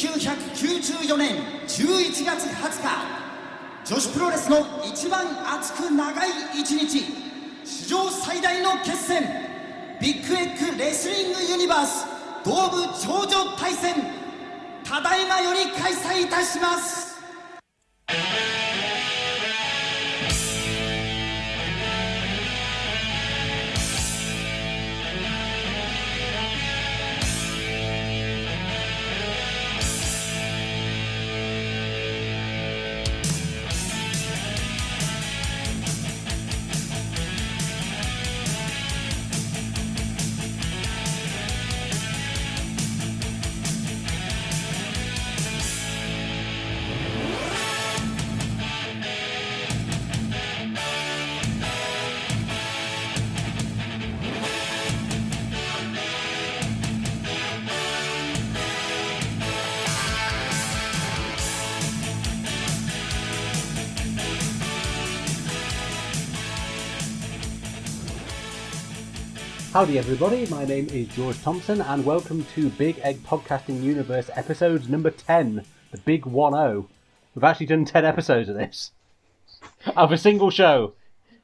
[0.00, 1.36] 1994年
[1.68, 2.88] 11月20日
[3.84, 5.26] 女子プロレスの一番
[5.58, 7.04] 熱く長い一日
[7.64, 9.22] 史上最大の決戦
[10.00, 12.06] ビッグエッグレスリングユニバース
[12.42, 13.94] 東部頂上対戦
[14.84, 16.99] ただいまより開催いたします。
[69.80, 70.44] Howdy, everybody.
[70.48, 75.64] My name is George Thompson, and welcome to Big Egg Podcasting Universe episode number 10,
[75.90, 76.86] the Big 1 0.
[77.34, 78.90] We've actually done 10 episodes of this,
[79.96, 80.92] of a single show.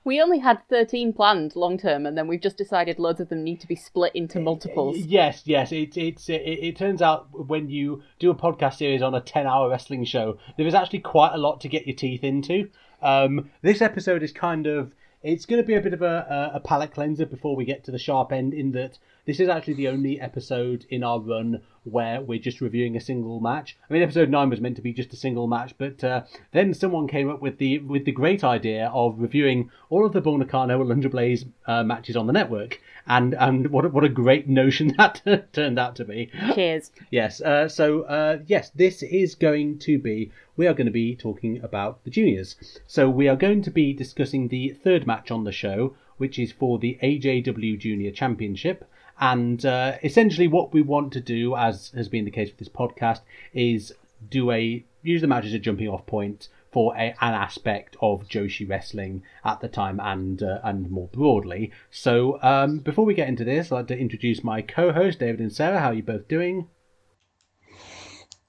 [0.05, 3.43] We only had 13 planned long term, and then we've just decided loads of them
[3.43, 4.98] need to be split into multiples.
[4.98, 5.72] Yes, yes.
[5.72, 9.47] It, it's, it, it turns out when you do a podcast series on a 10
[9.47, 12.69] hour wrestling show, there is actually quite a lot to get your teeth into.
[13.00, 14.93] Um, this episode is kind of
[15.26, 17.91] it's going to be a bit of a, a, palate cleanser before we get to
[17.91, 22.20] the sharp end, in that this is actually the only episode in our run where
[22.20, 23.76] we're just reviewing a single match.
[23.88, 26.22] I mean, episode nine was meant to be just a single match, but uh,
[26.53, 30.20] then someone came up with the with the great idea of reviewing all of the
[30.20, 34.04] Bull Nakano and Alundra Blayze uh, matches on the network, and and what a, what
[34.04, 36.31] a great notion that turned out to be.
[36.54, 36.92] Cheers.
[37.10, 37.41] Yes.
[37.41, 40.31] Uh, so uh, yes, this is going to be.
[40.56, 42.56] We are going to be talking about the juniors.
[42.86, 46.53] So we are going to be discussing the third match on the show, which is
[46.53, 48.88] for the AJW Junior Championship.
[49.19, 52.69] And uh, essentially, what we want to do, as has been the case with this
[52.69, 53.21] podcast,
[53.54, 53.93] is
[54.28, 58.28] do a use the match as a jumping off point for a, an aspect of
[58.28, 61.72] Joshi wrestling at the time and uh, and more broadly.
[61.91, 65.53] So um, before we get into this, I'd like to introduce my co-host David and
[65.53, 65.81] Sarah.
[65.81, 66.69] How are you both doing?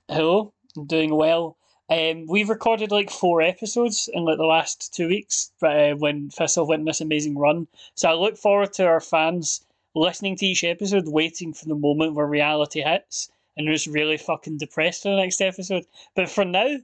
[0.10, 1.58] Hello, I'm doing well.
[1.90, 6.68] Um, we've recorded like four episodes in like the last two weeks, uh, when Thistle
[6.68, 7.68] went on this amazing run.
[7.96, 9.66] So I look forward to our fans
[9.98, 14.58] listening to each episode, waiting for the moment where reality hits, and just really fucking
[14.58, 15.86] depressed for the next episode.
[16.16, 16.78] But for now,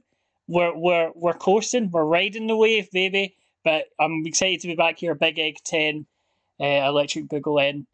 [0.48, 3.36] we're we're we're coasting, we're riding the wave, baby.
[3.64, 6.06] But I'm excited to be back here, Big Egg Ten,
[6.60, 7.86] uh, Electric Boogaloo.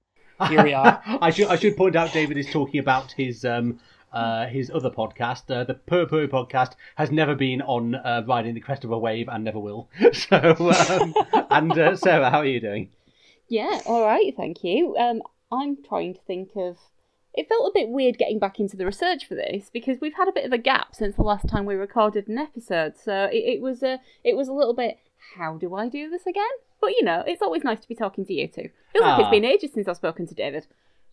[0.49, 1.01] Here we are.
[1.21, 3.79] I should I should point out David is talking about his um
[4.13, 8.61] uh, his other podcast, uh, the Pur podcast, has never been on uh, riding the
[8.61, 9.89] crest of a wave and never will.
[10.13, 11.15] So, um,
[11.51, 12.91] and uh, Sarah, how are you doing?
[13.51, 14.97] Yeah, all right, thank you.
[14.97, 15.23] Um,
[15.53, 16.79] I'm trying to think of.
[17.35, 20.29] It felt a bit weird getting back into the research for this because we've had
[20.29, 22.95] a bit of a gap since the last time we recorded an episode.
[22.97, 24.99] So it, it was a it was a little bit.
[25.37, 26.45] How do I do this again?
[26.81, 28.71] But you know, it's always nice to be talking to you two.
[28.93, 30.67] Feels like it's been ages since I've spoken to David.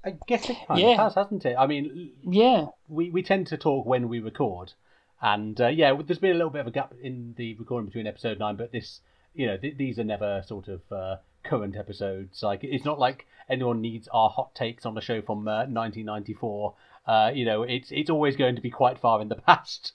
[0.05, 0.91] I guess it kind Yeah.
[0.91, 1.55] of has, hasn't it?
[1.57, 2.67] I mean, Yeah.
[2.87, 4.73] we, we tend to talk when we record,
[5.21, 8.07] and uh, yeah, there's been a little bit of a gap in the recording between
[8.07, 9.01] episode nine, but this,
[9.35, 11.17] you know, th- these are never sort of uh,
[11.47, 12.44] current episodes.
[12.44, 16.73] Like, it's not like anyone needs our hot takes on the show from uh, 1994.
[17.07, 19.94] Uh, you know, it's it's always going to be quite far in the past.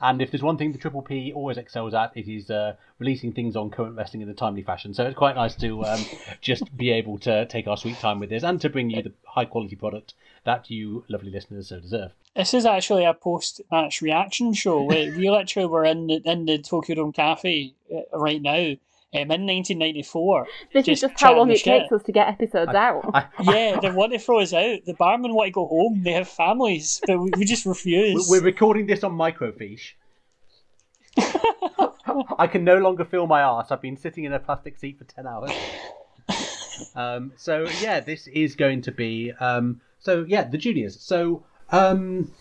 [0.00, 3.32] And if there's one thing the Triple P always excels at, it is uh, releasing
[3.32, 4.94] things on current wrestling in a timely fashion.
[4.94, 6.00] So it's quite nice to um,
[6.40, 9.12] just be able to take our sweet time with this and to bring you the
[9.24, 10.14] high quality product
[10.44, 12.12] that you lovely listeners so deserve.
[12.34, 14.82] This is actually a post-match reaction show.
[14.82, 18.74] We, we literally were in the in the Tokyo Dome Cafe uh, right now,
[19.14, 20.46] um, in 1994.
[20.72, 21.82] This Just is just how long it shit.
[21.82, 23.10] takes us to get episodes out.
[23.14, 24.80] I, Yeah, they want to throw us out.
[24.84, 26.02] The barmen want to go home.
[26.02, 28.26] They have families, but we, we just refuse.
[28.28, 29.92] We're recording this on microfiche.
[32.38, 33.70] I can no longer feel my arse.
[33.70, 35.50] I've been sitting in a plastic seat for ten hours.
[36.96, 41.00] Um, so yeah, this is going to be um, so yeah the juniors.
[41.00, 42.32] So um,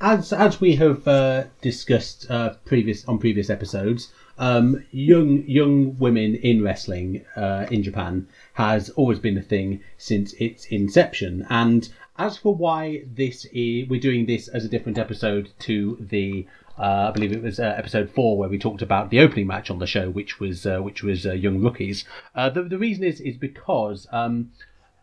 [0.00, 6.34] as as we have uh, discussed uh, previous on previous episodes, um, young young women
[6.36, 11.46] in wrestling uh, in Japan has always been a thing since its inception.
[11.48, 11.88] And
[12.18, 16.46] as for why this is, we're doing this as a different episode to the
[16.78, 19.70] uh, I believe it was uh, episode four where we talked about the opening match
[19.70, 22.04] on the show, which was uh, which was young rookies.
[22.34, 24.50] The the reason is is because um,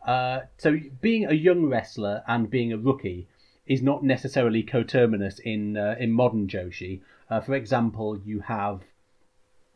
[0.06, 3.28] so being a young wrestler and being a rookie
[3.66, 7.02] is not necessarily coterminous in uh, in modern Joshi.
[7.30, 8.82] Uh, for example, you have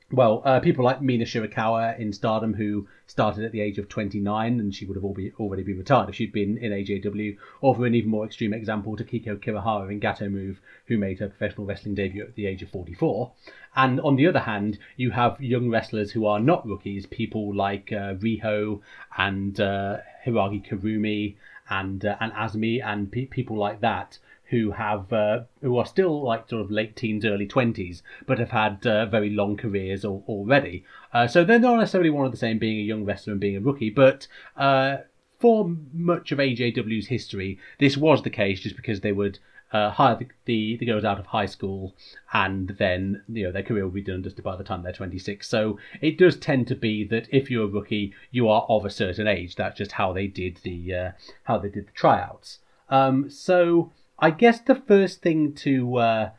[0.10, 4.58] well, uh, people like Mina Shirakawa in Stardom, who started at the age of 29,
[4.58, 7.36] and she would have already been retired if she'd been in AJW.
[7.60, 11.28] Or for an even more extreme example, Takiko Kirihara in Gatoh Move, who made her
[11.28, 13.34] professional wrestling debut at the age of 44.
[13.76, 17.92] And on the other hand, you have young wrestlers who are not rookies, people like
[17.92, 18.80] uh, Riho
[19.18, 21.36] and uh, Hiiragi Kurumi
[21.70, 24.18] and uh, and Azumi and pe- people like that
[24.50, 28.52] who have uh, who are still like sort of late teens, early twenties, but have
[28.52, 30.86] had uh, very long careers al- already.
[31.14, 33.58] Uh, so they're not necessarily one of the same, being a young wrestler and being
[33.58, 33.90] a rookie.
[33.90, 34.98] But uh,
[35.40, 39.40] for much of AJW's history, this was the case, just because they would.
[39.74, 41.94] Uh, hire the, the, the girls out of high school,
[42.32, 45.48] and then you know their career will be done just by the time they're 26.
[45.48, 48.90] So it does tend to be that if you're a rookie, you are of a
[48.90, 49.56] certain age.
[49.56, 51.12] That's just how they did the uh,
[51.44, 52.60] how they did the tryouts.
[52.90, 56.30] Um, so I guess the first thing to uh,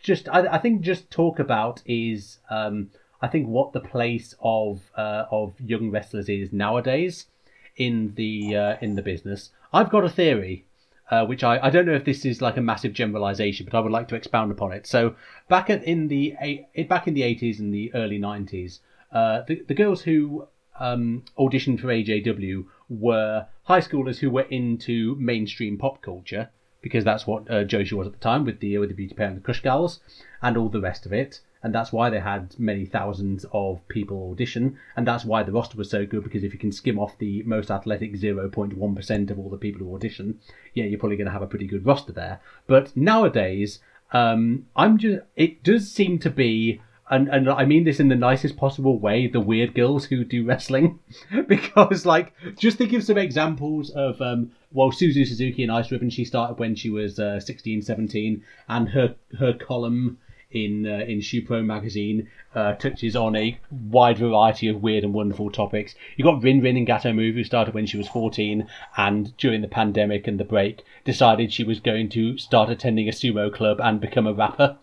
[0.00, 2.90] just I, I, think just talk about is um,
[3.20, 7.26] I think what the place of uh, of young wrestlers is nowadays
[7.76, 9.50] in the uh, in the business.
[9.72, 10.66] I've got a theory.
[11.10, 13.80] Uh, which I, I don't know if this is like a massive generalization, but I
[13.80, 14.86] would like to expound upon it.
[14.86, 15.16] So
[15.48, 18.78] back at, in the eight, back in the 80s and the early 90s,
[19.10, 20.46] uh, the, the girls who
[20.78, 26.48] um, auditioned for AJW were high schoolers who were into mainstream pop culture,
[26.80, 29.36] because that's what uh, was at the time with the with the Beauty Pair and
[29.36, 30.00] the Crush Girls
[30.42, 31.40] and all the rest of it.
[31.62, 35.76] And that's why they had many thousands of people audition, and that's why the roster
[35.76, 36.24] was so good.
[36.24, 39.94] Because if you can skim off the most athletic 0.1% of all the people who
[39.94, 40.40] audition,
[40.74, 42.40] yeah, you're probably going to have a pretty good roster there.
[42.66, 43.80] But nowadays,
[44.12, 46.80] um, I'm just it does seem to be
[47.10, 50.44] and and I mean this in the nicest possible way, the weird girls who do
[50.44, 51.00] wrestling,
[51.48, 56.10] because like just think of some examples of um, well Suzu Suzuki and Ice Ribbon.
[56.10, 60.18] She started when she was uh, 16, 17, and her her column
[60.50, 65.50] in uh, in Shoe magazine uh, touches on a wide variety of weird and wonderful
[65.50, 65.94] topics.
[66.16, 68.66] You got Rin Rin in Gatoh Move, who started when she was 14,
[68.96, 73.12] and during the pandemic and the break, decided she was going to start attending a
[73.12, 74.76] sumo club and become a rapper.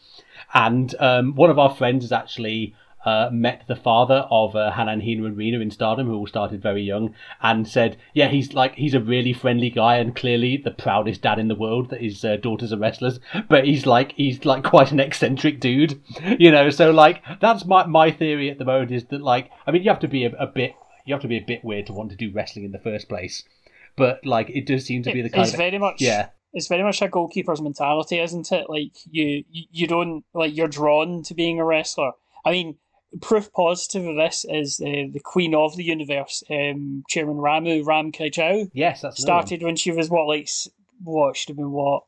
[0.54, 2.74] And um, one of our friends is actually
[3.08, 6.62] uh, met the father of uh, Hanan Hina and Rina in Stardom, who all started
[6.62, 10.72] very young, and said, "Yeah, he's like he's a really friendly guy, and clearly the
[10.72, 13.22] proudest dad in the world that his uh, daughters are wrestlers.
[13.48, 16.02] But he's like he's like quite an eccentric dude,
[16.38, 16.70] you know.
[16.70, 19.90] So like that's my my theory at the moment is that like I mean you
[19.90, 20.76] have to be a, a bit
[21.06, 23.08] you have to be a bit weird to want to do wrestling in the first
[23.08, 23.46] place,
[23.96, 26.68] but like it does seem to be the kind it's of very much yeah it's
[26.68, 28.70] very much a goalkeeper's mentality, isn't it?
[28.70, 32.14] Like you, you don't like you're drawn to being a wrestler.
[32.44, 32.78] I mean,
[33.22, 38.12] proof positive of this is uh, the Queen of the Universe, um, Chairman Ramu Ram
[38.12, 38.30] Kai
[38.74, 40.50] Yes, that's started when she was what like
[41.04, 42.04] what should have been what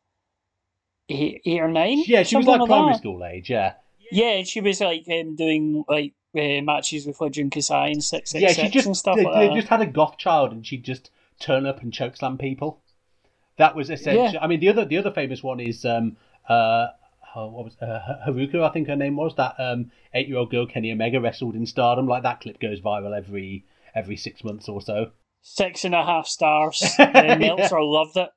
[1.10, 2.04] eight, eight or nine.
[2.06, 3.00] Yeah, she was like, like primary that.
[3.00, 3.50] school age.
[3.50, 3.74] Yeah.
[4.12, 8.32] Yeah, she was like um, doing like uh, matches with like Jun Kasai and six
[8.32, 10.66] six yeah, she just, and stuff they, like they just had a goth child, and
[10.66, 12.82] she'd just turn up and chokeslam people.
[13.58, 14.34] That was essential.
[14.34, 14.40] Yeah.
[14.42, 16.88] I mean, the other the other famous one is um, uh,
[17.48, 18.64] what was uh, Haruka?
[18.64, 21.66] I think her name was that um, eight year old girl Kenny Omega wrestled in
[21.66, 22.08] Stardom.
[22.08, 23.66] Like that clip goes viral every
[23.96, 25.12] every six months or so.
[25.42, 26.84] Six and a half stars.
[27.00, 28.30] uh, Meltzer loved it.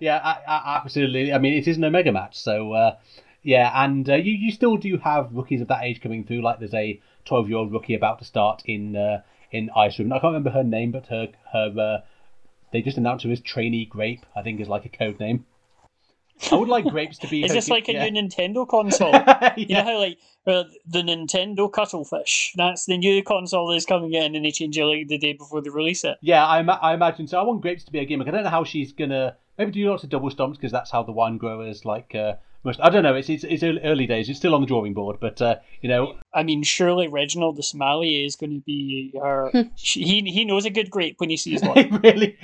[0.00, 1.32] Yeah, I, I, absolutely.
[1.32, 2.96] I mean, it is an Omega match, so uh,
[3.42, 6.42] yeah, and uh, you you still do have rookies of that age coming through.
[6.42, 10.12] Like there's a twelve year old rookie about to start in uh, in Ice Ribbon.
[10.12, 12.06] I can't remember her name, but her her uh,
[12.72, 14.24] they just announced her as Trainee Grape.
[14.34, 15.44] I think is like a code name.
[16.50, 17.44] I would like grapes to be.
[17.44, 18.08] Is this like a yeah.
[18.08, 19.12] new Nintendo console?
[19.12, 19.54] yeah.
[19.56, 22.52] You know how like uh, the Nintendo Cuttlefish?
[22.56, 25.62] That's the new console that's coming in, and they change it like the day before
[25.62, 26.18] they release it.
[26.20, 27.38] Yeah, I, I imagine so.
[27.38, 28.28] I want grapes to be a gimmick.
[28.28, 31.02] I don't know how she's gonna maybe do lots of double stomps because that's how
[31.02, 32.34] the wine growers like uh,
[32.64, 32.80] most.
[32.82, 33.14] I don't know.
[33.14, 34.28] It's, it's it's early days.
[34.28, 36.16] It's still on the drawing board, but uh, you know.
[36.32, 39.50] I mean, surely Reginald the Sommelier is going to be her.
[39.76, 42.00] he he knows a good grape when he sees one.
[42.02, 42.36] really,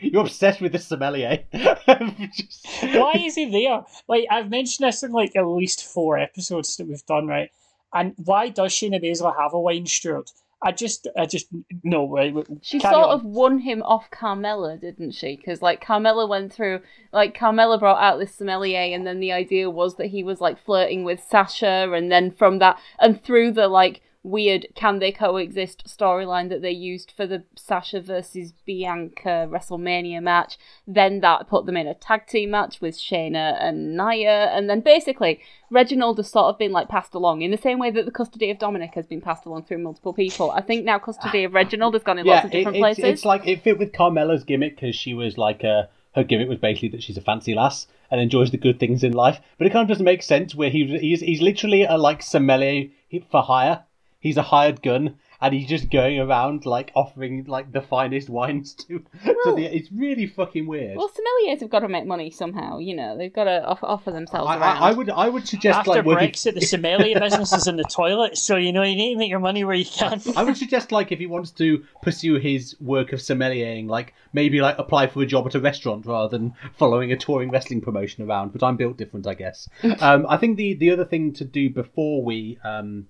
[0.00, 1.44] you're obsessed with the sommelier.
[1.52, 2.66] Just...
[2.82, 3.84] Why is he there?
[4.08, 7.50] Like I've mentioned this in like at least four episodes that we've done, right?
[7.92, 10.30] And why does Shayna Baszler have a wine steward?
[10.60, 11.46] I just, I just
[11.84, 12.04] no.
[12.04, 12.34] way.
[12.62, 13.10] she sort on.
[13.10, 15.36] of won him off Carmella, didn't she?
[15.36, 16.80] Because like Carmella went through,
[17.12, 20.62] like Carmella brought out this sommelier, and then the idea was that he was like
[20.64, 25.84] flirting with Sasha, and then from that, and through the like weird can they coexist
[25.86, 30.58] storyline that they used for the Sasha versus Bianca WrestleMania match.
[30.86, 34.80] Then that put them in a tag team match with Shayna and Nia, and then
[34.80, 38.10] basically Reginald has sort of been like passed along in the same way that the
[38.10, 40.50] custody of Dominik has been passed along through multiple people.
[40.50, 43.04] I think now custody of Reginald has gone in yeah, lots of different it, places.
[43.04, 46.58] It's like it fit with Carmella's gimmick because she was like a her gimmick was
[46.58, 49.40] basically that she's a fancy lass and enjoys the good things in life.
[49.56, 52.88] But it kind of doesn't make sense where he he's he's literally a like sommelier
[53.30, 53.84] for hire.
[54.20, 58.74] He's a hired gun, and he's just going around like offering like the finest wines
[58.74, 58.98] to.
[58.98, 60.96] to the, it's really fucking weird.
[60.96, 62.78] Well, sommeliers have got to make money somehow.
[62.78, 64.76] You know, they've got to offer, offer themselves I, around.
[64.78, 67.76] I, I would I would suggest After like working- Brexit, the sommelier business is in
[67.76, 70.20] the toilet, so you know you need to make your money where you can.
[70.36, 74.60] I would suggest like if he wants to pursue his work of sommeliering, like maybe
[74.60, 78.28] like apply for a job at a restaurant rather than following a touring wrestling promotion
[78.28, 78.52] around.
[78.52, 79.68] But I'm built different, I guess.
[80.00, 83.06] um, I think the the other thing to do before we um,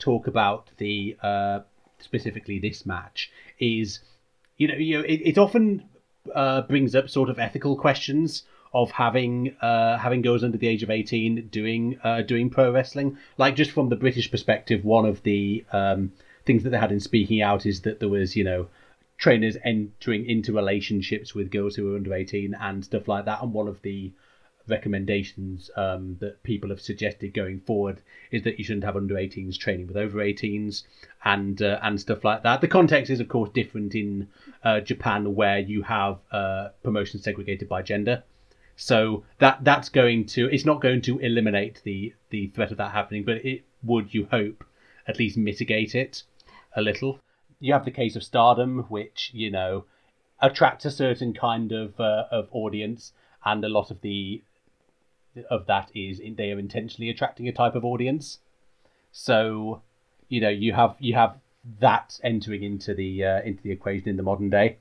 [0.00, 1.60] talk about the uh,
[1.98, 4.00] specifically this match is,
[4.56, 5.84] you know, you know, it, it often
[6.34, 8.42] uh, brings up sort of ethical questions
[8.72, 13.18] of having uh, having girls under the age of eighteen doing uh, doing pro wrestling.
[13.36, 16.12] Like just from the British perspective, one of the um,
[16.44, 18.68] things that they had in speaking out is that there was you know
[19.18, 23.52] trainers entering into relationships with girls who were under 18 and stuff like that and
[23.52, 24.10] one of the
[24.70, 28.00] recommendations um, that people have suggested going forward
[28.30, 30.84] is that you shouldn't have under 18s training with over 18s
[31.24, 32.60] and uh, and stuff like that.
[32.60, 34.28] The context is of course different in
[34.64, 38.22] uh, Japan where you have uh, promotions segregated by gender.
[38.76, 42.92] So that that's going to it's not going to eliminate the the threat of that
[42.92, 44.64] happening but it would you hope
[45.06, 46.22] at least mitigate it
[46.74, 47.18] a little.
[47.58, 49.84] You have the case of Stardom, which you know
[50.40, 53.12] attracts a certain kind of uh, of audience,
[53.44, 54.42] and a lot of the
[55.50, 58.38] of that is they are intentionally attracting a type of audience.
[59.12, 59.82] So,
[60.28, 61.38] you know, you have you have
[61.80, 64.78] that entering into the uh, into the equation in the modern day.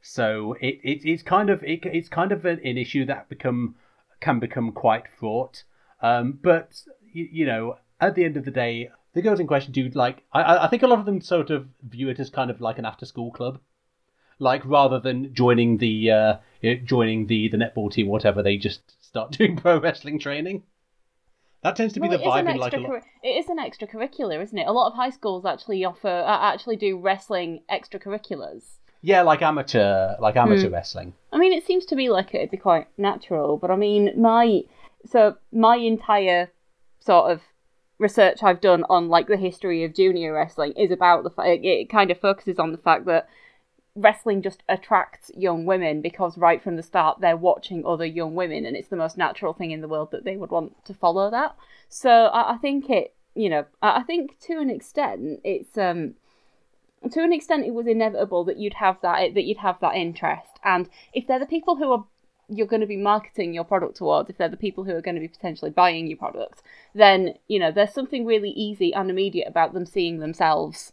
[0.00, 3.74] So it, it it's kind of it, it's kind of an, an issue that become
[4.20, 5.64] can become quite fraught.
[6.00, 6.82] Um, but
[7.12, 10.24] you, you know, at the end of the day, the girls in question do like
[10.32, 12.78] I- I, think a lot of them sort of view it as kind of like
[12.78, 13.58] an after school club,
[14.38, 16.36] like rather than joining the uh,
[16.84, 18.42] joining the the netball team, whatever.
[18.42, 20.62] They just start doing pro wrestling training.
[21.62, 23.02] That tends to be Well, the it is an vibe in like a lot.
[23.24, 24.68] It is an extracurricular, isn't it?
[24.68, 28.76] A lot of high schools actually offer uh, actually do wrestling extracurriculars.
[29.00, 31.14] Yeah, like amateur, like amateur wrestling.
[31.32, 34.62] I mean, it seems to me like it'd be quite natural, but I mean, my
[35.04, 36.50] so my entire
[37.00, 37.40] sort of
[37.98, 41.90] research I've done on like the history of junior wrestling is about the fact it
[41.90, 43.28] kind of focuses on the fact that
[44.00, 48.64] wrestling just attracts young women because right from the start they're watching other young women
[48.64, 51.30] and it's the most natural thing in the world that they would want to follow
[51.30, 51.56] that.
[51.88, 56.14] So I, I think it, you know, I I think to an extent it's um
[57.10, 60.58] to an extent it was inevitable that you'd have that that you'd have that interest
[60.64, 62.04] and if they're the people who are
[62.50, 65.14] you're going to be marketing your product towards if they're the people who are going
[65.14, 66.62] to be potentially buying your product
[66.94, 70.92] then you know there's something really easy and immediate about them seeing themselves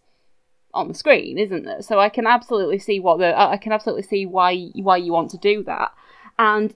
[0.75, 1.81] on the screen isn't there?
[1.81, 5.31] So i can absolutely see what the i can absolutely see why why you want
[5.31, 5.93] to do that.
[6.37, 6.73] And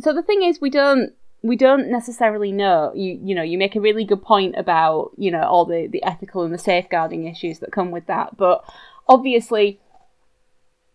[0.00, 1.12] so the thing is we don't
[1.42, 2.92] we don't necessarily know.
[2.94, 6.02] You you know you make a really good point about you know all the the
[6.04, 8.64] ethical and the safeguarding issues that come with that but
[9.08, 9.80] obviously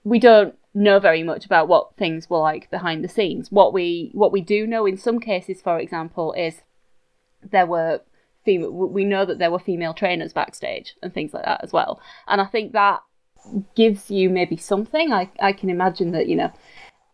[0.03, 3.51] we don't know very much about what things were like behind the scenes.
[3.51, 6.61] What we what we do know in some cases for example is
[7.43, 8.01] there were
[8.45, 11.99] female we know that there were female trainers backstage and things like that as well
[12.27, 13.01] and i think that
[13.75, 16.51] gives you maybe something i i can imagine that you know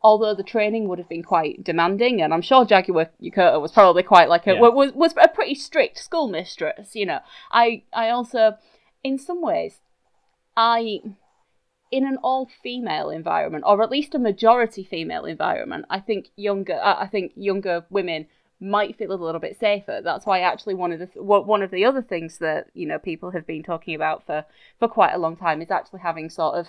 [0.06, 4.04] although the training would have been quite demanding, and I'm sure Jaguar Yokota was probably
[4.04, 4.60] quite like a Yeah.
[4.60, 6.96] was was a pretty strict schoolmistress.
[6.96, 8.58] You know, I I also,
[9.04, 9.82] in some ways,
[10.56, 11.02] I
[11.92, 16.80] in an all female environment, or at least a majority female environment, I think younger
[16.80, 18.28] I I think younger women
[18.60, 20.02] might feel a little bit safer.
[20.04, 23.32] That's why actually one of the one of the other things that you know people
[23.32, 24.46] have been talking about for
[24.80, 26.68] for quite a long time is actually having sort of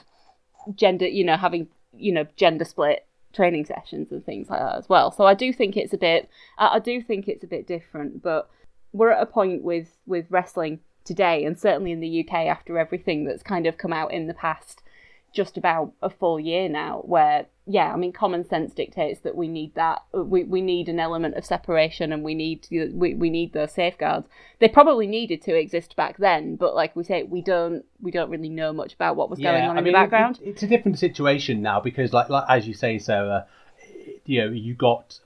[0.75, 4.89] gender, you know, having you know gender split training sessions and things like that as
[4.89, 5.13] well.
[5.13, 6.29] So I do think it's a bit,
[6.59, 8.49] I do think it's a bit different, but
[8.93, 13.25] we're at a point with with wrestling today, and certainly in the UK after everything
[13.25, 14.83] that's kind of come out in the past
[15.33, 19.49] just about a full year now, where yeah, I mean, common sense dictates that we
[19.49, 20.05] need that.
[20.13, 24.29] We, we need an element of separation, and we need we, we need those safeguards.
[24.61, 28.31] They probably needed to exist back then, but like we say, we don't we don't
[28.31, 30.39] really know much about what was going on I in mean, the background.
[30.41, 33.47] it- it's a different situation now because, like, like as you say, Sarah,
[34.25, 35.19] you know, you got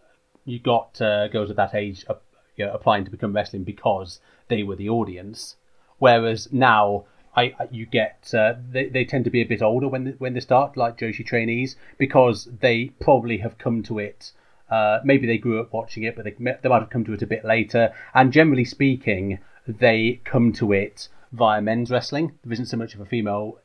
[0.46, 2.14] you got uh, girls of that age uh,
[2.56, 4.18] you know, applying to become wrestling because
[4.48, 5.56] they were the audience,
[5.98, 7.04] whereas now.
[7.36, 10.10] I, I- you get uh, they, they tend to be a bit older when they,
[10.12, 14.32] when they start like Joshi trainees because they probably have come to it
[14.70, 17.22] uh, maybe they grew up watching it but they, they might have come to it
[17.22, 22.66] a bit later and generally speaking they come to it via men's wrestling there isn't
[22.66, 23.58] so much of a female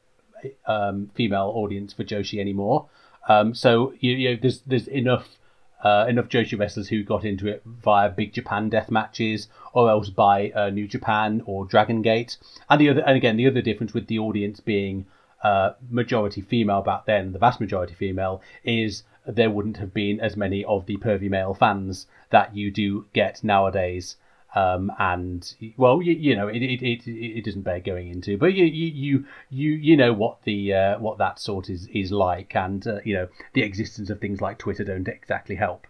[0.67, 2.87] um, female audience for Joshi anymore.
[3.27, 5.37] Um, so you, you know, there's there's enough
[5.83, 10.09] uh, enough Joshi wrestlers who got into it via Big Japan death matches, or else
[10.09, 12.37] by uh, New Japan or Dragon Gate.
[12.69, 15.05] And the other, and again, the other difference with the audience being
[15.43, 20.37] uh, majority female back then, the vast majority female, is there wouldn't have been as
[20.37, 24.17] many of the pervy male fans that you do get nowadays.
[24.55, 28.53] Um, and well, you, you know, it, it, it, it doesn't bear going into, but
[28.53, 32.87] you you you you know what the uh, what that sort is is like, and
[32.87, 35.87] uh, you know the existence of things like Twitter don't exactly help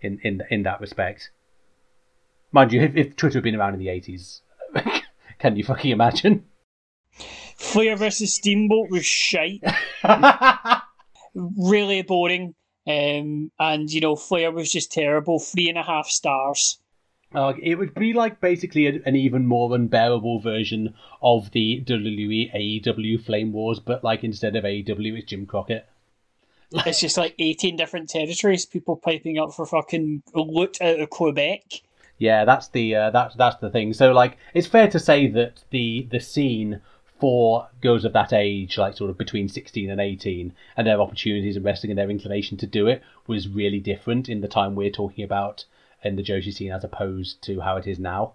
[0.00, 1.32] in in in that respect.
[2.52, 4.40] Mind you, if, if Twitter had been around in the eighties,
[5.40, 6.44] can you fucking imagine?
[7.56, 9.64] Flair versus Steamboat was shite.
[11.34, 12.54] really boring.
[12.86, 15.40] Um, and you know, Flair was just terrible.
[15.40, 16.78] Three and a half stars.
[17.34, 22.54] Uh, it would be like basically a, an even more unbearable version of the WWE
[22.54, 25.86] AEW Flame Wars, but like instead of AEW, it's Jim Crockett.
[26.70, 31.82] It's just like 18 different territories, people piping up for fucking loot out of Quebec.
[32.18, 33.92] Yeah, that's the uh, that's that's the thing.
[33.92, 36.80] So like, it's fair to say that the the scene
[37.18, 41.56] for girls of that age, like sort of between 16 and 18, and their opportunities
[41.56, 44.90] in wrestling and their inclination to do it was really different in the time we're
[44.90, 45.64] talking about
[46.02, 48.34] in the Joshi scene as opposed to how it is now.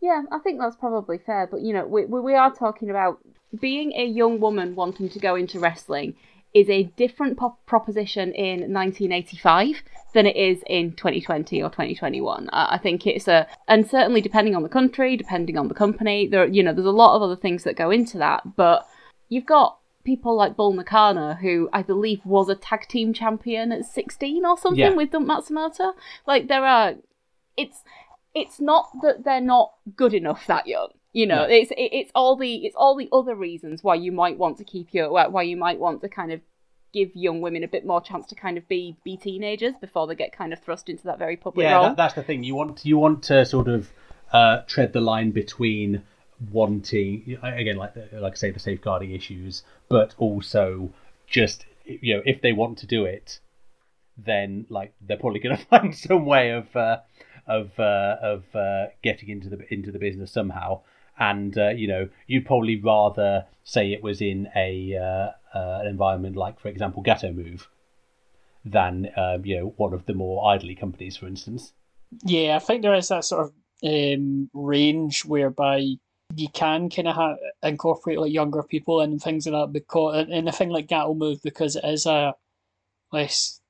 [0.00, 1.48] Yeah, I think that's probably fair.
[1.50, 3.18] But you know, we we are talking about
[3.58, 6.14] being a young woman wanting to go into wrestling
[6.54, 9.82] is a different pop- proposition in 1985
[10.14, 12.48] than it is in 2020 or 2021.
[12.52, 16.26] I, I think it's a, and certainly depending on the country, depending on the company,
[16.26, 18.56] there you know, there's a lot of other things that go into that.
[18.56, 18.86] But
[19.28, 19.78] you've got
[20.12, 24.56] people like Bull Nakano, who I believe was a tag team champion at 16 or
[24.58, 24.94] something Yeah.
[24.94, 25.92] with Dump Matsumoto.
[26.26, 26.94] Like there are,
[27.56, 27.82] it's
[28.34, 30.88] it's not that they're not good enough that young.
[31.12, 31.54] You know, No.
[31.60, 34.64] it's it, it's all the it's all the other reasons why you might want to
[34.64, 36.40] keep your why why you might want to kind of
[36.92, 40.14] give young women a bit more chance to kind of be be teenagers before they
[40.14, 41.82] get kind of thrust into that very public yeah, role.
[41.88, 42.42] that, that's the thing.
[42.44, 43.90] You want you want to sort of
[44.32, 46.02] uh, tread the line between
[46.50, 50.90] wanting again, like like I say, the safeguarding issues, but also
[51.26, 53.40] just you know if they want to do it,
[54.16, 56.98] then like they're probably going to find some way of uh,
[57.46, 60.82] of uh, of uh, getting into the into the business somehow.
[61.18, 65.86] And uh, you know, you'd probably rather say it was in a uh, uh, an
[65.86, 67.68] environment like, for example, Gatoh Move,
[68.64, 71.72] than um, you know one of the more idly companies, for instance.
[72.22, 75.96] Yeah, I think there is that sort of um, range whereby
[76.34, 80.48] you can kind of ha- incorporate like younger people and things like that because and-
[80.48, 82.34] a thing like Gatoh Move because it is a
[83.12, 83.60] less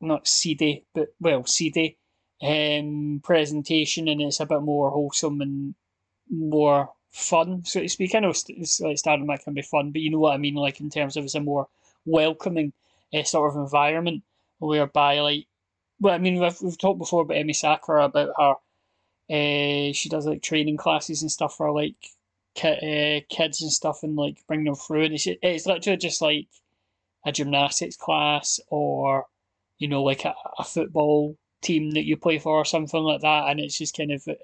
[0.00, 1.98] not seedy but well seedy
[2.42, 5.74] um, presentation and it's a bit more wholesome and
[6.30, 8.14] more fun so to speak.
[8.14, 10.54] I know it's like Stardom that can be fun, but you know what I mean.
[10.54, 11.68] Like in terms of it's a more
[12.04, 12.72] welcoming
[13.12, 14.22] uh, sort of environment
[14.58, 15.46] whereby like
[16.00, 18.54] well, I mean, we've, we've talked before about Emi Sakura about her.
[19.30, 21.96] Uh, she does like training classes and stuff for like
[22.54, 25.04] ki- uh, kids and stuff, and like bring them through.
[25.04, 26.48] And it's it's literally just like
[27.26, 29.26] a gymnastics class or
[29.78, 33.48] you know like a, a football team that you play for or something like that.
[33.48, 34.34] And it's just kind of uh,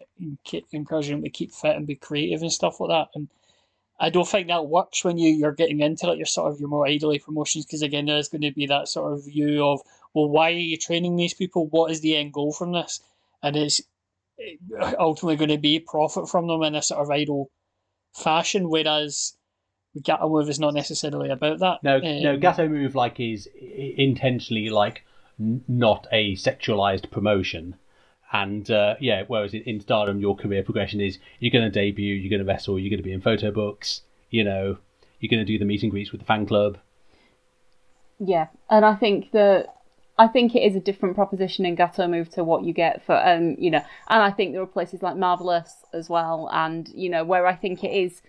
[0.73, 3.09] encouraging them to keep fit and be creative and stuff like that.
[3.15, 3.29] And
[3.99, 6.19] I don't think that works when you you're getting into it.
[6.19, 9.13] You're sort of your more idly promotions because again there's going to be that sort
[9.13, 9.81] of view of
[10.15, 13.01] well why are you training these people what is the end goal from this
[13.43, 13.81] and it's
[14.99, 17.51] ultimately going to be profit from them in a sort of idol
[18.15, 19.37] fashion whereas
[19.99, 21.83] Gatoh Move is not necessarily about that.
[21.83, 25.05] No, no, Um, Gatoh Move like is intentionally like
[25.39, 27.77] not a sexualized promotion,
[28.33, 32.15] and uh, yeah, whereas in, in Stardom your career progression is you're going to debut,
[32.15, 34.79] you're going to wrestle, you're going to be in photo books, you know,
[35.21, 36.79] you're going to do the meet and greets with the fan club.
[38.19, 39.75] Yeah, and I think that
[40.17, 43.17] I think it is a different proposition in Gatoh Move to what you get for
[43.17, 47.09] um you know, and I think there are places like Marvelous as well, and you
[47.09, 48.23] know where I think it is.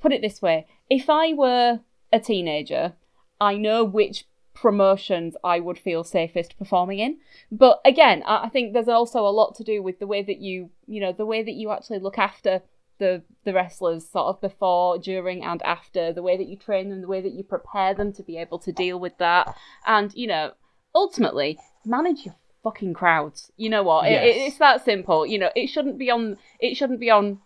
[0.00, 1.80] Put it this way: if I were
[2.12, 2.94] a teenager,
[3.40, 7.18] I know which promotions I would feel safest performing in.
[7.50, 10.38] But again, I I think there's also a lot to do with the way that
[10.38, 12.62] you you know the way that you actually look after
[12.98, 16.12] the the wrestlers sort of before, during, and after.
[16.12, 18.58] The way that you train them, the way that you prepare them to be able
[18.60, 19.54] to deal with that,
[19.86, 20.52] and you know,
[20.94, 23.50] ultimately manage your fucking crowds.
[23.56, 24.10] You know what?
[24.10, 24.24] Yes.
[24.24, 25.26] it, it's that simple.
[25.26, 26.38] You know, it shouldn't be on.
[26.60, 27.40] It shouldn't be on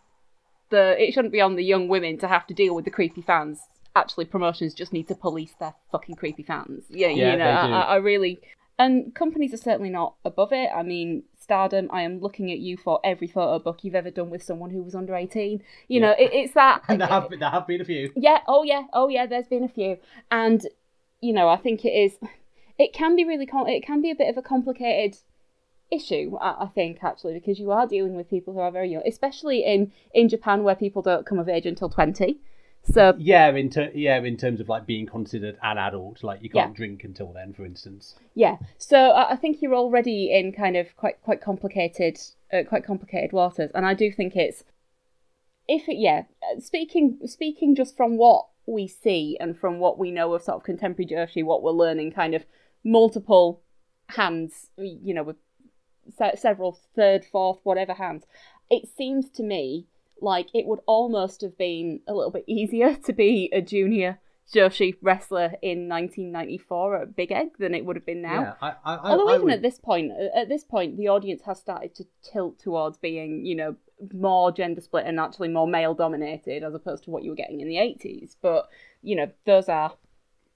[0.70, 0.96] the.
[1.02, 3.60] It shouldn't be on the young women to have to deal with the creepy fans.
[3.94, 6.84] Actually, promotions just need to police their fucking creepy fans.
[6.88, 7.44] Yeah, Yeah, you know.
[7.44, 8.40] I I really.
[8.78, 10.70] And companies are certainly not above it.
[10.74, 14.30] I mean, Stardom, I am looking at you for every photo book you've ever done
[14.30, 15.62] with someone who was under 18.
[15.88, 16.82] You know, it, it's that.
[16.88, 18.12] And there have been, there have been a few.
[18.14, 19.98] Yeah, oh yeah, oh yeah, there's been a few.
[20.30, 20.66] And
[21.20, 22.16] you know, I think it is.
[22.78, 23.48] It can be really.
[23.50, 25.18] It can be a bit of a complicated
[25.90, 26.36] issue.
[26.40, 29.92] I, think actually because you are dealing with people who are very young, especially in
[30.14, 32.40] in Japan where people don't come of age until twenty.
[32.84, 36.50] So Yeah, in ter- yeah, in terms of like being considered an adult, like you
[36.50, 36.76] can't Yeah.
[36.76, 38.16] drink until then, for instance.
[38.34, 42.18] Yeah, so I I think you're already in kind of quite quite complicated,
[42.52, 44.64] uh, quite complicated waters, and I do think it's
[45.68, 46.24] if it yeah.
[46.58, 50.64] Speaking speaking just from what we see and from what we know of sort of
[50.64, 52.44] contemporary Joshi, what we're learning, kind of
[52.84, 53.62] multiple
[54.08, 55.36] hands, you know, with
[56.18, 58.26] se- several third, fourth, whatever hands.
[58.70, 59.86] It seems to me
[60.22, 64.18] like it would almost have been a little bit easier to be a junior
[64.52, 68.40] Joshi wrestler in 1994 at Big Egg than it would have been now.
[68.42, 71.08] Yeah, I, I, Although I even would- at this point, uh, at this point, the
[71.08, 73.76] audience has started to tilt towards being, you know,
[74.12, 77.60] more gender split and actually more male dominated as opposed to what you were getting
[77.60, 78.36] in the 80s.
[78.42, 78.68] But
[79.00, 79.94] you know, those are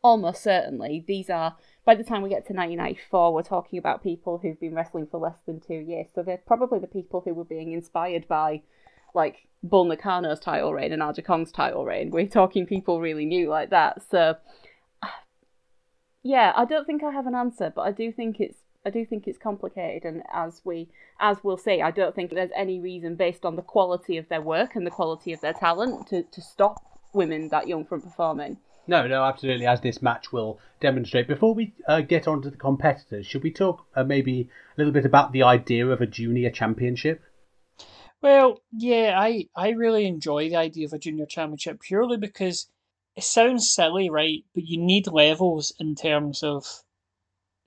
[0.02, 1.56] almost certainly these are.
[1.84, 5.20] By the time we get to 1994, we're talking about people who've been wrestling for
[5.20, 6.08] less than two years.
[6.12, 8.62] So they're probably the people who were being inspired by,
[9.14, 12.10] like Bull Nakano's title reign and Aja Kong's title reign.
[12.10, 14.02] We're talking people really new like that.
[14.10, 14.36] So
[16.22, 19.04] yeah, I don't think I have an answer, but I do think it's I do
[19.04, 20.88] think it's complicated, and as we
[21.18, 24.40] as we'll see, I don't think there's any reason based on the quality of their
[24.40, 28.58] work and the quality of their talent to, to stop women that young from performing.
[28.86, 29.66] No, no, absolutely.
[29.66, 31.26] As this match will demonstrate.
[31.26, 34.92] Before we uh, get on to the competitors, should we talk uh, maybe a little
[34.92, 37.22] bit about the idea of a junior championship?
[38.20, 42.68] Well, yeah, I I really enjoy the idea of a junior championship purely because
[43.14, 44.44] it sounds silly, right?
[44.54, 46.84] But you need levels in terms of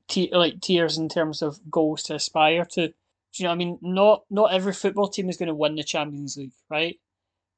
[0.10, 2.90] t- like tiers in terms of goals to aspire to.
[2.90, 2.94] Do
[3.38, 3.80] you know what I mean?
[3.82, 7.00] Not not every football team is going to win the Champions League, right?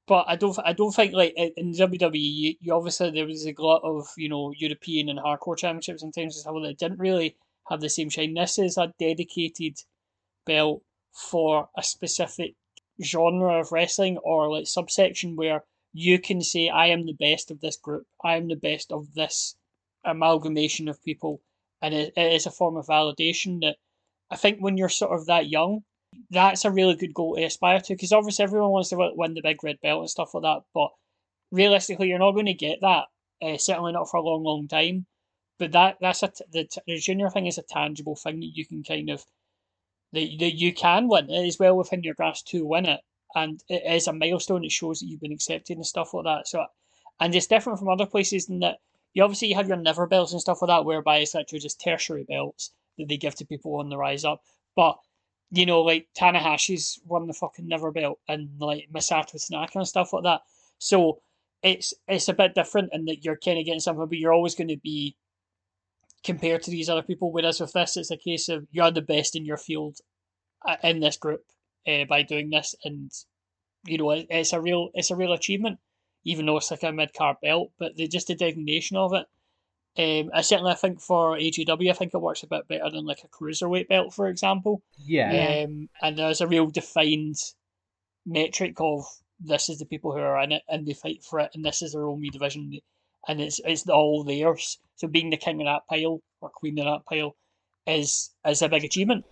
[0.07, 3.55] But I don't I don't think like in WWE you, you obviously there was a
[3.59, 7.37] lot of you know European and hardcore championships and things that didn't really
[7.69, 8.33] have the same shine.
[8.35, 9.77] This is a dedicated
[10.45, 12.55] belt for a specific
[13.03, 17.59] genre of wrestling or like subsection where you can say I am the best of
[17.59, 19.55] this group, I am the best of this
[20.05, 21.41] amalgamation of people,
[21.81, 23.77] and it, it is a form of validation that
[24.29, 25.83] I think when you're sort of that young,
[26.29, 29.41] that's a really good goal to aspire to because obviously everyone wants to win the
[29.41, 30.89] big red belt and stuff like that, but
[31.51, 33.05] realistically you're not going to get that.
[33.41, 35.05] Uh, certainly not for a long, long time.
[35.57, 38.51] But that that's a t- the, t- the junior thing is a tangible thing that
[38.55, 39.23] you can kind of
[40.13, 41.29] that, that you can win.
[41.29, 43.01] It is well within your grasp to win it,
[43.35, 44.65] and it is a milestone.
[44.65, 46.47] It shows that you've been accepted and stuff like that.
[46.47, 46.65] So,
[47.19, 48.79] and it's different from other places in that
[49.13, 52.25] you obviously have your never belts and stuff like that, whereby it's actually just tertiary
[52.27, 54.41] belts that they give to people on the rise up.
[54.75, 54.97] But
[55.51, 60.13] you know, like Tanahashi's won the fucking never belt, and like Masato Tanaka and stuff
[60.13, 60.41] like that.
[60.79, 61.21] So
[61.61, 64.55] it's it's a bit different in that you're kind of getting something, but you're always
[64.55, 65.15] going to be
[66.23, 67.31] compared to these other people.
[67.31, 69.97] Whereas with this, it's a case of you're the best in your field
[70.67, 71.43] uh, in this group
[71.87, 73.11] uh, by doing this, and
[73.85, 75.79] you know it, it's a real it's a real achievement,
[76.23, 77.71] even though it's like a mid card belt.
[77.79, 79.25] But the just the designation of it,
[79.97, 83.05] um, I certainly I think for AJW, I think it works a bit better than
[83.05, 84.83] like a cruiserweight belt, for example.
[84.97, 85.33] Yeah.
[85.33, 85.63] Yeah.
[85.65, 87.35] Um, and there's a real defined
[88.25, 89.05] metric of
[89.39, 91.81] this is the people who are in it and they fight for it, and this
[91.81, 92.79] is their only division,
[93.27, 94.79] and it's it's all theirs.
[95.01, 97.35] So being the king of that pile or queen of that pile
[97.87, 99.25] is is a big achievement.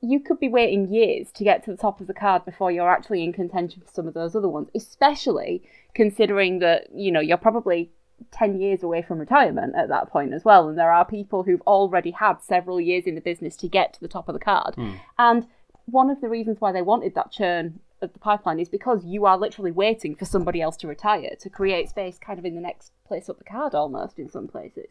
[0.00, 2.88] you could be waiting years to get to the top of the card before you're
[2.88, 5.62] actually in contention for some of those other ones, especially
[5.94, 7.90] considering that, you know, you're probably
[8.30, 10.68] 10 years away from retirement at that point as well.
[10.68, 14.00] And there are people who've already had several years in the business to get to
[14.00, 14.74] the top of the card.
[14.76, 14.92] Hmm.
[15.18, 15.46] And
[15.86, 19.26] one of the reasons why they wanted that churn of the pipeline is because you
[19.26, 22.60] are literally waiting for somebody else to retire to create space kind of in the
[22.60, 24.90] next place up the card almost in some places.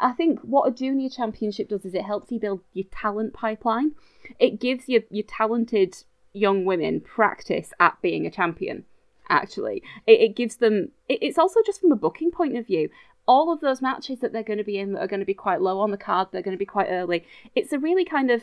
[0.00, 3.92] I think what a junior championship does is it helps you build your talent pipeline.
[4.38, 5.96] It gives your, your talented
[6.32, 8.84] young women practice at being a champion,
[9.28, 9.82] actually.
[10.06, 12.88] It, it gives them, it, it's also just from a booking point of view.
[13.26, 15.34] All of those matches that they're going to be in that are going to be
[15.34, 17.24] quite low on the card, they're going to be quite early.
[17.54, 18.42] It's a really kind of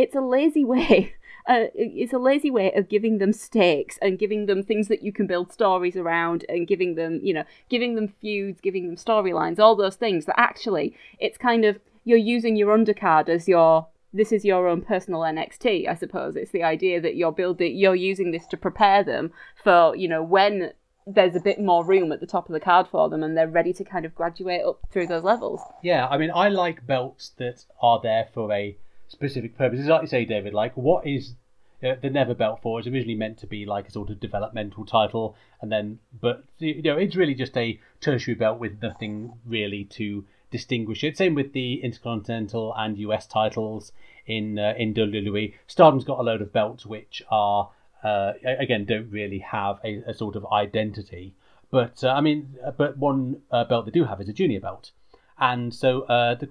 [0.00, 1.14] it's a lazy way
[1.48, 5.12] uh, it's a lazy way of giving them stakes and giving them things that you
[5.12, 9.58] can build stories around and giving them you know giving them feuds giving them storylines
[9.58, 14.32] all those things that actually it's kind of you're using your undercard as your this
[14.32, 16.34] is your own personal NXT I suppose.
[16.34, 19.30] It's the idea that you're building you're using this to prepare them
[19.62, 20.72] for you know when
[21.06, 23.48] there's a bit more room at the top of the card for them and they're
[23.48, 25.60] ready to kind of graduate up through those levels.
[25.82, 28.76] Yeah, I mean, I like belts that are there for a
[29.10, 29.86] specific purposes.
[29.86, 31.34] Like you say, David, like what is
[31.82, 32.78] uh, the Never Belt for?
[32.78, 36.82] It's originally meant to be like a sort of developmental title, and then, but you
[36.82, 41.16] know, it's really just a tertiary belt with nothing really to distinguish it.
[41.16, 43.92] Same with the Intercontinental and US titles
[44.26, 45.54] in uh, in WWE.
[45.66, 47.70] Stardom's got a load of belts which are
[48.02, 51.34] uh, again don't really have a, a sort of identity.
[51.70, 54.92] But uh, I mean, but one uh, belt they do have is a junior belt,
[55.38, 56.46] and so uh, the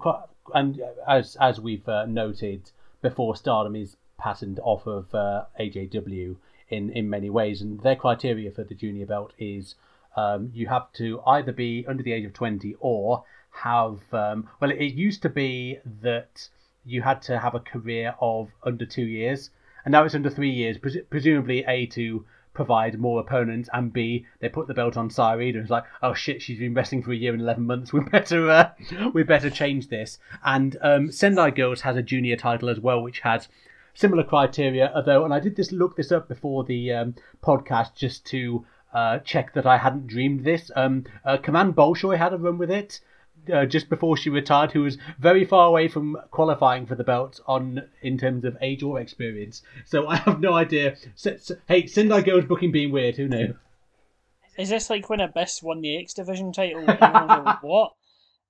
[0.54, 2.70] and as as we've uh, noted
[3.02, 6.36] before, Stardom is patterned off of uh, AJW
[6.68, 9.74] in in many ways, and their criteria for the junior belt is
[10.16, 14.70] um, you have to either be under the age of twenty or have um, well,
[14.70, 16.48] it used to be that
[16.84, 19.50] you had to have a career of under two years,
[19.84, 24.26] and now it's under three years, pres- presumably a to provide more opponents, and B,
[24.40, 27.12] they put the belt on Sairee, and it's like, oh shit, she's been wrestling for
[27.12, 27.92] a year and eleven months.
[28.00, 28.70] We better, uh,
[29.12, 30.18] we better change this.
[30.44, 33.48] And um, Sendai Girls has a junior title as well, which has
[33.94, 34.92] similar criteria.
[34.94, 39.18] Although, and I did this look this up before the um, podcast just to uh,
[39.18, 40.70] check that I hadn't dreamed this.
[40.74, 43.00] Um, uh, Command Bolshoi had a run with it
[43.52, 47.40] uh, just before she retired, who was very far away from qualifying for the belt
[47.46, 49.62] on in terms of age or experience.
[49.86, 50.96] So I have no idea.
[51.68, 53.16] Hey, Sendai Girls booking being weird.
[53.16, 53.54] Who knew?
[54.58, 56.84] Is this like when Abyss won the X Division title?
[57.62, 57.92] what?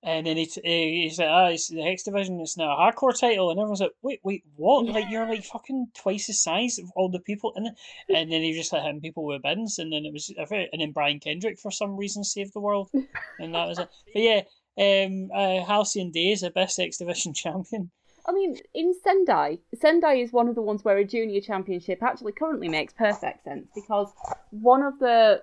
[0.03, 3.51] And then he, he said, ah, it's the X Division, it's now a hardcore title.
[3.51, 4.87] And everyone's like, wait, wait, what?
[4.87, 7.53] Like, you're like fucking twice the size of all the people.
[7.55, 7.69] And,
[8.09, 9.79] and then he just like hitting people with bins.
[9.79, 12.91] And then it was, and then Brian Kendrick for some reason saved the world.
[13.39, 13.91] And that was it.
[14.15, 14.41] But yeah,
[14.81, 17.91] um, uh, Halcyon Days, the best X Division champion.
[18.27, 22.33] I mean, in Sendai, Sendai is one of the ones where a junior championship actually
[22.33, 24.13] currently makes perfect sense because
[24.51, 25.43] one of the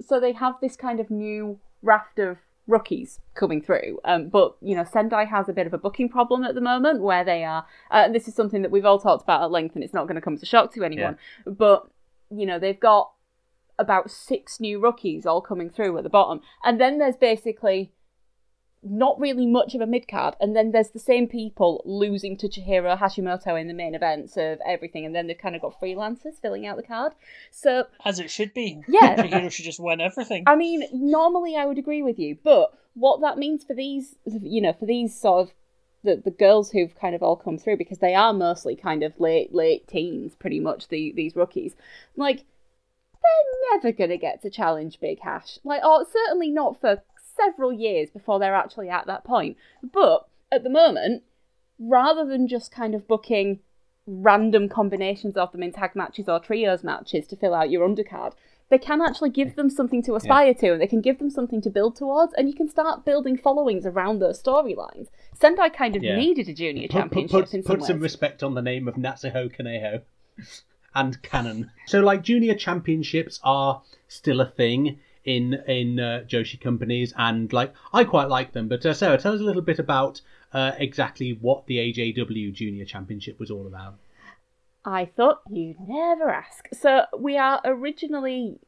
[0.00, 4.00] so they have this kind of new raft of rookies coming through.
[4.04, 7.00] Um, but you know, Sendai has a bit of a booking problem at the moment
[7.00, 7.66] where they are.
[7.90, 10.16] Uh, this is something that we've all talked about at length, and it's not going
[10.16, 11.16] to come as a shock to anyone.
[11.46, 11.52] Yeah.
[11.52, 11.88] But
[12.30, 13.12] you know, they've got
[13.78, 17.92] about six new rookies all coming through at the bottom, and then there's basically
[18.82, 22.48] not really much of a mid card, and then there's the same people losing to
[22.48, 26.40] Chihiro Hashimoto in the main events of everything, and then they've kind of got freelancers
[26.40, 27.12] filling out the card.
[27.50, 30.44] So as it should be, yeah, Chihiro should just win everything.
[30.46, 34.60] I mean, normally I would agree with you, but what that means for these, you
[34.60, 35.54] know, for these sort of
[36.02, 39.18] the, the girls who've kind of all come through because they are mostly kind of
[39.20, 41.74] late late teens, pretty much the these rookies,
[42.16, 42.44] like
[43.22, 47.02] they're never gonna get to challenge Big Hash, like or certainly not for
[47.36, 49.56] several years before they're actually at that point.
[49.82, 51.22] But at the moment,
[51.78, 53.60] rather than just kind of booking
[54.06, 58.32] random combinations of them in tag matches or trios matches to fill out your undercard,
[58.68, 60.52] they can actually give them something to aspire yeah.
[60.52, 63.36] to and they can give them something to build towards and you can start building
[63.36, 65.08] followings around those storylines.
[65.34, 66.16] Sendai kind of yeah.
[66.16, 68.94] needed a junior championship put, put, in some Put some respect on the name of
[68.94, 70.02] Natsuko Kaneko
[70.94, 71.70] and Canon.
[71.86, 77.74] So like junior championships are still a thing in in uh, Joshi companies, and like
[77.92, 78.68] I quite like them.
[78.68, 82.86] But uh, Sarah, tell us a little bit about uh, exactly what the AJW Junior
[82.86, 83.96] Championship was all about.
[84.84, 86.68] I thought you'd never ask.
[86.72, 88.60] So we are originally,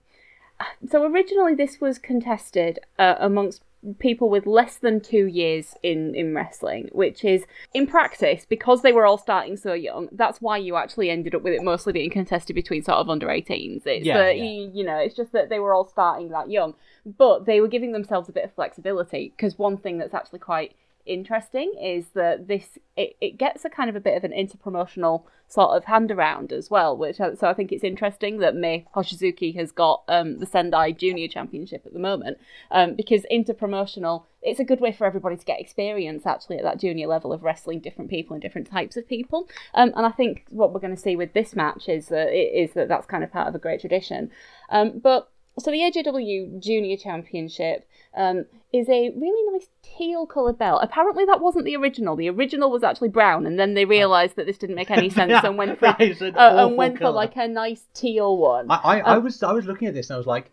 [0.90, 3.62] so originally this was contested uh, amongst
[3.98, 8.92] people with less than two years in in wrestling, which is in practice because they
[8.92, 10.08] were all starting so young.
[10.12, 13.28] That's why you actually ended up with it mostly being contested between sort of under
[13.28, 13.86] 18s.
[13.86, 14.44] It's yeah, that yeah.
[14.44, 16.74] You, you know, it's just that they were all starting that young,
[17.06, 20.74] but they were giving themselves a bit of flexibility because one thing that's actually quite
[21.08, 25.24] interesting is that this it, it gets a kind of a bit of an interpromotional
[25.46, 29.54] sort of hand around as well which so i think it's interesting that Mei Hoshizuki
[29.56, 32.38] has got um, the sendai junior championship at the moment
[32.70, 36.78] um, because interpromotional it's a good way for everybody to get experience actually at that
[36.78, 39.48] junior level of wrestling different people and different types of people.
[39.74, 42.72] Um, and i think what we're going to see with this match is that is
[42.74, 44.30] that that's kind of part of a great tradition.
[44.70, 50.80] Um, but so the AJW Junior Championship um, is a really nice teal coloured belt.
[50.82, 52.16] Apparently, that wasn't the original.
[52.16, 55.32] The original was actually brown, and then they realised that this didn't make any sense
[55.44, 57.12] and went for uh, and went colour.
[57.12, 58.70] for like a nice teal one.
[58.70, 60.50] I, I, um, I, was I was looking at this and I was like,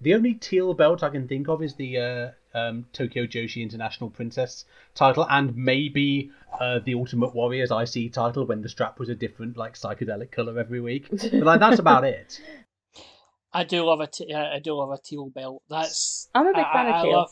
[0.00, 4.10] the only teal belt I can think of is the uh, um, Tokyo Joshi International
[4.10, 9.14] Princess title, and maybe uh, the Ultimate Warriors IC title when the strap was a
[9.14, 11.08] different like psychedelic color every week.
[11.10, 12.40] But like that's about it.
[13.56, 15.62] I do love a t- I do love a teal belt.
[15.70, 17.26] That's I'm a big fan I, of teal.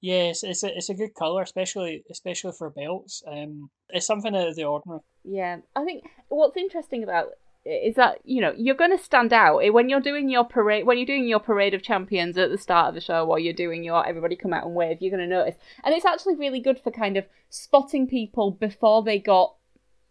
[0.00, 3.22] Yes, it's a it's a good color, especially especially for belts.
[3.30, 5.02] Um, it's something out of the ordinary.
[5.22, 7.28] Yeah, I think what's interesting about
[7.64, 10.98] is that you know you're going to stand out when you're doing your parade when
[10.98, 13.82] you're doing your parade of champions at the start of the show while you're doing
[13.82, 16.78] your everybody come out and wave you're going to notice and it's actually really good
[16.78, 19.55] for kind of spotting people before they got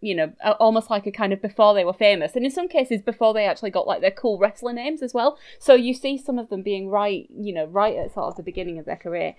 [0.06, 3.02] you know, almost like a kind of before they were famous, and in some cases
[3.02, 5.38] before they actually got like their cool wrestler names as well.
[5.60, 8.44] So you see some of them being right, you know, right at sort of the
[8.44, 9.36] beginning of their career.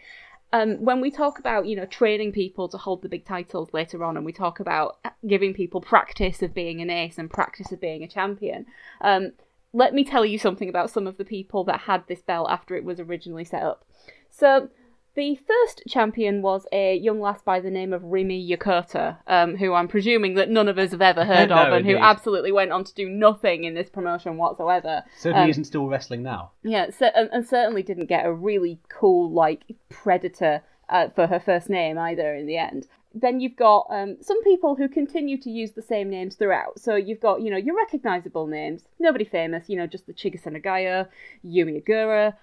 [0.53, 4.05] um, when we talk about you know training people to hold the big titles later
[4.05, 7.81] on, and we talk about giving people practice of being an ace and practice of
[7.81, 8.67] being a champion,
[9.01, 9.33] um,
[9.73, 12.75] let me tell you something about some of the people that had this belt after
[12.77, 13.85] it was originally set up.
[14.31, 14.69] So.
[15.17, 19.73] The first champion was a young lass by the name of Rimi Yokota, um, who
[19.73, 22.85] I'm presuming that none of us have ever heard of, and who absolutely went on
[22.85, 25.05] to do nothing in this promotion whatsoever.
[25.17, 26.51] Certainly Um, isn't still wrestling now.
[26.63, 31.41] Yeah, so, and, and certainly didn't get a really cool like predator uh, for her
[31.41, 32.87] first name either in the end.
[33.15, 36.79] Then you've got um, some people who continue to use the same names throughout.
[36.79, 40.49] So you've got you know your recognizable names, nobody famous, you know just the Chigusa
[40.55, 41.09] Nagayo,
[41.43, 42.35] Yumi Ogura,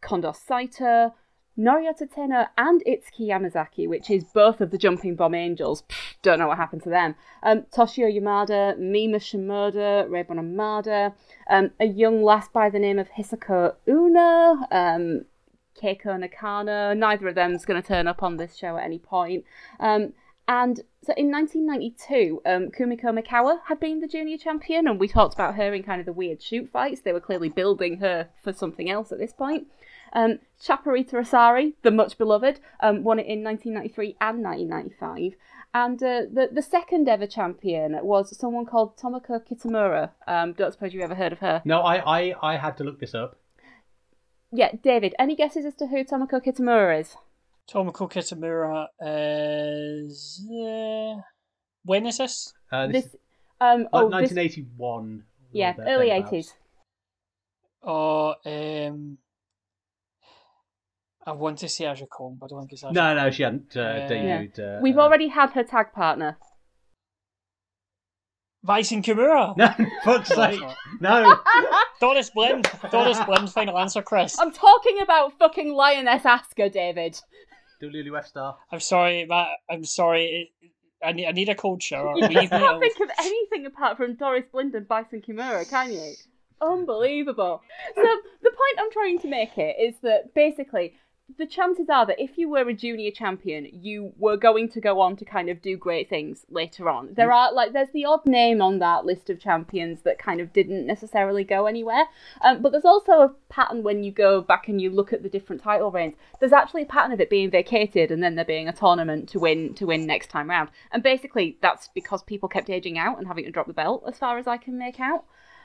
[0.00, 1.12] Kondo Saito,
[1.58, 5.82] Noriyo Tateno, and Itsuki Yamazaki, which is both of the Jumping Bomb Angels.
[5.88, 7.14] Pfft, don't know what happened to them.
[7.42, 11.14] Um, Toshiyo Yamada, Mima Shimoda, Reibon Amada,
[11.48, 15.24] um, a young lass by the name of Hisako Una, um,
[15.82, 16.92] Keiko Nakano.
[16.94, 19.44] Neither of them's going to turn up on this show at any point.
[19.80, 20.12] Um,
[20.48, 25.34] and so in 1992, um, Kumiko Mikawa had been the junior champion, and we talked
[25.34, 27.00] about her in kind of the weird shoot fights.
[27.00, 29.66] They were clearly building her for something else at this point.
[30.16, 35.34] Um, Chaparita Asari, the much beloved, um, won it in 1993 and 1995.
[35.74, 40.12] And uh, the the second ever champion was someone called Tomoko Kitamura.
[40.26, 41.60] Um, don't suppose you ever heard of her.
[41.66, 43.38] No, I, I, I had to look this up.
[44.50, 45.14] Yeah, David.
[45.18, 47.14] Any guesses as to who Tomoko Kitamura is?
[47.70, 50.42] Tomoko Kitamura is.
[50.48, 51.20] Uh,
[51.84, 52.54] when is this?
[52.72, 53.16] Uh, this, This,
[53.60, 55.24] um, is oh, like this, 1981.
[55.52, 56.54] yeah, early eighties.
[57.82, 59.18] Oh, um.
[61.26, 63.42] I want to see Aja Kong, but I don't think it's Aja No, no, she
[63.42, 64.58] hadn't uh, Uh, debuted.
[64.58, 66.38] Uh, We've uh, already had her tag partner.
[68.62, 69.56] Bison Kimura!
[69.56, 69.68] No,
[70.04, 70.60] fuck's No, sake.
[71.00, 71.38] No.
[72.00, 72.68] Doris Blind!
[72.90, 74.38] Doris Blind, final answer, Chris.
[74.38, 77.20] I'm talking about fucking Lioness Asuka, David.
[77.80, 78.56] Lulu F Star.
[78.72, 79.48] I'm sorry, Matt.
[79.70, 80.50] I'm sorry.
[80.62, 80.72] It,
[81.04, 82.14] I, need, I need a cold shower.
[82.16, 82.80] You can't alone.
[82.80, 86.14] think of anything apart from Doris Blind and Bison Kimura, can you?
[86.60, 87.60] Unbelievable.
[87.94, 90.94] So the point I'm trying to make here is that basically
[91.38, 95.00] the chances are that if you were a junior champion, you were going to go
[95.00, 97.14] on to kind of do great things later on.
[97.14, 100.52] There are like there's the odd name on that list of champions that kind of
[100.52, 102.04] didn't necessarily go anywhere.
[102.42, 105.28] Um, but there's also a pattern when you go back and you look at the
[105.28, 106.14] different title reigns.
[106.38, 109.40] There's actually a pattern of it being vacated and then there being a tournament to
[109.40, 110.70] win to win next time round.
[110.92, 114.16] And basically that's because people kept aging out and having to drop the belt, as
[114.16, 115.24] far as I can make out.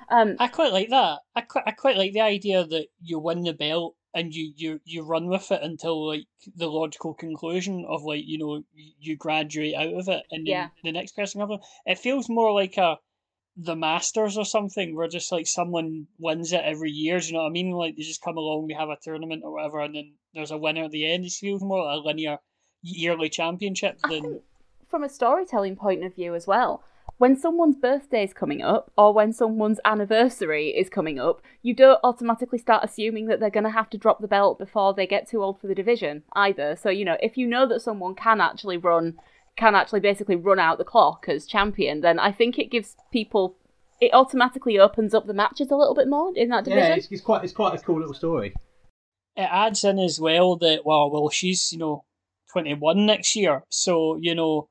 [0.10, 1.20] Um, I quite like that.
[1.36, 4.82] I quite, I quite like the idea that you win the belt and you, you,
[4.84, 8.64] you run with it until like the logical conclusion of like you know
[9.00, 10.68] you graduate out of it and then Yeah.
[10.84, 11.64] the next person comes.
[11.86, 12.98] It feels more like a
[13.58, 17.20] the Masters or something where just like someone wins it every year.
[17.20, 17.72] Do you know what I mean?
[17.72, 20.58] Like they just come along, they have a tournament or whatever, and then there's a
[20.58, 21.26] winner at the end.
[21.26, 22.38] It feels more like a linear
[22.82, 24.42] yearly championship than
[24.88, 26.84] from a storytelling point of view as well,
[27.22, 32.00] when someone's birthday is coming up or when someone's anniversary is coming up, you don't
[32.04, 35.30] automatically start assuming that they're going to have to drop the belt before they get
[35.30, 36.76] too old for the division either.
[36.76, 39.20] So, you know, if you know that someone can actually run,
[39.56, 43.56] can actually basically run out the clock as champion, then I think it gives people.
[44.00, 46.90] It automatically opens up the matches a little bit more in that division.
[46.90, 48.56] Yeah, it's, it's quite it's quite a cool little story.
[49.36, 52.04] it adds in as well that well, well, she's you know
[52.52, 54.70] twenty one next year, so you know,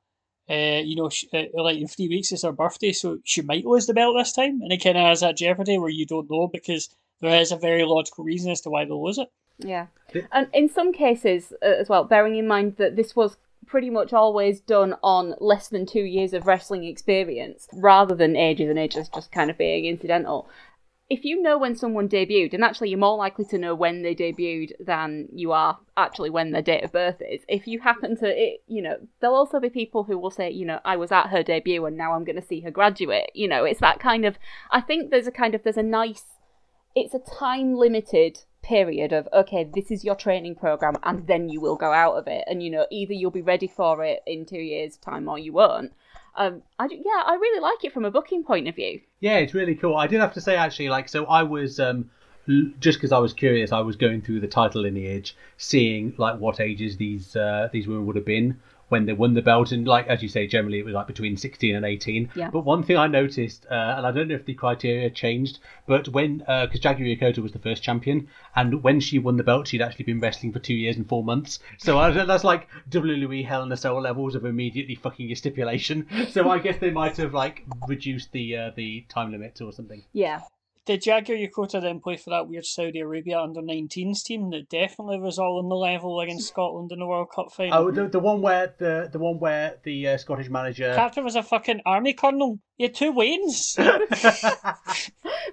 [0.51, 3.65] uh, you know, sh uh, like in three weeks is her birthday, so she might
[3.65, 6.29] lose the belt this time, and it kind of has that jeopardy where you don't
[6.29, 6.89] know because
[7.21, 9.29] there is a very logical reason as to why they'll lose it.
[9.59, 9.87] Yeah.
[10.31, 14.11] And in some cases uh, as well, bearing in mind that this was pretty much
[14.11, 19.07] always done on less than two years of wrestling experience, rather than ages and ages
[19.07, 20.49] just kind of being incidental.
[21.11, 24.15] If you know when someone debuted, and actually you're more likely to know when they
[24.15, 27.41] debuted than you are actually when their date of birth is.
[27.49, 30.65] If you happen to, it, you know, there'll also be people who will say, you
[30.65, 33.29] know, I was at her debut and now I'm going to see her graduate.
[33.33, 34.37] You know, it's that kind of.
[34.71, 36.23] I think there's a kind of there's a nice
[36.95, 41.59] it's a time limited period of okay this is your training program and then you
[41.59, 44.45] will go out of it and you know either you'll be ready for it in
[44.45, 45.91] two years time or you won't
[46.35, 49.37] um I, d- yeah i really like it from a booking point of view Yeah,
[49.37, 49.95] it's really cool.
[49.95, 52.09] I did have to say actually, like, so I was um,
[52.79, 56.59] just because I was curious, I was going through the title lineage, seeing like what
[56.59, 58.59] ages these uh, these women would have been
[58.91, 61.37] when they won the belt, and like as you say, generally it was like between
[61.37, 62.29] sixteen and eighteen.
[62.35, 62.49] Yeah.
[62.49, 66.09] But one thing I noticed, uh, and I don't know if the criteria changed, but
[66.09, 69.81] when because Jaguar Yokota was the first champion, and when she won the belt, she'd
[69.81, 71.59] actually been wrestling for two years and four months.
[71.77, 76.07] So I, that's like WWE Hell in a Cell levels of immediately fucking your stipulation.
[76.31, 80.03] So I guess they might have like reduced the uh, the time limit or something.
[80.13, 80.41] yeah
[80.85, 85.19] did Jaguar Yokota then play for that weird Saudi Arabia under 19s team that definitely
[85.19, 87.77] was all on the level against Scotland in the World Cup final?
[87.77, 90.93] Oh, the, the one where the the one where the uh, Scottish manager.
[90.95, 92.59] Captain was a fucking army colonel.
[92.77, 93.77] He had two wins.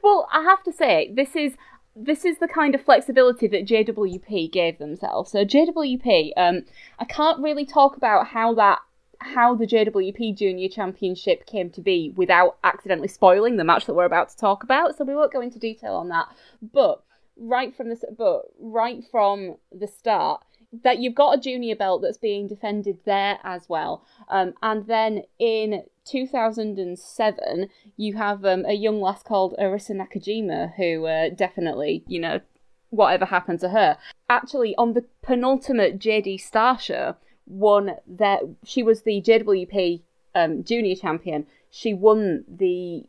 [0.02, 1.54] Well, I have to say, this is
[1.96, 5.32] this is the kind of flexibility that JWP gave themselves.
[5.32, 6.62] So JWP, um,
[6.98, 8.78] I can't really talk about how that
[9.20, 14.04] how the JWP Junior Championship came to be without accidentally spoiling the match that we're
[14.04, 14.96] about to talk about.
[14.96, 16.28] So we won't go into detail on that.
[16.62, 17.02] But
[17.36, 20.42] right from the but right from the start,
[20.84, 24.04] that you've got a junior belt that's being defended there as well.
[24.28, 31.06] Um, and then in 2007, you have um, a young lass called Arisa Nakajima who
[31.06, 32.40] uh, definitely, you know,
[32.90, 33.96] whatever happened to her.
[34.28, 37.16] Actually, on the penultimate JD Star show,
[37.48, 40.02] won that she was the JWP
[40.34, 41.46] um, junior champion.
[41.70, 43.06] She won the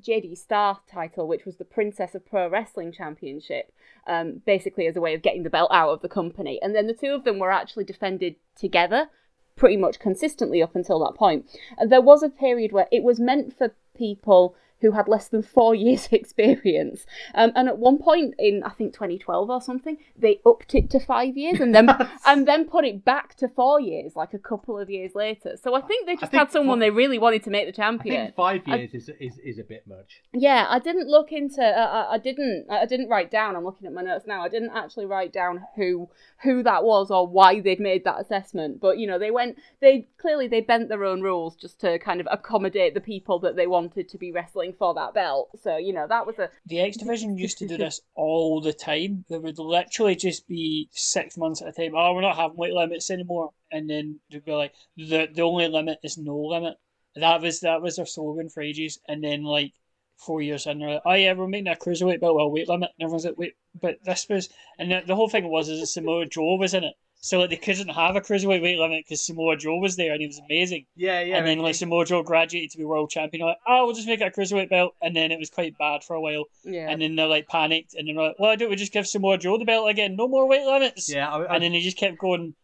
[0.00, 3.72] JD Star title, which was the Princess of Pro Wrestling Championship,
[4.06, 6.58] um, basically as a way of getting the belt out of the company.
[6.62, 9.08] And then the two of them were actually defended together
[9.56, 11.46] pretty much consistently up until that point.
[11.78, 15.42] And there was a period where it was meant for people who had less than
[15.42, 17.06] four years experience.
[17.34, 21.00] Um, and at one point in I think 2012 or something, they upped it to
[21.00, 21.88] five years and then
[22.26, 25.56] and then put it back to four years, like a couple of years later.
[25.60, 27.84] So I think they just think had someone they really wanted to make the I
[27.84, 28.26] champion.
[28.26, 30.22] think five I- years is, is is a bit much.
[30.32, 31.62] Yeah, I didn't look into.
[31.62, 32.66] Uh, I I didn't.
[32.70, 33.56] I didn't write down.
[33.56, 34.42] I'm looking at my notes now.
[34.42, 36.10] I didn't actually write down who
[36.42, 38.80] who that was or why they'd made that assessment.
[38.80, 39.56] But you know, they went.
[39.80, 43.56] They clearly they bent their own rules just to kind of accommodate the people that
[43.56, 45.50] they wanted to be wrestling for that belt.
[45.62, 48.72] So you know, that was a The X Division used to do this all the
[48.72, 49.24] time.
[49.28, 51.94] There would literally just be six months at a time.
[51.96, 55.68] Oh, we're not having weight limits anymore, and then they'd be like, the the only
[55.68, 56.76] limit is no limit.
[57.16, 58.98] That was that was their slogan for ages.
[59.08, 59.72] And then like
[60.16, 62.90] four years in, they're like, oh yeah, we're making a cruiserweight belt a weight limit.
[62.98, 64.48] And everyone's like, wait, but this was,
[64.78, 66.94] and the, the whole thing was is Samoa Joe was in it.
[67.24, 70.20] So like they couldn't have a cruiserweight weight limit because Samoa Joe was there and
[70.20, 70.84] he was amazing.
[70.94, 71.38] Yeah, yeah.
[71.38, 73.46] and then like Samoa Joe graduated to be world champion.
[73.46, 76.04] Like, oh, we'll just make it a cruiserweight belt, and then it was quite bad
[76.04, 76.44] for a while.
[76.64, 76.86] yeah.
[76.90, 79.56] And then they're like panicked, and they're like, "Why don't we just give Samoa Joe
[79.56, 80.16] the belt again?
[80.16, 82.56] No more weight limits." yeah, I, I, And then they just kept going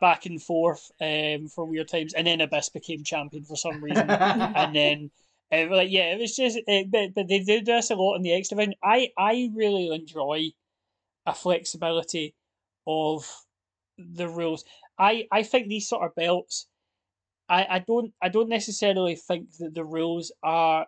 [0.00, 2.14] back and forth um, for weird times.
[2.14, 4.08] And then Abyss became champion for some reason.
[4.08, 5.10] and then,
[5.50, 6.58] uh, like, yeah, it was just.
[6.68, 8.74] Uh, but but they do this a lot in the X division.
[8.84, 10.50] I I really enjoy
[11.26, 12.36] a flexibility
[12.86, 13.45] of
[13.98, 14.64] the rules.
[14.98, 16.66] I I think these sort of belts.
[17.48, 20.86] I, I don't I don't necessarily think that the rules are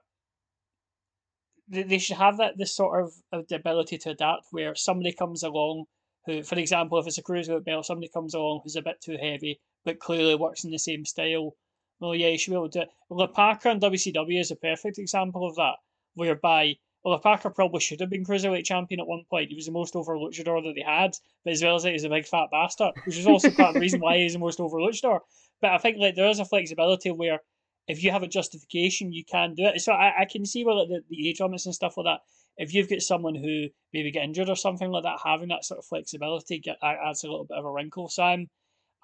[1.69, 5.13] they, they should have that this sort of, of the ability to adapt where somebody
[5.13, 5.85] comes along
[6.27, 9.17] who for example if it's a cruiserweight belt somebody comes along who's a bit too
[9.21, 11.55] heavy but clearly works in the same style
[12.01, 14.99] well yeah you should be able to do it Parker in WCW is a perfect
[14.99, 15.77] example of that
[16.15, 16.75] whereby
[17.09, 19.97] well Parker probably should have been cruiserweight champion at one point he was the most
[19.97, 21.13] over luchador that they had
[21.45, 23.75] but as well as that he's a big fat bastard which is also part of
[23.75, 25.21] the reason why he's the most over luchador
[25.61, 27.41] but I think like there is a flexibility where
[27.87, 29.81] if you have a justification, you can do it.
[29.81, 32.21] So I, I can see where like, the, the age limits and stuff like that.
[32.59, 35.79] If you've got someone who maybe get injured or something like that, having that sort
[35.79, 38.09] of flexibility get, adds a little bit of a wrinkle.
[38.09, 38.49] So I'm,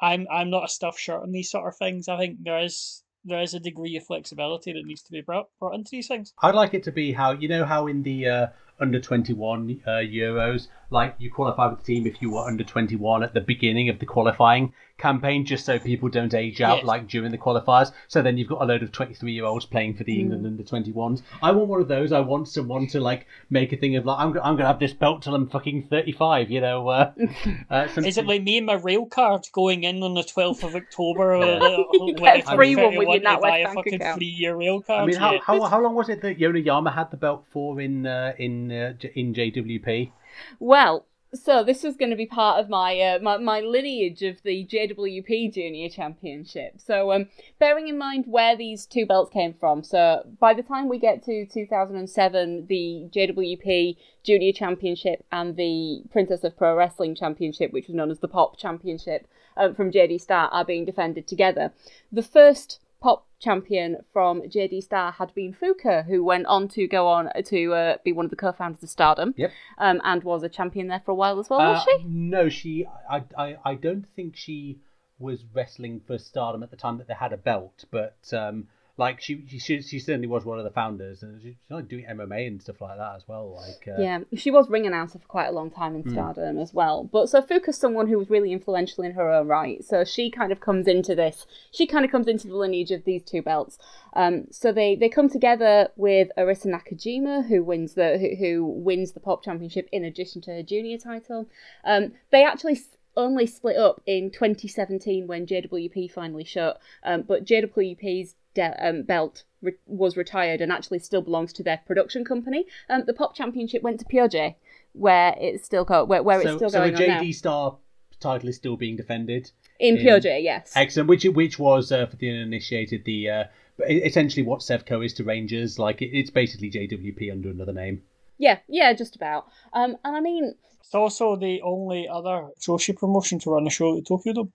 [0.01, 2.09] I'm, I'm not a stuffed shirt on these sort of things.
[2.09, 5.49] I think there is there is a degree of flexibility that needs to be brought
[5.59, 6.35] brought into these things.
[6.43, 8.47] I'd like it to be how you know how in the uh,
[8.81, 12.65] under twenty one uh, Euros, like you qualify with the team if you were under
[12.65, 16.77] twenty one at the beginning of the qualifying campaign, just so people don't age out
[16.79, 16.87] Yes.
[16.87, 17.91] like during the qualifiers.
[18.07, 20.47] So then you've got a load of twenty three year olds playing for the England
[20.47, 21.23] under twenty ones.
[21.43, 22.13] I want one of those.
[22.13, 24.79] I want someone to like make a thing of like I'm go- I'm gonna have
[24.79, 26.51] this belt till I'm fucking thirty five.
[26.51, 26.89] You know.
[26.89, 27.13] Uh,
[27.71, 30.63] uh, some- Is it like me and my rail card going in on the twelfth
[30.63, 31.37] of October?
[31.39, 31.45] Yeah.
[31.45, 33.65] uh, You when get I a free one with your 31 to NatWest buy a
[33.65, 34.19] bank fucking account.
[34.19, 35.03] three year rail card.
[35.03, 38.07] I mean, how, how how long was it that Yoneyama had the belt for in
[38.07, 40.13] uh, in uh, in JWP?
[40.59, 44.43] Well, so this was going to be part of my, uh, my my lineage of
[44.43, 46.75] the JWP Junior Championship.
[46.79, 47.29] So, um,
[47.59, 51.25] bearing in mind where these two belts came from, so by the time we get
[51.25, 57.97] to 2007, the JWP Junior Championship and the Princess of Pro Wrestling Championship, which was
[57.97, 59.27] known as the Pop Championship,
[59.57, 61.73] um, from JD Star, are being defended together.
[62.13, 67.07] The first pop champion from JD Star had been Fuka, who went on to go
[67.17, 69.51] on to uh, be one of the co-founders of Stardom Yep.
[69.79, 72.05] um, and was a champion there for a while as well, was Uh, she?
[72.07, 72.87] No, she.
[73.17, 74.79] I, I, I don't think she
[75.19, 79.21] was wrestling for Stardom at the time that they had a belt, but um, like
[79.21, 82.63] she she she certainly was one of the founders, and she's like doing MMA and
[82.63, 83.55] stuff like that as well.
[83.55, 86.73] Like uh, Yeah, she was ring announcer for quite a long time in Stardom as
[86.73, 87.03] well.
[87.03, 89.85] But so Fuka's someone who was really influential in her own right.
[89.85, 91.45] So she kind of comes into this.
[91.73, 93.79] She kind of comes into the lineage of these two belts.
[94.13, 99.13] Um, so they they come together with Arisa Nakajima, who wins the who, who wins
[99.13, 101.49] the Pop Championship in addition to her junior title.
[101.85, 102.79] Um, they actually.
[103.17, 109.45] Only split up in 2017 when JWP finally shut, um, but JWP's de- um, belt
[109.63, 112.67] re- was retired and actually still belongs to their production company.
[112.89, 114.57] Um, the Pop Championship went to PRJ,
[114.93, 117.21] where it's still go- where, where so it's still so going the on now.
[117.23, 117.77] JD Star
[118.21, 119.51] title is still being defended.
[119.79, 120.73] In in- yes.
[120.75, 121.09] Excellent.
[121.09, 123.45] Which which was uh, for the uninitiated the uh,
[123.89, 125.79] essentially what Sevco is to Rangers.
[125.79, 128.03] Like it, it's basically JWP under another name.
[128.39, 129.47] Yeah, yeah, just about.
[129.73, 133.97] Um, and I mean, It's also the only other Joshi promotion to run a show
[133.97, 134.53] at Tokyo Dome.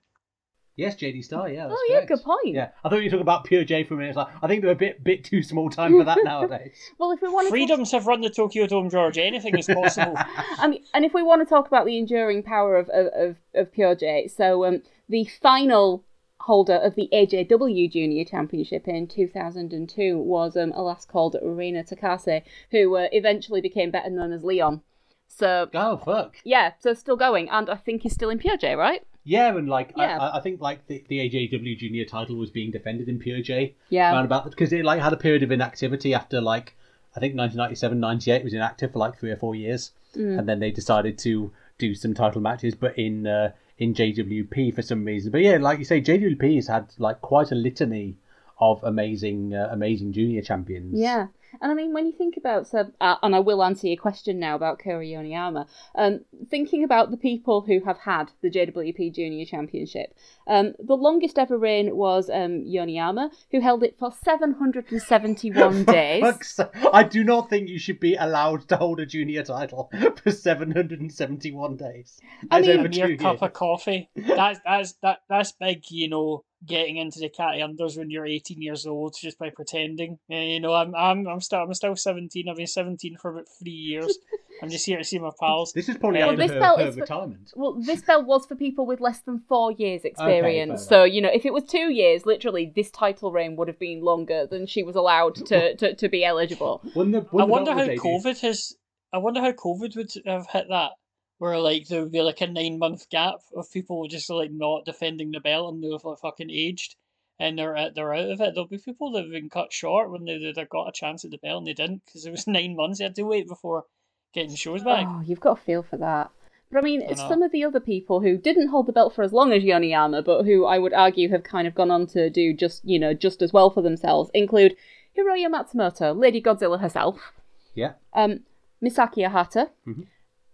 [0.75, 1.49] Yes, JD Star.
[1.49, 1.67] Yeah.
[1.67, 2.07] That's oh yeah, correct.
[2.07, 2.55] good point.
[2.55, 4.11] Yeah, I thought you were talking about Pure J for a minute.
[4.11, 6.77] It's like, I think they're a bit bit too small time for that nowadays.
[6.97, 9.17] Well, if we want to Freedoms have run the Tokyo Dome, George.
[9.17, 10.13] Anything is possible.
[10.57, 13.35] I mean, and if we want to talk about the enduring power of of, of,
[13.55, 16.05] of Pure J, so um, the final
[16.49, 22.41] holder of the AJW Junior Championship in 2002 was um, a lass called Reina Takase,
[22.71, 24.81] who uh, eventually became better known as Leon.
[25.27, 26.37] So oh fuck.
[26.43, 29.03] yeah, so still going, and I think he's still in Pure J, right?
[29.23, 30.17] Yeah, and like Yeah.
[30.19, 33.75] I, I think like the, the AJW Junior title was being defended in Pure J
[33.89, 34.11] Yeah.
[34.11, 36.75] around about because it like had a period of inactivity after like
[37.15, 40.39] I think 1997 98 was inactive for like three or four years, Mm.
[40.39, 44.81] and then they decided to do some title matches, but in uh, in JWP for
[44.81, 45.31] some reason.
[45.31, 48.17] But yeah, like you say, JWP has had like quite a litany
[48.59, 50.99] of amazing uh, amazing junior champions.
[50.99, 51.27] Yeah,
[51.61, 54.39] and I mean, when you think about, so, uh, and I will answer your question
[54.39, 59.45] now about Kaori Yoneyama, um, thinking about the people who have had the JWP Junior
[59.45, 60.15] Championship,
[60.47, 66.21] um, the longest ever reign was um, Yoniyama, who held it for 771 days.
[66.21, 66.59] Fuck's.
[66.93, 69.91] I do not think you should be allowed to hold a junior title
[70.23, 72.19] for 771 days.
[72.51, 74.09] I That's mean- over a mere two cup of coffee.
[74.15, 78.61] That's that's that that's big, you know, getting into the catty unders when you're 18
[78.61, 80.19] years old just by pretending.
[80.27, 82.49] Yeah, you know, I'm I'm I'm still I'm still 17.
[82.49, 84.17] I've been 17 for about three years.
[84.61, 85.71] I'm just here to see my pals.
[85.71, 87.51] This is probably eh, Well, this her, belt her is for- retirement.
[87.55, 90.85] Well, this belt was for people with less than four years experience.
[90.85, 93.79] fair so, you know, if it was two years, literally, this title reign would have
[93.79, 96.81] been longer than she was allowed to, to, to be eligible.
[96.93, 98.75] When the, I when the wonder how COVID has.
[99.13, 100.91] I wonder how COVID would have hit that.
[101.39, 104.85] Where like there would be like a nine month gap of people just like not
[104.85, 106.95] defending the belt and they've like fucking aged
[107.39, 108.53] and they're out, they're out of it.
[108.53, 111.31] There'll be people that have been cut short when they they got a chance at
[111.31, 113.85] the belt and they didn't because it was nine months they had to wait before
[114.33, 115.07] getting shows back.
[115.09, 116.31] Oh, you've got a feel for that.
[116.71, 119.23] But I mean, I some of the other people who didn't hold the belt for
[119.23, 122.29] as long as Yoneyama, but who I would argue have kind of gone on to
[122.29, 124.75] do just, you know, just as well for themselves, include
[125.17, 127.33] Hiroyo Matsumoto, Lady Godzilla herself,
[127.73, 127.93] Yeah.
[128.13, 128.41] um,
[128.83, 130.05] Misaki Ohata, Mhm.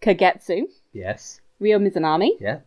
[0.06, 1.42] Kagetsu, Yes.
[1.60, 2.60] Ryo Mizunami, Yeah.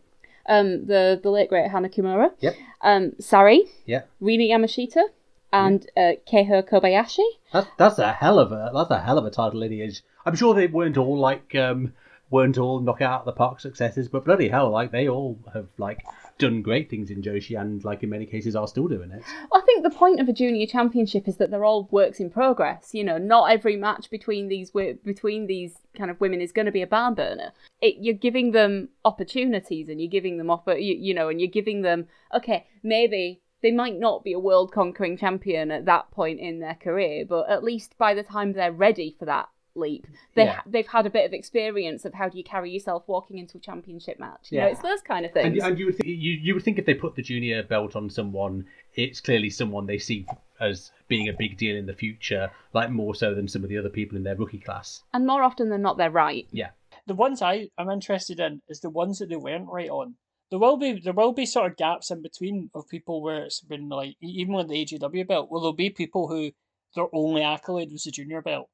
[0.47, 2.55] um, the the late great Hana Kimura, Yep.
[2.81, 4.03] um, Sari, Yeah.
[4.19, 5.03] Rina Yamashita,
[5.51, 7.25] and uh, Kaho Kobayashi.
[7.53, 10.01] That's that's a hell of a that's a hell of a title lineage.
[10.25, 11.93] I'm sure they weren't all like um
[12.29, 15.67] weren't all knock out of the park successes, but bloody hell, like they all have
[15.79, 16.03] like
[16.39, 19.21] done great things in Joshi and like in many cases are still doing it.
[19.53, 22.93] I think the point of a junior championship is that they're all works in progress.
[22.93, 26.71] You know, not every match between these between these kind of women is going to
[26.71, 27.51] be a barn burner.
[27.81, 30.73] It, you're giving them opportunities, and you're giving them offer.
[30.73, 34.71] you, you know, and you're giving them okay, maybe they might not be a world
[34.71, 38.71] conquering champion at that point in their career, but at least by the time they're
[38.71, 39.49] ready for that
[39.79, 40.05] leap,
[40.35, 40.61] they Yeah.
[40.65, 43.61] they've had a bit of experience of how do you carry yourself walking into a
[43.61, 44.51] championship match.
[44.51, 45.57] You know, it's those kind of things.
[45.57, 47.95] And, and you would think you, you would think if they put the junior belt
[47.95, 48.65] on someone,
[48.95, 50.25] it's clearly someone they see
[50.59, 53.77] as being a big deal in the future, like more so than some of the
[53.77, 55.03] other people in their rookie class.
[55.13, 56.47] and more often than not, they're right.
[56.51, 56.69] Yeah.
[57.07, 60.15] The ones I am interested in is the ones that they weren't right on.
[60.51, 63.61] There will be there will be sort of gaps in between of people where it's
[63.61, 66.51] been like even with the AJW belt, will there be people who
[66.95, 68.67] their only accolade was the junior belt?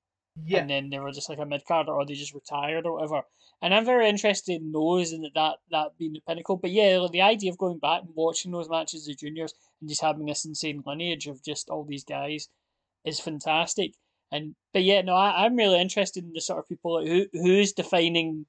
[0.59, 3.21] And then they were just like a mid card or they just retired or whatever.
[3.61, 6.57] And I'm very interested in those and that, that that being the pinnacle.
[6.57, 9.89] But yeah, like, the idea of going back and watching those matches as juniors and
[9.89, 12.49] just having this insane lineage of just all these guys
[13.05, 13.93] is fantastic.
[14.31, 17.25] And but yeah, no, I, I'm really interested in the sort of people like who
[17.31, 18.45] whose defining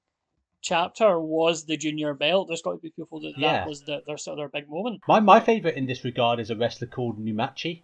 [0.62, 2.48] chapter was the junior belt.
[2.48, 3.52] There's got to be people that Yeah.
[3.58, 5.02] that was the, their sort of their big moment.
[5.06, 7.82] My my favorite in this regard is a wrestler called Numachi,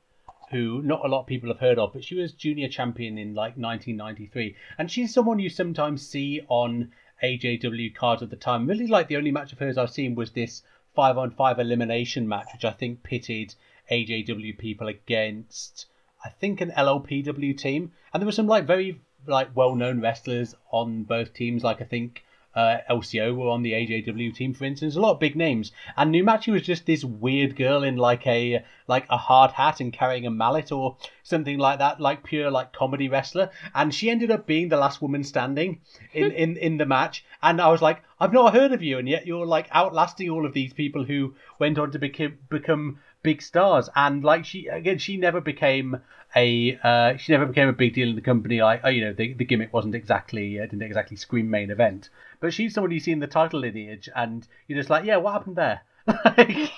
[0.52, 3.34] who not a lot of people have heard of, but she was junior champion in
[3.34, 6.92] like 1993, and she's someone you sometimes see on
[7.24, 8.66] AJW cards at the time.
[8.66, 10.62] Really, like the only match of hers I've seen was this
[10.94, 13.54] five on five elimination match, which I think pitted
[13.90, 15.86] AJW people against
[16.24, 20.54] I think an LLPW team, and there were some like very like well known wrestlers
[20.70, 21.64] on both teams.
[21.64, 22.22] Like I think
[22.54, 24.96] uh, LCO were on the AJW team, for instance.
[24.96, 25.72] A lot of big names.
[25.96, 29.92] And Numachi was just this weird girl in like a like a hard hat and
[29.92, 33.50] carrying a mallet or something like that, like pure like comedy wrestler.
[33.74, 35.80] And she ended up being the last woman standing
[36.12, 37.24] in in in the match.
[37.42, 40.46] And I was like, I've not heard of you, and yet you're like outlasting all
[40.46, 44.98] of these people who went on to become become big stars and like she again
[44.98, 45.96] she never became
[46.34, 49.12] a uh, she never became a big deal in the company like oh, you know
[49.12, 52.08] the, the gimmick wasn't exactly uh, didn't exactly scream main event
[52.42, 55.32] but she's someone you see in the title lineage and you're just like yeah what
[55.32, 56.70] happened there it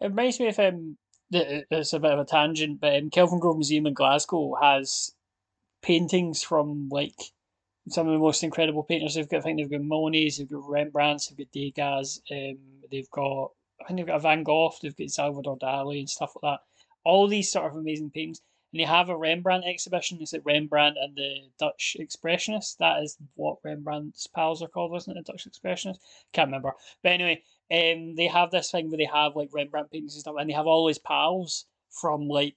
[0.00, 0.96] reminds me of um
[1.30, 5.12] it's a bit of a tangent but um, Kelvingrove museum in glasgow has
[5.82, 7.20] paintings from like
[7.88, 10.68] some of the most incredible painters they've got i think they've got monets they've got
[10.68, 12.56] rembrandts they've got degas um,
[12.90, 13.50] they've got
[13.84, 16.64] I think they've got Van Gogh, they've got Salvador Dali and stuff like that.
[17.04, 18.40] All these sort of amazing paintings.
[18.74, 20.18] And they have a Rembrandt exhibition.
[20.20, 22.76] It's like Rembrandt and the Dutch Expressionists.
[22.78, 25.24] That is what Rembrandt's pals are called, wasn't it?
[25.24, 26.00] The Dutch Expressionists?
[26.32, 26.72] Can't remember.
[27.00, 30.34] But anyway, um, they have this thing where they have like Rembrandt paintings and stuff,
[30.40, 32.56] and they have all his pals from like,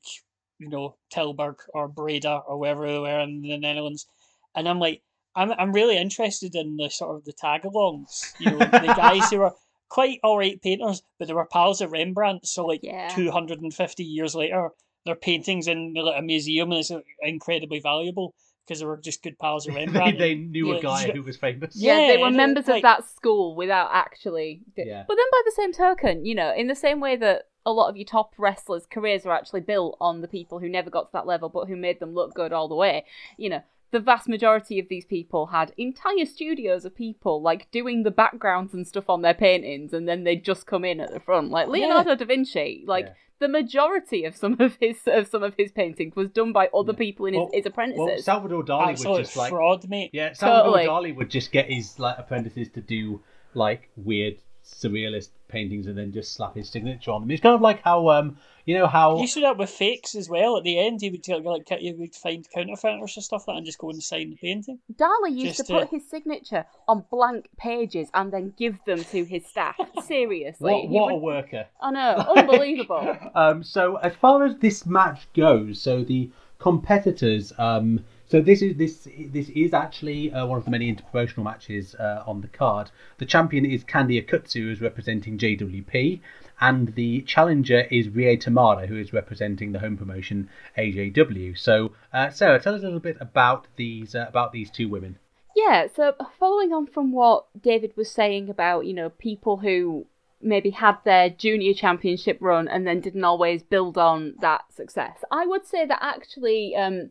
[0.57, 4.07] you know, Tilburg or Breda or wherever they were in the Netherlands.
[4.55, 5.03] And I'm like,
[5.35, 9.29] I'm, I'm really interested in the sort of the tag alongs, you know, the guys
[9.29, 9.53] who are
[9.87, 12.47] quite all right painters, but they were pals of Rembrandt.
[12.47, 13.13] So like Yeah.
[13.13, 14.71] two hundred and fifty years later,
[15.07, 16.91] their paintings in like, a museum and it's
[17.21, 18.33] incredibly valuable
[18.65, 20.19] because they were just good pals of they, Rembrandt.
[20.19, 22.81] they knew Yeah, a guy you- who was famous Yeah, they were members like- of
[22.83, 24.61] that school without actually.
[24.75, 25.03] Yeah.
[25.07, 27.89] But then, by the same token, you know, in the same way that a lot
[27.89, 31.09] of your top wrestlers' careers are actually built on the people who never got to
[31.13, 33.03] that level, but who made them look good all the way.
[33.37, 33.61] You know,
[33.91, 38.73] the vast majority of these people had entire studios of people like doing the backgrounds
[38.73, 41.67] and stuff on their paintings, and then they'd just come in at the front, like
[41.69, 42.83] Leonardo da Vinci.
[42.85, 43.13] Like Yeah.
[43.39, 46.93] the majority of some of his of some of his paintings was done by other
[46.93, 47.99] people in his, Well- his apprentices.
[48.05, 50.09] well salvador dali Absolute was just like fraud, mate.
[50.13, 51.11] Yeah, Salvador Totally.
[51.11, 53.21] Dali would just get his like apprentices to do
[53.53, 57.31] like weird surrealist paintings and then just slap his signature on them.
[57.31, 60.27] It's kind of like how um you know how He stood up with fakes as
[60.29, 60.57] well.
[60.57, 63.57] At the end, he would take, like he would find counterfeiters and stuff like that,
[63.57, 64.79] and just go and sign the painting.
[64.93, 69.03] Dali used Just to put to- his signature on blank pages and then give them
[69.05, 69.77] to his staff.
[70.05, 71.65] Seriously, what, he what a worker.
[71.81, 73.17] I know, unbelievable.
[73.35, 78.75] Um, so as far as this match goes, so the competitors, um, so this is
[78.75, 82.91] this this is actually uh, one of the many interpromotional matches uh, on the card.
[83.19, 86.19] The champion is Candy Akutsu, who is representing JWP,
[86.59, 91.57] and the challenger is Rie Tamada, who is representing the home promotion AJW.
[91.57, 95.17] So, uh, Sarah, tell us a little bit about these uh, about these two women.
[95.55, 100.05] Yeah, so following on from what David was saying about, you know, people who
[100.39, 105.47] maybe had their junior championship run and then didn't always build on that success, I
[105.47, 107.09] would say that actually um,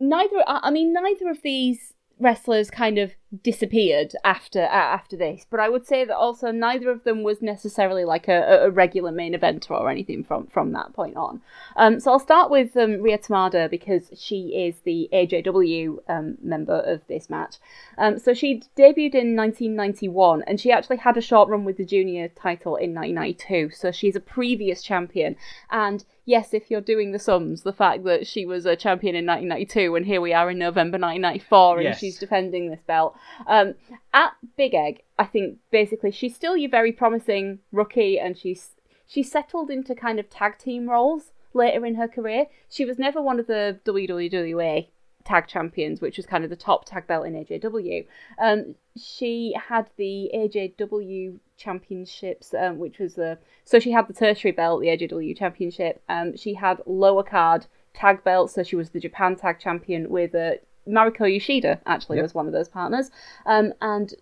[0.00, 5.60] neither, I mean, neither of these wrestlers kind of disappeared after uh, after this, but
[5.60, 9.34] I would say that also neither of them was necessarily like a, a regular main
[9.34, 11.42] eventer or anything from from that point on.
[11.76, 16.80] Um, so I'll start with um, Rie Tamada because she is the AJW um, member
[16.80, 17.56] of this match.
[17.98, 21.84] Um, so she debuted in 1991 and she actually had a short run with the
[21.84, 23.70] junior title in 1992.
[23.74, 25.36] So she's a previous champion.
[25.70, 29.26] And yes, if you're doing the sums, the fact that she was a champion in
[29.26, 31.98] 1992 and here we are in November 1994 and Yes.
[31.98, 33.16] she's defending this belt.
[33.46, 33.74] Um,
[34.12, 38.70] at Big Egg, I think basically she's still your very promising rookie and she's
[39.06, 42.46] she settled into kind of tag team roles later in her career.
[42.68, 44.88] She was never one of the WWA
[45.24, 48.06] tag champions, which was kind of the top tag belt in AJW.
[48.38, 54.52] Um, she had the AJW championships, um, which was the so she had the tertiary
[54.52, 56.02] belt, the AJW championship.
[56.08, 60.34] Um, she had lower card tag belts, so she was the Japan tag champion with
[60.34, 60.52] uh,
[60.86, 61.80] Mariko Yoshida.
[61.86, 62.22] Actually, Yep.
[62.24, 63.10] was one of those partners,
[63.44, 64.14] um, and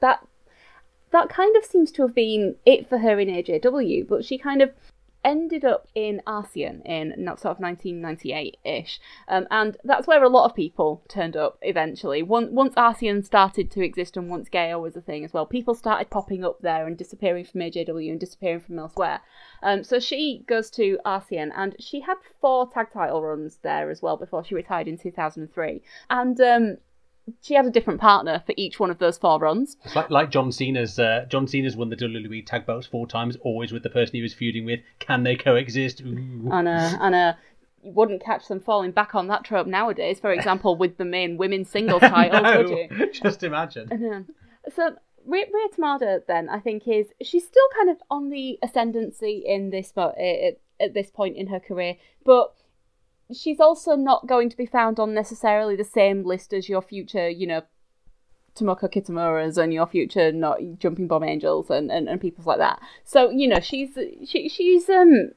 [0.00, 0.26] that
[1.10, 4.60] that kind of seems to have been it for her in AJW, but she kind
[4.60, 4.72] of
[5.24, 10.56] ended up in Arsion in sort of 1998-ish, um, and that's where a lot of
[10.56, 12.22] people turned up eventually.
[12.22, 15.74] Once once Arsion started to exist and once GAEA was a thing as well, people
[15.74, 19.20] started popping up there and disappearing from AJW and disappearing from elsewhere.
[19.62, 24.02] Um, so she goes to Arsion, and she had four tag title runs there as
[24.02, 26.40] well before she retired in 2003, and.
[26.40, 26.76] Um,
[27.42, 29.76] she had a different partner for each one of those four runs.
[29.84, 30.98] It's like, like John Cena's.
[30.98, 34.22] Uh, John Cena's won the WWE tag belts four times, always with the person he
[34.22, 34.80] was feuding with.
[34.98, 36.00] Can they coexist?
[36.02, 36.48] Ooh.
[36.52, 37.32] and uh, and uh,
[37.82, 40.20] you wouldn't catch them falling back on that trope nowadays.
[40.20, 43.12] For example, with the main women's singles title, No, would you?
[43.12, 43.88] Just imagine.
[43.92, 44.26] Um,
[44.74, 49.42] so Rie, Rie Tamada then I think is she's still kind of on the ascendancy
[49.46, 52.54] in this uh, at, at this point in her career, but
[53.34, 57.28] she's also not going to be found on necessarily the same list as your future,
[57.28, 57.62] you know,
[58.54, 62.80] Tomoko Kitamura's and your future not Jumping Bomb Angels and, and, and people like that.
[63.04, 65.30] So, you know, she's she she's um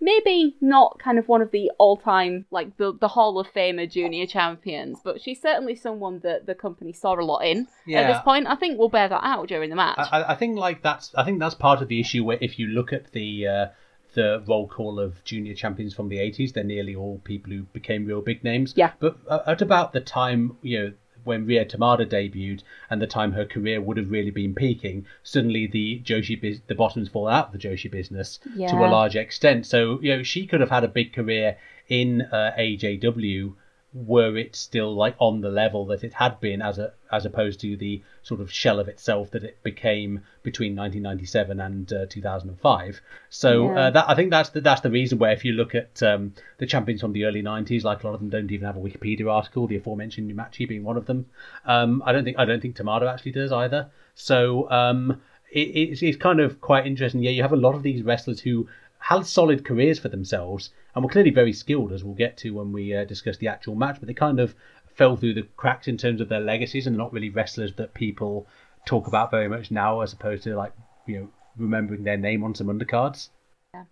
[0.00, 4.26] maybe not kind of one of the all-time like the the Hall of Famer junior
[4.26, 8.00] champions, but she's certainly someone that the company saw a lot in Yeah.
[8.02, 8.46] at this point.
[8.46, 9.98] I think we'll bear that out during the match.
[9.98, 12.58] I, I- I think like that's I think that's part of the issue where if
[12.60, 13.66] you look at the uh,
[14.14, 18.06] the roll call of junior champions from the 80s, they're nearly all people who became
[18.06, 18.74] real big names.
[18.76, 18.92] Yeah.
[18.98, 20.92] But uh, at about the time, you know,
[21.24, 25.66] when Rie Tamada debuted and the time her career would have really been peaking, suddenly
[25.66, 29.66] the Joshi bus- the bottoms fall out of the Joshi business to a large extent.
[29.66, 31.56] So you know she could have had a big career
[31.88, 33.54] in uh, AJW
[33.94, 37.60] were it still like on the level that it had been as a as opposed
[37.60, 43.00] to the sort of shell of itself that it became between 1997 and uh, 2005
[43.28, 43.80] so Yeah.
[43.80, 46.32] uh, that I think that's the, that's the reason where if you look at um,
[46.56, 48.80] the champions from the early 90s like a lot of them don't even have a
[48.80, 51.26] Wikipedia article the aforementioned Numachi being one of them.
[51.66, 53.90] Um, I don't think I don't think Tamada actually does either.
[54.14, 55.20] So um,
[55.50, 57.22] it, it's, it's kind of quite interesting.
[57.22, 58.66] Yeah you have a lot of these wrestlers who
[59.02, 62.72] had solid careers for themselves and were clearly very skilled, as we'll get to when
[62.72, 63.96] we uh, discuss the actual match.
[63.98, 64.54] But they kind of
[64.94, 68.46] fell through the cracks in terms of their legacies and not really wrestlers that people
[68.86, 70.72] talk about very much now, as opposed to like
[71.06, 73.28] you know remembering their name on some undercards.
[73.74, 73.84] Yeah,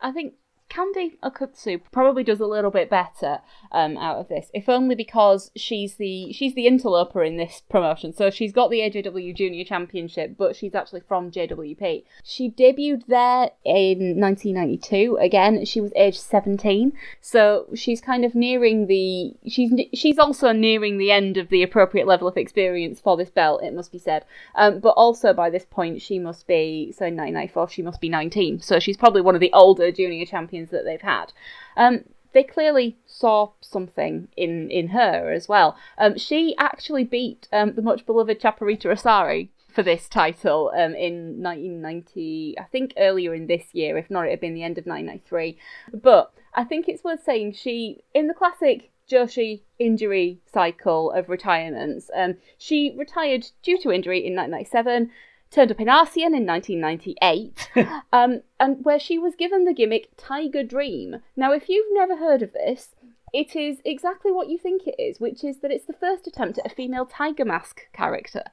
[0.00, 0.34] I think
[0.68, 3.40] Candy Akutsu probably does a little bit better
[3.72, 8.12] um, out of this, if only because she's the she's the interloper in this promotion.
[8.12, 12.04] So she's got the AJW Junior Championship, but she's actually from JWP.
[12.22, 15.16] She debuted there in 1992.
[15.20, 20.98] Again, she was age 17, so she's kind of nearing the she's she's also nearing
[20.98, 23.62] the end of the appropriate level of experience for this belt.
[23.62, 27.16] It must be said, um, but also by this point she must be so in
[27.16, 28.60] 1994 she must be 19.
[28.60, 31.32] So she's probably one of the older junior champions that they've had.
[31.76, 35.76] Um, they clearly saw something in in her as well.
[35.96, 39.48] Um, she actually beat um, the much beloved Chaparita Asari
[39.78, 44.30] for this title um, in 1990, I think earlier in this year, if not, it
[44.30, 45.58] had been the end of 1993.
[45.94, 52.10] But I think it's worth saying she, in the classic Joshi injury cycle of retirements,
[52.16, 55.10] um, she retired due to injury in 1997
[55.50, 57.70] turned up in Arsion in 1998,
[58.12, 61.16] um, and where she was given the gimmick Tiger Dream.
[61.36, 62.94] Now, if you've never heard of this,
[63.32, 66.58] it is exactly what you think it is, which is that it's the first attempt
[66.58, 68.44] at a female tiger mask character.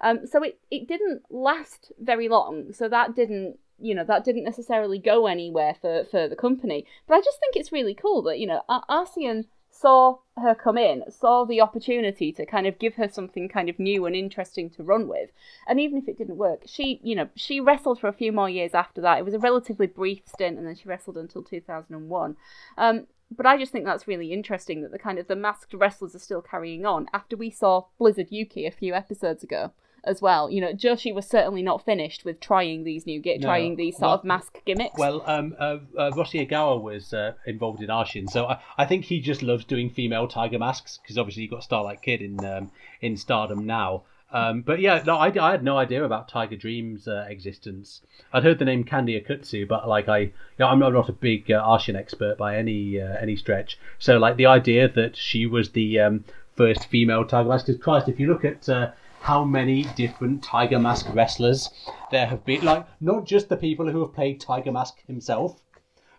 [0.00, 4.44] Um, so it, it didn't last very long, so that didn't you know that didn't
[4.44, 6.86] necessarily go anywhere for, for the company.
[7.06, 9.46] But I just think it's really cool that you know ASEAN
[9.82, 13.78] saw her come in, saw the opportunity to kind of give her something kind of
[13.78, 15.30] new and interesting to run with.
[15.66, 18.48] And even if it didn't work, she, you know, she wrestled for a few more
[18.48, 19.18] years after that.
[19.18, 22.36] It was a relatively brief stint, and then she wrestled until 2001.
[22.78, 23.06] Um,
[23.36, 26.20] but I just think that's really interesting that the kind of the masked wrestlers are
[26.20, 29.72] still carrying on after we saw Blizzard Yuki a few episodes ago
[30.04, 30.50] as well.
[30.50, 33.46] You know, Joshi was certainly not finished with trying these new, gi- No.
[33.46, 34.98] trying these sort Well- of mask gimmicks.
[34.98, 39.04] Well, um, uh, uh, Rossy Ogawa was uh, involved in Arsion, so I, I think
[39.04, 42.70] he just loves doing female tiger masks because obviously you got Starlight Kid in um,
[43.00, 44.02] in Stardom now.
[44.34, 48.00] Um, but yeah, no, I, I had no idea about Tiger Dream's uh, existence.
[48.32, 51.50] I'd heard the name Candy Akutsu, but like I, you know, I'm not, a big
[51.50, 53.78] uh, Arsion expert by any uh, any stretch.
[53.98, 56.24] So like the idea that she was the um,
[56.56, 58.92] first female tiger mask, because Christ, if you look at uh,
[59.22, 61.70] how many different Tiger Mask wrestlers
[62.10, 62.64] there have been.
[62.64, 65.62] Like, not just the people who have played Tiger Mask himself,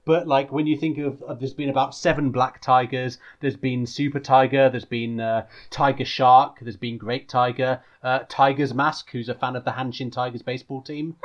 [0.06, 3.86] but like when you think of, of there's been about seven Black Tigers, there's been
[3.86, 9.30] Super Tiger, there's been uh, Tiger Shark, there's been Great Tiger, uh, Tiger's Mask, who's
[9.30, 11.16] a fan of the Hanshin Tigers baseball team,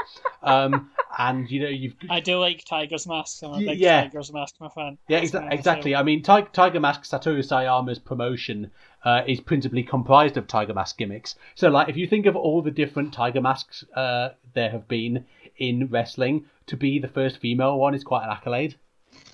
[0.43, 3.43] um, and you know you've I do like Tiger's Mask.
[3.43, 4.03] I'm a big yeah.
[4.03, 4.99] Tiger's Mask fan.
[5.09, 5.97] Yeah, exa- exactly.
[5.97, 8.71] I mean, Ti- Tiger Mask, Satoru Sayama's promotion
[9.05, 11.35] uh, is principally comprised of Tiger Mask gimmicks.
[11.55, 15.25] So, like, if you think of all the different Tiger Masks uh, there have been
[15.59, 18.77] in wrestling, to be the first female one is quite an accolade.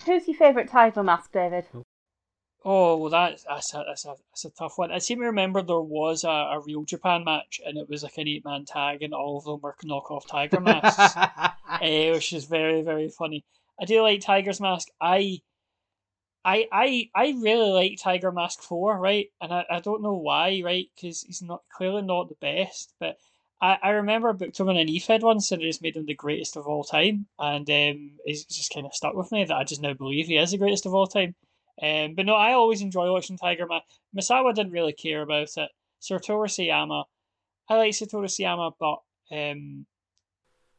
[0.07, 1.67] Who's your favourite tiger mask, David?
[2.67, 4.91] Oh, well, that's that's a, that's a that's a tough one.
[4.91, 8.17] I seem to remember there was a, a real Japan match, and it was like
[8.17, 11.17] an eight man tag, and all of them were knockoff Tiger masks,
[11.83, 13.45] eh, which is very very funny.
[13.81, 14.89] I do like Tiger's Mask.
[15.01, 15.41] I.
[16.47, 19.29] I, I I really like Tiger Mask 4, right?
[19.41, 20.89] And I, I don't know why, right?
[20.95, 23.17] Because he's not clearly not the best, but
[23.61, 26.07] I, I remember I booked him on an EFED once and it just made him
[26.07, 27.27] the greatest of all time.
[27.39, 30.37] And um, it's just kind of stuck with me that I just now believe he
[30.37, 31.35] is the greatest of all time.
[31.83, 33.85] Um, but no, I always enjoy watching Tiger Mask.
[34.17, 35.71] Misawa didn't really care about it.
[36.01, 37.05] Satoru Sayama,
[37.69, 39.01] I like Satoru Sayama, but
[39.35, 39.87] um,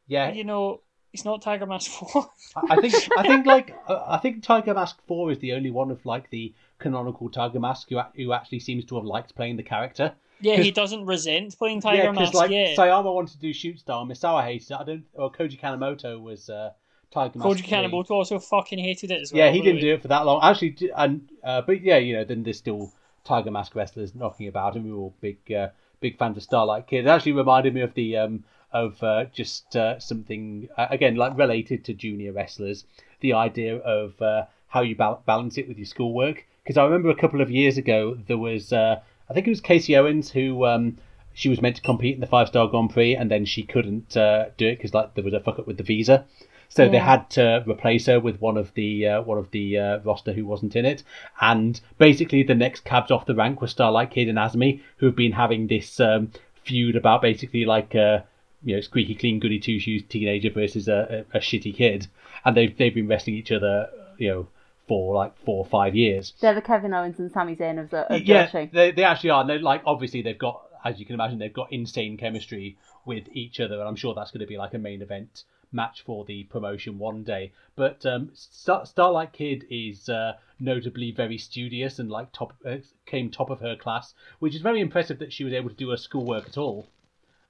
[0.08, 2.30] yeah, you know, it's not Tiger Mask Four.
[2.56, 5.72] I I think I think like uh, I think Tiger Mask Four is the only
[5.72, 9.58] one of like the canonical Tiger Mask who, who actually seems to have liked playing
[9.58, 10.14] the character.
[10.40, 12.34] Yeah, he doesn't resent playing Tiger yeah, Mask.
[12.34, 14.76] like yeah, Sayama wanted to do Shoot Star, Misawa hated it.
[14.76, 15.06] I don't.
[15.14, 16.72] Or Koji Kanemoto was uh,
[17.12, 17.50] Tiger Mask.
[17.50, 17.78] Koji 3.
[17.78, 19.46] Kanemoto also fucking hated it as well.
[19.46, 20.40] Yeah, he didn't do it for that long.
[20.44, 22.92] Actually, and uh, but yeah, you know, then there's still
[23.24, 25.70] Tiger Mask wrestlers knocking about, and we were all big, uh,
[26.00, 27.06] big fans of Starlight Kid.
[27.06, 31.38] It actually reminded me of the um, of uh, just uh, something uh, again like
[31.38, 32.86] related to junior wrestlers.
[33.22, 36.46] The idea of uh, how you bal- balance it with your schoolwork.
[36.62, 39.00] Because I remember a couple of years ago there was, uh,
[39.30, 40.66] I think it was Casey Owens who.
[40.66, 40.98] Um,
[41.38, 44.16] she was meant to compete in the five star Grand Prix, and then she couldn't
[44.16, 46.26] uh, do it because like there was a fuck up with the visa.
[46.70, 50.00] So they had to replace her with one of the uh, one of the uh,
[50.00, 51.04] roster who wasn't in it,
[51.40, 55.16] and basically the next cabs off the rank were Starlight Kid and AZM, who have
[55.16, 56.32] been having this um,
[56.64, 58.20] feud about basically like uh,
[58.64, 62.08] you know squeaky clean goody two shoes teenager versus a, a, a shitty kid,
[62.44, 64.48] and they've they've been wrestling each other you know
[64.88, 66.34] for like four or five years.
[66.40, 69.42] They're the Kevin Owens and Sami Zayn of the of Yeah, they, they actually are.
[69.42, 73.28] And they're like obviously they've got, as you can imagine, they've got insane chemistry with
[73.32, 76.24] each other, and I'm sure that's going to be like a main event match for
[76.26, 77.52] the promotion one day.
[77.76, 83.30] But um, Star- Starlight Kid is uh, notably very studious and like top uh, came
[83.30, 85.98] top of her class, which is very impressive that she was able to do her
[85.98, 86.88] schoolwork at all,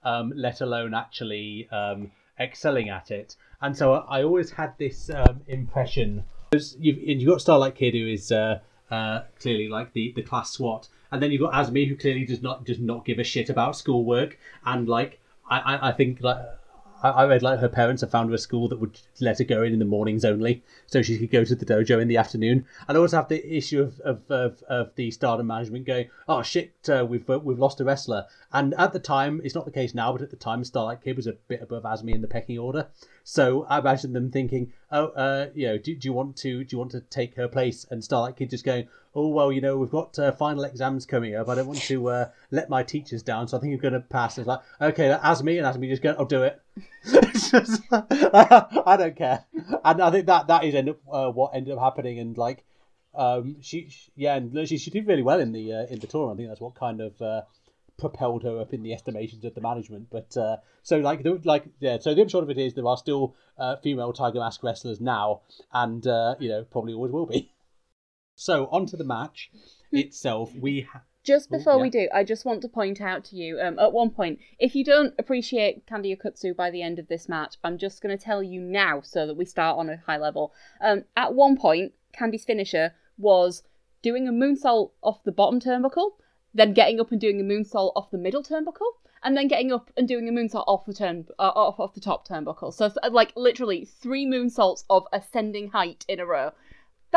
[0.04, 3.36] um, let alone actually um, excelling at it.
[3.62, 6.24] And so I always had this um, impression.
[6.80, 8.60] You've, and you've got Starlight Kid, who is uh,
[8.92, 12.42] uh, clearly like the, the class SWAT, and then you've got AZM, who clearly does
[12.42, 16.38] not does not give a shit about schoolwork, and like I, I, I think like
[17.02, 19.44] I, I read like her parents have found her a school that would let her
[19.44, 22.18] go in in the mornings only, so she could go to the dojo in the
[22.18, 22.66] afternoon.
[22.88, 26.74] And also have the issue of of, of, of the Stardom management going, oh shit,
[26.90, 28.26] uh, we've uh, we've lost a wrestler.
[28.52, 31.18] And at the time, it's not the case now, but at the time, Starlight Kid
[31.18, 32.88] was a bit above AZM in the pecking order.
[33.24, 36.76] So I imagine them thinking, oh, uh, you know, do, do you want to do
[36.76, 37.86] you want to take her place?
[37.90, 41.36] And Starlight Kid just going, oh well, you know, we've got uh, final exams coming
[41.36, 41.48] up.
[41.50, 44.02] I don't want to uh, let my teachers down, so I think I'm going to
[44.02, 44.38] pass.
[44.38, 46.62] It's like, okay, AZM, and AZM just going, I'll do it.
[47.92, 49.46] I don't care,
[49.84, 52.64] and I think that that is end up uh, what ended up happening, and like,
[53.16, 56.08] um, she, she- yeah, and she she did really well in the uh, in the
[56.08, 56.32] tour.
[56.32, 57.22] I think that's what kind of.
[57.22, 57.42] Uh,
[57.98, 60.06] propelled her up in the estimations of the management.
[60.12, 62.98] But uh, so like the, like yeah, so the upshot of it is there are
[62.98, 67.50] still uh, female Tiger Mask wrestlers now, and uh, you know probably always will be.
[68.36, 69.50] So on to the match
[69.92, 70.54] itself.
[70.56, 71.82] We ha- Just Oh, before yeah.
[71.82, 74.76] we do, I just want to point out to you um, at one point, if
[74.76, 78.24] you don't appreciate Candy Akutsu by the end of this match, I'm just going to
[78.24, 80.54] tell you now so that we start on a high level.
[80.82, 83.64] Um, at one point, Candy's finisher was
[84.02, 86.12] doing a moonsault off the bottom turnbuckle,
[86.54, 88.92] then getting up and doing a moonsault off the middle turnbuckle,
[89.24, 92.00] and then getting up and doing a moonsault off the turn uh, off off the
[92.02, 92.72] top turnbuckle.
[92.72, 96.52] So uh, like literally three moonsaults of ascending height in a row.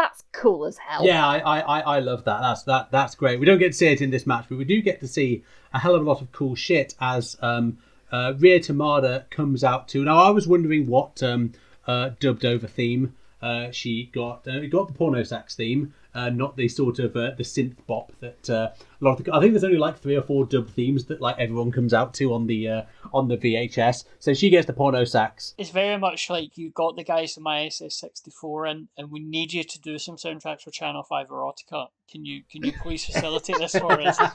[0.01, 1.05] That's cool as hell.
[1.05, 2.41] yeah, I, I, I- love that.
[2.41, 3.41] That's that that's great.
[3.41, 5.43] We don't get to see it in this match, but we do get to see
[5.75, 7.79] a hell of a lot of cool shit as um,
[8.13, 10.05] uh, Rie Tamada comes out to.
[10.05, 11.53] Now I was wondering what um,
[11.89, 14.47] uh, dubbed over theme uh, she got.
[14.47, 18.13] Uh, got the porno sax theme, uh, not the sort of uh, the synth bop
[18.21, 19.35] that uh, a lot of the.
[19.35, 22.15] I think there's only like three or four dub themes that like everyone comes out
[22.15, 22.83] to on the uh,
[23.13, 24.05] on the VHS.
[24.19, 25.55] So she gets the porno sax.
[25.59, 29.21] It's very much like you got the guys from ISS sixty four and and we
[29.21, 31.89] need you to do some soundtracks for Channel Five Erotica.
[32.11, 34.19] Can you can you please facilitate this for us?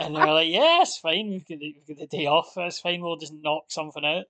[0.00, 1.28] And they're like, yeah, fine.
[1.30, 2.52] We've got the, we've got the day off.
[2.54, 3.02] That's fine.
[3.02, 4.24] We'll just knock something out.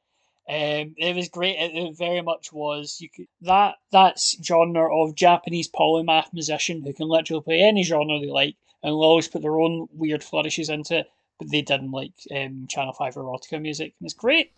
[0.48, 1.56] Um, it was great.
[1.58, 3.00] It, it very much was.
[3.00, 8.18] You could that that's genre of Japanese polymath musician who can literally play any genre
[8.18, 11.10] they like and will always put their own weird flourishes into it.
[11.38, 14.52] But they didn't like um, Channel Five erotica music, and it's great.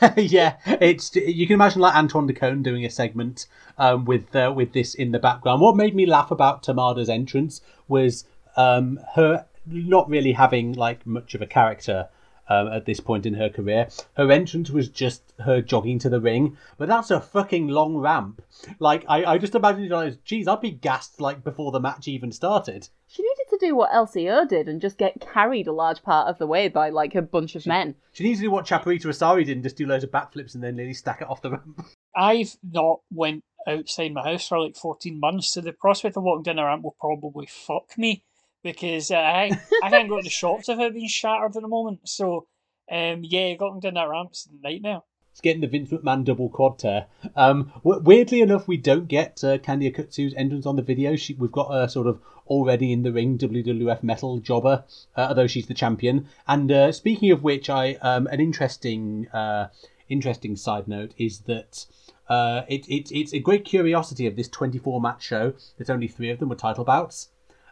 [0.16, 4.52] yeah, it's you can imagine like Antoine de Caunes doing a segment um, with uh,
[4.54, 5.60] with this in the background.
[5.60, 8.24] What made me laugh about Tamada's entrance was
[8.56, 12.08] um, her not really having like much of a character
[12.48, 13.88] um, at this point in her career.
[14.16, 18.42] Her entrance was just her jogging to the ring, but that's a fucking long ramp.
[18.78, 22.32] Like I, I just imagine like, geez, I'd be gassed like before the match even
[22.32, 22.88] started.
[23.06, 26.38] She needed to do what LCO did and just get carried a large part of
[26.38, 27.94] the way by like a bunch of men.
[28.12, 30.62] She needs to do what Chaparita Asari did and just do loads of backflips and
[30.62, 31.86] then nearly stack it off the ramp.
[32.16, 36.42] I've not went outside my house for like 14 months, so the prospect of walking
[36.42, 38.24] down a ramp will probably fuck me
[38.64, 39.52] because uh, I
[39.84, 42.00] I can't go to the shops without being shattered at the moment.
[42.08, 42.48] So,
[42.90, 45.02] um, yeah, going down that ramp's a nightmare.
[45.30, 47.06] It's getting the Vince McMahon double quad tear.
[47.34, 51.16] Um, weirdly enough, we don't get uh, Candy Akutsu's entrance on the video.
[51.16, 54.84] She, we've got a sort of already in the ring WWF metal jobber,
[55.16, 56.28] uh, although she's the champion.
[56.46, 59.68] And uh, speaking of which, I um, an interesting uh,
[60.08, 61.86] interesting side note is that
[62.28, 66.30] uh, it, it, it's a great curiosity of this 24 match show that only three
[66.30, 67.28] of them were title bouts.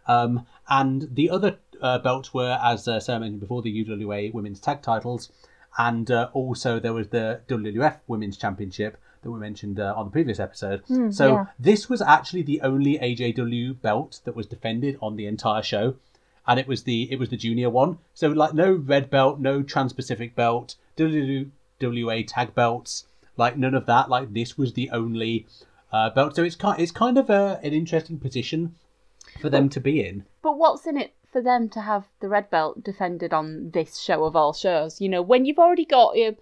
[0.07, 4.61] Um, and the other uh, belts were, as uh, Sarah mentioned before, the UWA Women's
[4.61, 5.31] Tag titles.
[5.79, 10.11] And uh, also there was the WWF Women's Championship that we mentioned uh, on the
[10.11, 10.83] previous episode.
[11.15, 11.45] so yeah.
[11.59, 15.97] this was actually the only AJW belt that was defended on the entire show.
[16.47, 17.99] And it was the it was the junior one.
[18.15, 23.05] So like no red belt, no Trans Pacific belt, WWA tag belts,
[23.37, 24.11] like none of that.
[24.11, 25.47] Like this was the only
[25.93, 26.35] uh, belt.
[26.35, 28.75] So it's kind it's kind of a, an interesting position
[29.41, 30.25] for them to be in.
[30.43, 34.25] But what's in it for them to have the red belt defended on this show
[34.25, 35.01] of all shows?
[35.01, 36.33] You know, when you've already got your,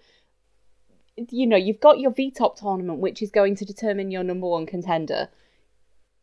[1.29, 4.47] you know, you've got your V Top tournament, which is going to determine your number
[4.47, 5.29] one contender.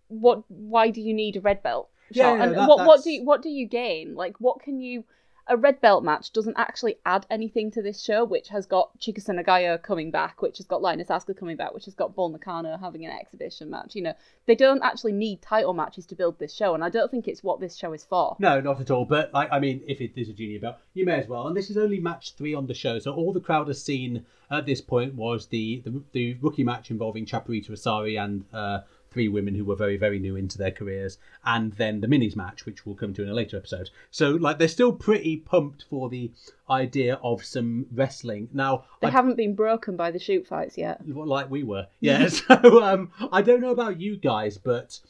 [0.09, 0.43] What?
[0.49, 1.89] Why do you need a red belt?
[2.11, 4.15] Yeah, yeah, and that- what what do you, what do you gain?
[4.15, 5.05] Like, what can you?
[5.51, 9.83] A red belt match doesn't actually add anything to this show, which has got Chika
[9.83, 13.07] coming back, which has got Lioness Asuka coming back, which has got Bull Nakano having
[13.07, 13.95] an exhibition match.
[13.95, 17.11] You know, they don't actually need title matches to build this show, and I don't
[17.11, 18.37] think it's what this show is for.
[18.39, 19.07] No, not at all.
[19.07, 21.47] But like, I mean, if it is a junior belt, you may as well.
[21.47, 24.27] And this is only match three on the show, so all the crowd has seen
[24.51, 28.81] at this point was the the, the rookie match involving Chaparita Asari and uh,
[29.11, 32.67] three women who were very very new into their careers, and then the minis match,
[32.67, 33.91] which we'll come to in a later episode.
[34.11, 36.31] So like, they're still pretty pumped for the
[36.69, 38.49] idea of some wrestling.
[38.53, 41.01] Now, They I haven't been broken by the shoot fights yet.
[41.07, 41.87] like we were.
[42.01, 42.29] Yeah.
[42.29, 45.01] so um, I don't know about you guys, but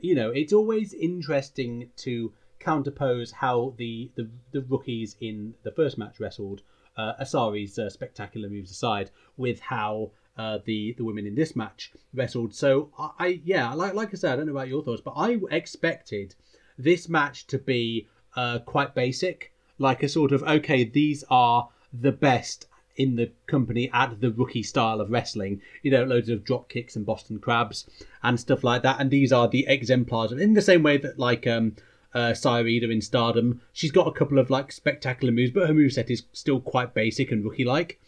[0.00, 5.98] you know, it's always interesting to counterpose how the the, the rookies in the first
[5.98, 6.62] match wrestled
[6.96, 10.10] uh, Asari's uh, spectacular moves aside with how.
[10.34, 12.54] Uh, the the women in this match wrestled.
[12.54, 15.14] So I, I yeah, like like I said, I don't know about your thoughts, but
[15.14, 16.34] I expected
[16.78, 22.12] this match to be uh, quite basic, like a sort of okay, these are the
[22.12, 22.66] best
[22.96, 25.60] in the company at the rookie style of wrestling.
[25.82, 27.88] You know, loads of drop kicks and Boston crabs
[28.22, 29.00] and stuff like that.
[29.00, 30.32] And these are the exemplars.
[30.32, 31.76] In the same way that like um
[32.14, 35.74] uh Saya Iida in Stardom, she's got a couple of like spectacular moves, but her
[35.74, 38.00] moveset is still quite basic and rookie like.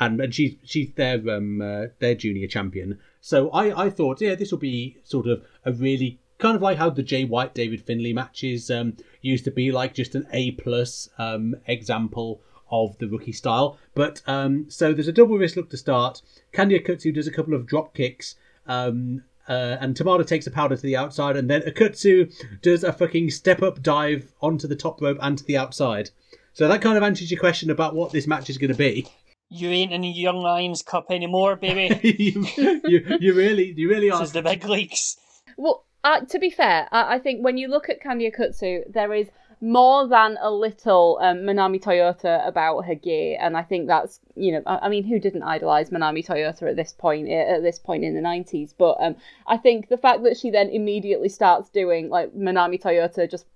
[0.00, 2.98] And, and she's she's their um uh, their junior champion.
[3.20, 6.78] So I, I thought yeah this will be sort of a really kind of like
[6.78, 10.52] how the Jay White David Finlay matches um used to be like just an A
[10.52, 12.40] plus um example
[12.70, 13.78] of the rookie style.
[13.94, 16.22] But um, so there's a double wrist look to start.
[16.52, 18.36] Candy Akutsu does a couple of drop kicks.
[18.66, 22.32] Um, uh, and Tamada takes a powder to the outside, and then Akutsu
[22.62, 26.10] does a fucking step up dive onto the top rope and to the outside.
[26.52, 29.08] So that kind of answers your question about what this match is going to be.
[29.50, 31.98] You ain't in the Young Lions Cup anymore, baby.
[32.18, 32.46] you,
[32.86, 34.22] you, you really, you really this are.
[34.22, 35.16] is the big leagues.
[35.56, 39.12] Well, uh, to be fair, I, I think when you look at Candy Akutsu, there
[39.12, 39.28] is
[39.60, 44.52] more than a little um, Manami Toyota about her gear, and I think that's you
[44.52, 47.78] know, I, I mean, who didn't idolize Manami Toyota at this point eh, at this
[47.78, 48.72] point in the nineties?
[48.72, 53.30] But um, I think the fact that she then immediately starts doing like Manami Toyota
[53.30, 53.46] just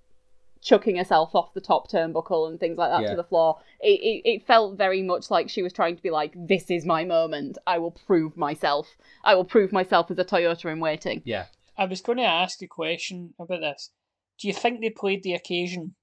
[0.65, 3.11] chucking herself off the top turnbuckle and things like that Yeah.
[3.11, 3.59] to the floor.
[3.79, 6.85] It, it, it felt very much like she was trying to be like, "This is
[6.85, 7.57] my moment.
[7.67, 8.97] I will prove myself.
[9.23, 11.45] I will prove myself as a Toyota in waiting." Yeah.
[11.77, 13.91] I was going to ask a question about this.
[14.39, 15.93] Do you think they played the occasion?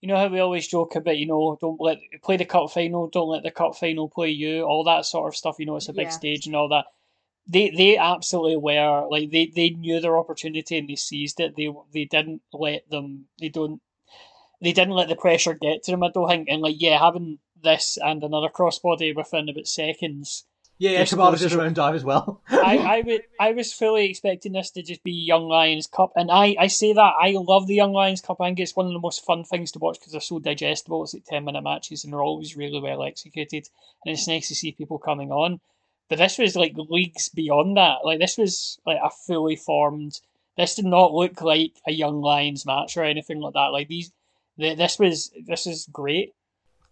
[0.00, 3.08] You know how we always joke about, you know, don't let play the cup final,
[3.08, 5.56] don't let the cup final play you, all that sort of stuff.
[5.58, 6.10] You know, it's a big Yeah.
[6.20, 6.86] stage and all that.
[7.48, 11.54] They they absolutely were like they, they knew their opportunity and they seized it.
[11.56, 13.26] They they didn't let them.
[13.40, 13.80] They don't.
[14.66, 16.02] They didn't let the pressure get to them.
[16.02, 16.48] I don't think.
[16.50, 20.44] And like yeah, having this and another crossbody within about seconds.
[20.78, 22.42] Yeah, yeah, Just Tamada goes does her through- own dive as well.
[22.50, 25.86] I, I, w- I was i was fully expecting this to just be Young Lions
[25.86, 28.40] Cup, and I, I say that I love the Young Lions Cup.
[28.42, 31.02] I think it's one of the most fun things to watch because they're so digestible.
[31.04, 33.68] It's like ten minute matches, and they're always really well executed,
[34.04, 35.60] and it's nice to see people coming on.
[36.10, 38.04] But this was like leagues beyond that.
[38.04, 40.20] Like this was like a fully formed.
[40.58, 43.72] This did not look like a Young Lions match or anything like that.
[43.72, 44.15] Like these, the,
[44.58, 46.34] this was this is great.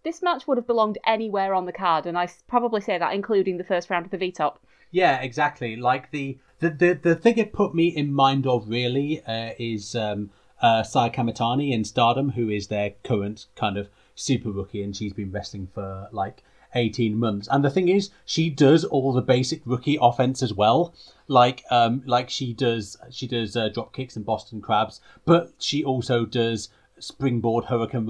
[0.03, 3.57] This match would have belonged anywhere on the card, and I probably say that, including
[3.57, 4.63] the first round of the V Top.
[4.91, 5.75] Yeah, exactly.
[5.75, 9.95] Like the the the, the thing it put me in mind of really uh, is
[9.95, 10.29] um,
[10.61, 15.13] uh, Saya Kamitani in Stardom, who is their current kind of super rookie, and she's
[15.13, 16.43] been wrestling for like.
[16.77, 20.93] 18 months and the thing is she does all the basic rookie offense as well
[21.29, 25.85] like um like she does she does uh, drop kicks and boston crabs but she
[25.85, 26.67] also does
[26.99, 28.09] springboard hurricane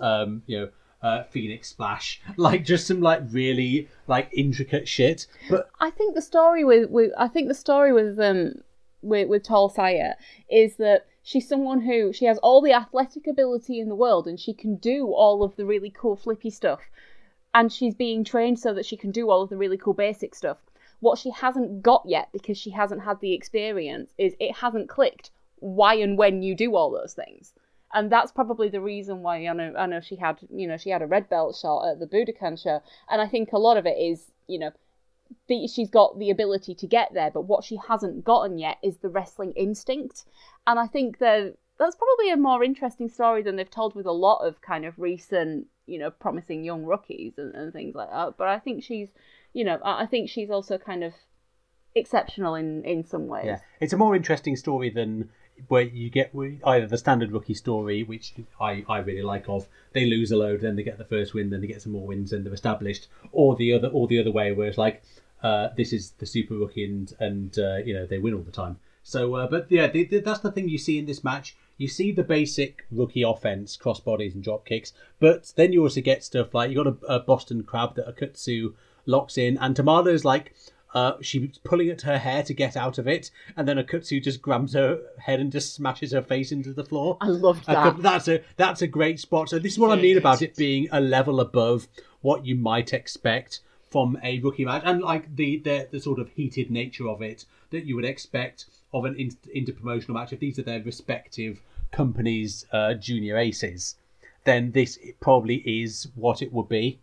[0.00, 0.68] um you know
[1.02, 6.20] uh, phoenix splash like just some like really like intricate shit but I think the
[6.20, 8.56] story with, with I think the story with um
[9.00, 10.14] with with Tall Saya
[10.50, 14.38] is that she's someone who she has all the athletic ability in the world and
[14.38, 16.80] she can do all of the really cool flippy stuff.
[17.54, 20.34] and she's being trained so that she can do all of the really cool basic
[20.34, 20.58] stuff.
[21.00, 25.30] What she hasn't got yet because she hasn't had the experience is it hasn't clicked
[25.56, 27.52] why and when you do all those things.
[27.92, 30.90] And that's probably the reason why I know I know she had you know she
[30.90, 32.80] had a red belt shot at the Budokan show,
[33.10, 34.70] and I think a lot of it is you know
[35.48, 38.98] the, she's got the ability to get there, but what she hasn't gotten yet is
[38.98, 40.24] the wrestling instinct.
[40.66, 44.12] And I think that that's probably a more interesting story than they've told with a
[44.12, 48.34] lot of kind of recent, you know, promising young rookies and, and things like that.
[48.36, 49.08] But I think she's,
[49.52, 51.14] you know, I think she's also kind of
[51.94, 53.46] exceptional in in some ways.
[53.46, 55.30] Yeah, it's a more interesting story than
[55.68, 56.32] where you get
[56.64, 60.60] either the standard rookie story, which I, I really like of they lose a load,
[60.60, 63.08] then they get the first win, then they get some more wins, and they're established,
[63.32, 65.02] or the other or the other way where it's like
[65.42, 68.50] uh, this is the super rookie and and uh, you know they win all the
[68.50, 68.78] time.
[69.02, 71.56] So, uh, but yeah, the, the, that's the thing you see in this match.
[71.78, 76.02] You see the basic rookie offense, cross bodies and drop kicks, but then you also
[76.02, 78.74] get stuff like you got a, a Boston Crab that Akutsu
[79.06, 80.54] locks in, and Tamada is like
[80.94, 84.42] uh, she's pulling at her hair to get out of it, and then Akutsu just
[84.42, 87.16] grabs her head and just smashes her face into the floor.
[87.20, 88.00] I loved that.
[88.02, 89.48] that's a that's a great spot.
[89.48, 91.88] So this is what I mean about it being a level above
[92.20, 93.60] what you might expect
[93.90, 97.44] from a rookie match, and like the the, the sort of heated nature of it
[97.70, 100.32] that you would expect of an inter promotional match.
[100.32, 101.60] If these are their respective
[101.92, 103.96] companies' uh, junior aces,
[104.44, 107.00] then this probably is what it would be.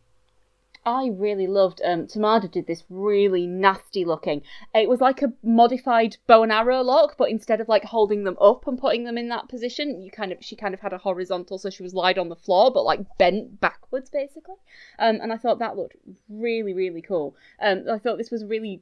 [0.87, 4.41] I really loved um Tamada did this really nasty looking.
[4.73, 8.37] It was like a modified bow and arrow lock, but instead of like holding them
[8.39, 10.97] up and putting them in that position, you kind of she kind of had a
[10.97, 14.55] horizontal, so she was lied on the floor, but like bent backwards basically.
[14.97, 15.97] Um, and I thought that looked
[16.29, 17.35] really really cool.
[17.61, 18.81] Um, I thought this was really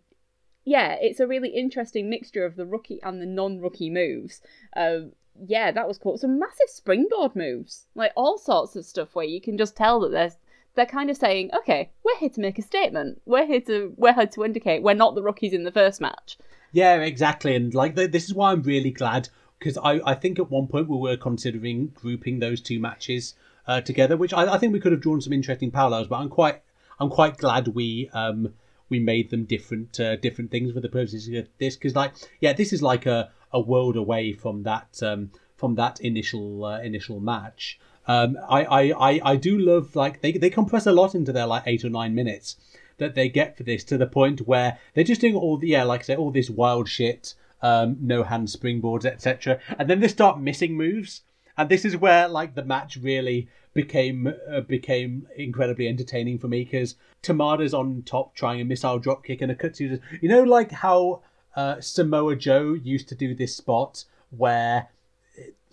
[0.64, 4.42] yeah, it's a really interesting mixture of the rookie and the non-rookie moves.
[4.76, 6.20] Um, yeah, that was cool.
[6.20, 10.12] Some massive springboard moves, like all sorts of stuff where you can just tell that
[10.12, 10.38] there's
[10.76, 13.22] they're kind of saying, okay, we're here to make a statement.
[13.26, 16.38] We're here to we're here to indicate we're not the rookies in the first match.
[16.72, 17.56] Yeah, exactly.
[17.56, 20.90] And like this is why I'm really glad because I, I think at one point
[20.90, 23.36] we were considering grouping those two matches
[23.68, 26.08] uh, together, which I, I think we could have drawn some interesting parallels.
[26.08, 26.62] But I'm quite
[27.00, 28.54] I'm quite glad we um
[28.90, 32.54] we made them different uh, different things for the purposes of this because like yeah
[32.54, 37.20] this is like a, a world away from that um from that initial uh, initial
[37.20, 41.32] match um, I, I, I, I do love like they they compress a lot into
[41.32, 42.58] their like eight or nine minutes
[42.98, 45.84] that they get for this to the point where they're just doing all the yeah
[45.84, 49.60] like I say all this wild shit, um, no hand springboards etc.
[49.78, 51.22] And then they start missing moves,
[51.58, 56.64] and this is where like the match really became uh, became incredibly entertaining for me
[56.64, 60.72] because Tamada's on top trying a missile drop kick and a Akutsu you know like
[60.72, 61.22] how
[61.56, 64.90] uh, Samoa Joe used to do this spot where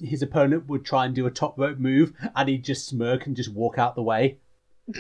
[0.03, 3.37] his opponent would try and do a top rope move and he'd just smirk and
[3.37, 4.37] just walk out the way.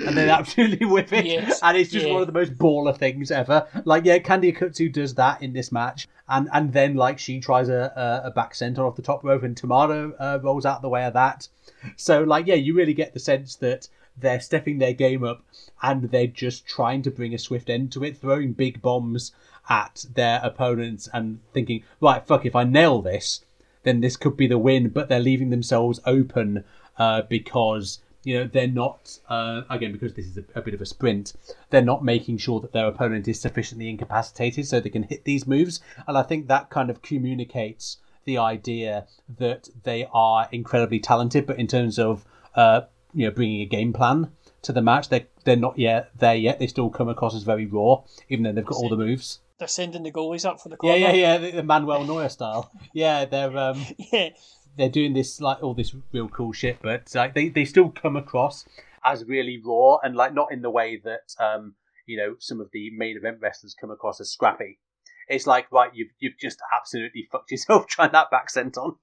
[0.06, 1.26] and then absolutely whip it.
[1.26, 1.58] Yes.
[1.62, 2.12] And it's just Yeah.
[2.12, 3.66] one of the most baller things ever.
[3.84, 6.06] Like, yeah, Candy Akutsu does that in this match.
[6.28, 7.92] And and then, like, she tries a,
[8.24, 11.04] a, a back senton off the top rope and Tamada uh, rolls out the way
[11.04, 11.48] of that.
[11.96, 15.42] So, like, yeah, you really get the sense that they're stepping their game up
[15.82, 19.32] and they're just trying to bring a swift end to it, throwing big bombs
[19.68, 23.44] at their opponents and thinking, right, fuck, if I nail this,
[23.82, 24.88] then this could be the win.
[24.88, 26.64] But they're leaving themselves open
[26.98, 30.80] uh, because you know they're not uh, again because this is a, a bit of
[30.80, 31.32] a sprint.
[31.70, 35.46] They're not making sure that their opponent is sufficiently incapacitated so they can hit these
[35.46, 39.06] moves, and I think that kind of communicates the idea
[39.38, 42.82] that they are incredibly talented, but in terms of uh,
[43.12, 44.30] you know bringing a game plan
[44.62, 46.58] to the match, they they're not yet there yet.
[46.58, 49.40] They still come across as very raw, even though they've got all the moves.
[49.62, 50.96] They're sending the goalies up for the Yeah, corner.
[50.98, 51.38] yeah, yeah.
[51.38, 52.72] The, the Manuel Neuer style.
[52.92, 53.80] Yeah, they're um,
[54.12, 54.30] yeah.
[54.76, 58.16] they're doing this like all this real cool shit, but like they, they still come
[58.16, 58.64] across
[59.04, 61.74] as really raw and like not in the way that um
[62.06, 64.80] you know some of the main event wrestlers come across as scrappy.
[65.28, 68.96] It's like right, you've you've just absolutely fucked yourself trying that back senton.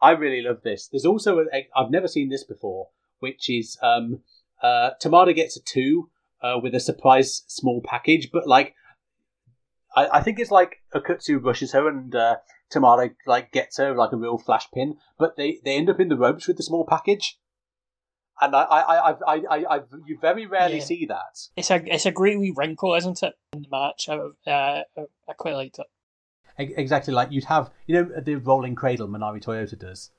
[0.00, 0.88] I really love this.
[0.90, 4.20] There's also a, I've never seen this before, which is um
[4.62, 6.08] uh Tamada gets a two
[6.42, 8.74] uh, with a surprise small package, but like
[9.96, 12.36] I, I think it's like Akutsu rushes her and uh,
[12.72, 16.08] Tamada like gets her like a real flash pin, but they, they end up in
[16.08, 17.38] the ropes with the small package.
[18.40, 20.84] And I I I I, I, I you very rarely Yeah.
[20.84, 21.38] see that.
[21.56, 23.34] It's a it's a great wee wrinkle, isn't it?
[23.52, 24.82] In the match, I uh,
[25.28, 25.86] I quite liked it.
[26.58, 30.10] Exactly like you'd have you know the rolling cradle Manami Toyota does.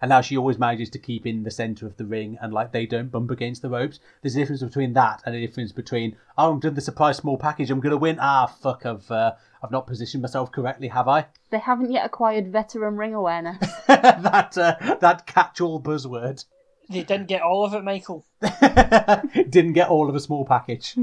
[0.00, 2.72] And now she always manages to keep in the centre of the ring and like
[2.72, 4.00] they don't bump against the ropes.
[4.22, 7.38] There's a difference between that and a difference between oh I'm doing the surprise small
[7.38, 8.18] package, I'm gonna win.
[8.20, 9.32] Ah fuck I've uh,
[9.62, 11.26] I've not positioned myself correctly, have I?
[11.50, 13.58] They haven't yet acquired veteran ring awareness.
[13.86, 16.44] that uh, that catch-all buzzword.
[16.88, 18.24] They didn't get all of it, Michael.
[18.40, 20.96] Didn't get all of a small package.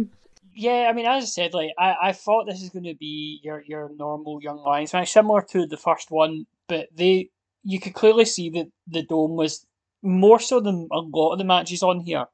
[0.56, 3.42] Yeah, I mean, as I said, like I, I thought this is going to be
[3.44, 7.32] your your normal Young Lions match, similar to the first one, but they
[7.64, 9.66] you could clearly see that the dome was
[10.02, 12.26] more so than a lot of the matches on here.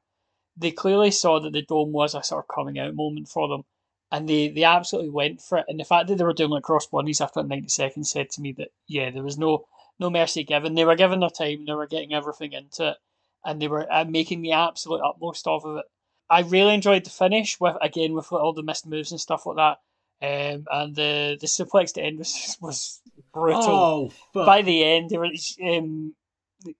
[0.56, 3.62] They clearly saw that the dome was a sort of coming out moment for them,
[4.10, 5.66] and they they absolutely went for it.
[5.68, 8.40] And the fact that they were doing like cross bodies after ninety seconds said to
[8.40, 9.66] me that yeah, there was no
[9.98, 10.74] no mercy given.
[10.74, 11.64] They were given their time.
[11.66, 12.96] They were getting everything into it,
[13.44, 15.84] and they were uh, making the absolute utmost of it.
[16.28, 19.56] I really enjoyed the finish with again with all the missed moves and stuff like
[19.56, 19.78] that.
[20.22, 23.00] Um, and the the suplex to end was was
[23.32, 24.12] brutal.
[24.34, 24.44] Oh.
[24.44, 25.30] By the end, they were
[25.64, 26.14] um,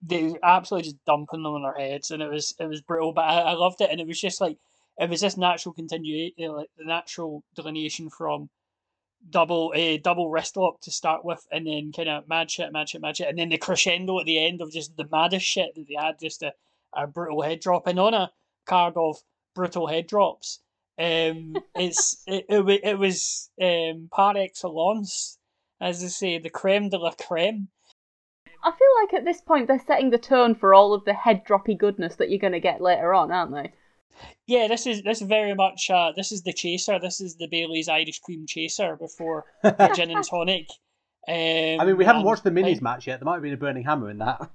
[0.03, 3.13] they were absolutely just dumping them on their heads, and it was it was brutal.
[3.13, 4.59] But I, I loved it, and it was just like
[4.99, 8.51] it was this natural continuation, like the natural delineation from
[9.29, 12.89] double a double wrist lock to start with, and then kind of mad shit, mad
[12.89, 15.75] shit, mad shit, and then the crescendo at the end of just the maddest shit
[15.75, 16.53] that they had, just a,
[16.95, 18.31] a brutal head drop, and on a
[18.67, 19.17] card of
[19.55, 20.61] brutal head drops.
[20.99, 25.39] Um, it's it, it, it was um par excellence,
[25.81, 27.69] as they say, the creme de la creme.
[28.63, 31.45] I feel like at this point they're setting the tone for all of the head
[31.47, 33.73] droppy goodness that you're going to get later on, aren't they?
[34.47, 36.99] Yeah, this is this is very much uh this is the chaser.
[36.99, 40.69] This is the Bailey's Irish cream chaser before the gin and tonic.
[41.27, 43.21] Um, I mean, we haven't and, watched the minis like, match yet.
[43.21, 44.51] There might have been a burning hammer in that.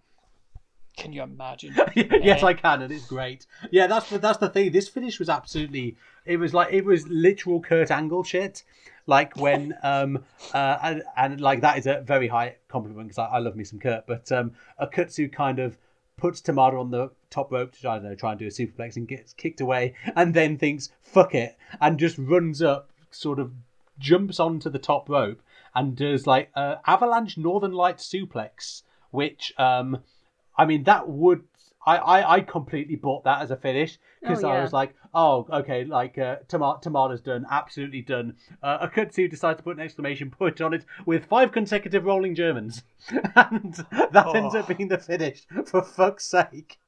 [0.98, 1.76] Can you imagine?
[1.96, 3.46] yes, Uh, I can, and it's great.
[3.72, 4.72] Yeah, that's the that's the thing.
[4.72, 5.98] This finish was absolutely.
[6.26, 8.64] It was like it was literal Kurt Angle shit.
[9.06, 10.24] Like when um
[10.54, 13.64] uh and, and like that is a very high compliment because I, I love me
[13.64, 15.78] some Kurt, but um Akutsu kind of
[16.18, 18.96] puts Tamada on the top rope to I don't know try and do a superplex
[18.96, 23.52] and gets kicked away, and then thinks fuck it and just runs up, sort of
[24.00, 25.42] jumps onto the top rope
[25.74, 30.00] and does like a avalanche Northern Light suplex, which um
[30.58, 31.44] I mean, that would.
[31.88, 35.46] I, I, I completely bought that as a finish because Oh, I was like, oh,
[35.54, 38.38] okay, like uh, Tama- Tamada's done, absolutely done.
[38.64, 42.82] Uh, Akutsu decides to put an exclamation point on it with five consecutive rolling Germans,
[43.12, 43.76] and
[44.12, 44.74] that ends up Oh.
[44.74, 45.46] being the finish.
[45.68, 46.80] For fuck's sake!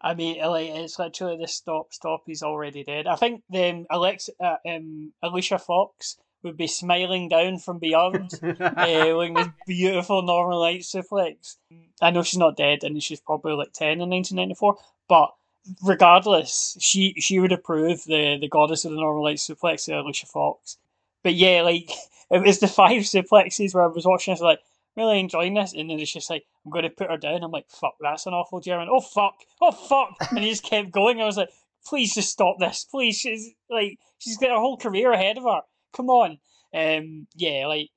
[0.00, 2.22] I mean, like it's literally the stop stop.
[2.24, 3.06] He's already dead.
[3.06, 8.38] I think then um, Alex, uh, um, Alicia Fox would be smiling down from beyond,
[8.42, 8.54] uh,
[9.16, 11.56] like this beautiful Northern Light suplex.
[12.00, 14.76] I know she's not dead, and she's probably like ten in nineteen ninety four,
[15.08, 15.34] but
[15.82, 20.26] regardless, she she would approve the the goddess of the Northern Light suplex, uh, Alicia
[20.26, 20.76] Fox.
[21.22, 21.90] But yeah, like
[22.30, 24.60] it was the five suplexes where I was watching this, like
[24.96, 27.42] really enjoying this, and then it's just like I'm going to put her down.
[27.42, 28.88] I'm like, fuck, that's an awful German.
[28.90, 31.20] Oh fuck, oh fuck, and he just kept going.
[31.20, 31.50] I was like,
[31.86, 33.16] please just stop this, please.
[33.16, 35.60] She's like, she's got her whole career ahead of her.
[35.94, 36.38] Come on,
[36.74, 37.88] um, yeah, like.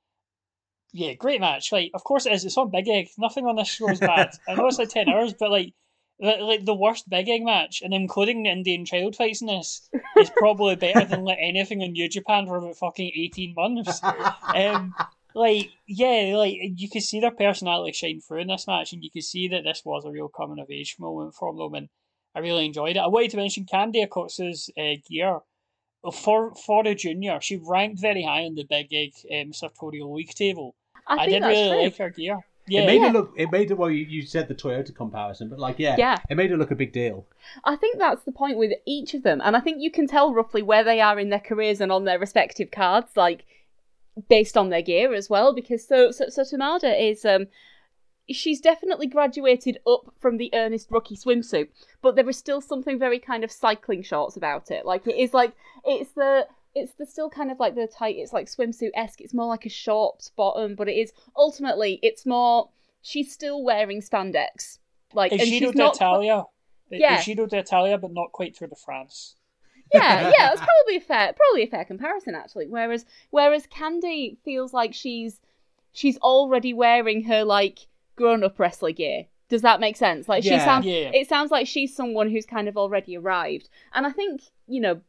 [0.93, 1.71] Yeah, great match.
[1.73, 2.45] Like, of course it is.
[2.45, 3.09] It's on Big Egg.
[3.19, 4.31] Nothing on this show is bad.
[4.47, 5.73] I know it's like ten hours, but like,
[6.19, 9.87] like the worst Big Egg match, and including the Indian child fights in this,
[10.17, 14.01] is probably better than like anything in New Japan for about fucking eighteen months.
[14.55, 14.95] Um,
[15.35, 19.11] like yeah, like you could see their personality shine through in this match, and you
[19.11, 21.89] could see that this was a real coming of age moment for them, and
[22.33, 22.99] I really enjoyed it.
[22.99, 25.41] I wanted to mention Candy Akutsu's uh, gear.
[26.11, 30.33] For for a junior, she ranked very high on the Big Egg um, sartorial league
[30.33, 30.75] table.
[31.07, 31.83] I I, did that's really true.
[31.83, 32.39] like her gear.
[32.69, 33.09] Yeah, it made Yeah.
[33.09, 33.33] it look.
[33.37, 33.77] It made it.
[33.77, 36.17] Well, you, you said the Toyota comparison, but like, yeah, Yeah.
[36.29, 37.25] it made it look a big deal.
[37.63, 40.33] I think that's the point with each of them, and I think you can tell
[40.33, 43.45] roughly where they are in their careers and on their respective cards, like
[44.27, 45.53] based on their gear as well.
[45.55, 47.47] Because so so, so Tamada is um,
[48.29, 51.69] she's definitely graduated up from the earnest rookie swimsuit,
[52.01, 54.85] but there is still something very kind of cycling shorts about it.
[54.85, 55.53] Like it is like
[55.85, 58.15] it's the it's the still kind of like the tight.
[58.17, 59.21] It's like swimsuit esque.
[59.21, 62.69] It's more like a short bottom, but it is ultimately it's more.
[63.01, 64.79] She's still wearing spandex.
[65.13, 65.93] Like Is and Giro she's not.
[65.93, 66.43] d'Italia?
[66.89, 67.19] Yeah.
[67.19, 69.35] Is Giro d'Italia, but not quite Tour de France.
[69.93, 72.67] yeah, yeah, that's probably a fair, probably a fair comparison actually.
[72.67, 75.39] Whereas, whereas Candy feels like she's
[75.93, 77.87] she's already wearing her like
[78.17, 79.25] grown-up wrestler gear.
[79.49, 80.27] Does that make sense?
[80.27, 81.11] Like she sounds, Yeah.
[81.13, 83.69] it sounds like she's someone who's kind of already arrived.
[83.93, 84.99] And I think you know,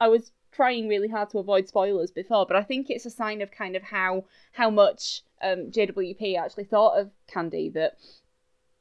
[0.00, 3.42] I was trying really hard to avoid spoilers before, but I think it's a sign
[3.42, 7.96] of kind of how how much um, JWP actually thought of Candy that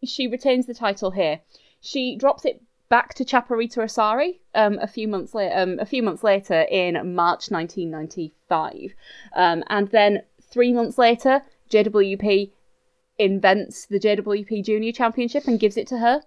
[0.03, 1.39] she retains the title here.
[1.81, 5.55] She drops it back to Chaparita Asari um, a few months later.
[5.57, 8.93] Um, a few months later in March 1995,
[9.35, 12.51] um, and then three months later, JWP
[13.19, 16.21] invents the JWP Junior Championship and gives it to her.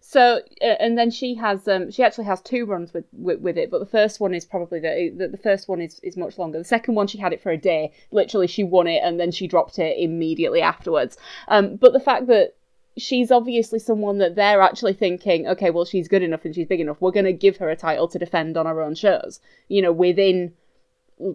[0.00, 3.56] So, uh, and then she has, um, she actually has two runs with, with with
[3.56, 6.38] it, but the first one is probably the the, the first one is, is much
[6.38, 6.58] longer.
[6.58, 7.92] The second one she had it for a day.
[8.10, 11.16] Literally, she won it and then she dropped it immediately afterwards.
[11.46, 12.56] Um, but the fact that
[12.98, 16.80] she's obviously someone that they're actually thinking, okay, well, she's good enough and she's big
[16.80, 17.00] enough.
[17.00, 19.40] We're going to give her a title to defend on our own shows.
[19.68, 20.52] You know, within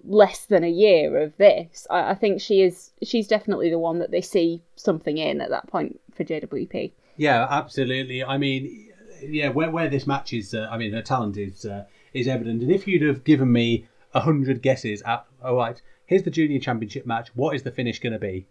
[0.04, 2.92] less than a year of this, I, I think she is.
[3.04, 6.92] She's definitely the one that they see something in at that point for JWP.
[7.18, 8.24] Yeah, absolutely.
[8.24, 8.90] I mean,
[9.22, 12.62] yeah, where where this match is, uh, I mean, her talent is uh, is evident.
[12.62, 16.60] And if you'd have given me a hundred guesses at, all right, here's the junior
[16.60, 17.30] championship match.
[17.36, 18.48] What is the finish going to be?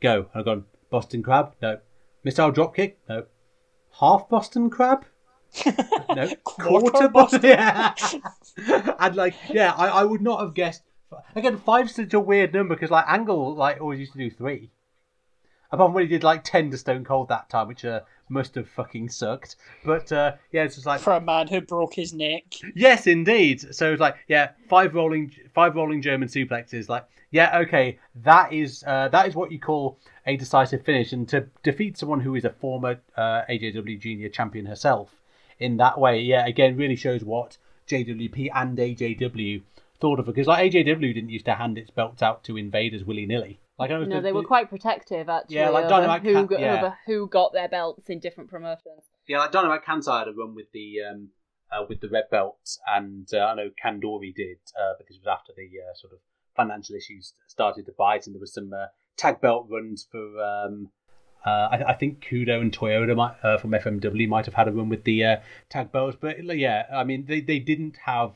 [0.00, 0.26] Go.
[0.34, 1.54] I've gone Boston Crab.
[1.60, 1.78] No.
[2.24, 2.94] Missile dropkick.
[3.08, 3.24] No.
[4.00, 5.04] Half Boston Crab.
[6.14, 6.28] No.
[6.44, 7.40] Quarter Boston.
[7.44, 7.94] Yeah.
[8.98, 10.82] and like, yeah, I, I would not have guessed.
[11.34, 14.70] Again, five's such a weird number because like Angle like always used to do three.
[15.72, 18.56] Apart from when he did like ten to Stone Cold that time, which uh, must
[18.56, 19.56] have fucking sucked.
[19.84, 22.44] But uh, yeah, it's just like For a man who broke his neck.
[22.74, 23.74] Yes, indeed.
[23.74, 26.88] So it's like, yeah, five rolling, five rolling German suplexes.
[26.88, 31.28] Like, yeah, okay, that is uh, that is what you call a decisive finish, and
[31.28, 35.14] to defeat someone who is a former uh, AJW Junior champion herself
[35.60, 37.58] in that way, yeah, again, really shows what
[37.88, 39.62] JWP and AJW
[40.00, 40.32] thought of it.
[40.34, 43.60] Because like AJW didn't used to hand its belts out to invaders willy nilly.
[43.78, 45.56] Like I know No, the- they were quite protective actually.
[45.56, 46.78] Yeah, like Dynamite who, Cat- got, yeah.
[46.78, 49.04] over who got their belts in different promotions.
[49.26, 51.28] Yeah, like Dynamite Kansai had a run with the um,
[51.72, 55.32] uh, with the red belts, and uh, I know Kandori did uh, because it was
[55.38, 56.18] after the uh, sort of
[56.56, 60.42] financial issues started to bite, and there was some uh, tag belt runs for.
[60.42, 60.90] Um,
[61.44, 64.72] uh, I, I think Kudo and Toyota might, uh, from FMW might have had a
[64.72, 65.36] run with the uh,
[65.68, 68.34] tag belts, but yeah, I mean they, they didn't have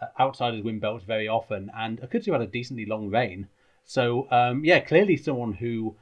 [0.00, 3.48] uh, outsiders win belts very often, and Akutsu had a decently long reign.
[3.84, 5.96] So um, yeah, clearly someone who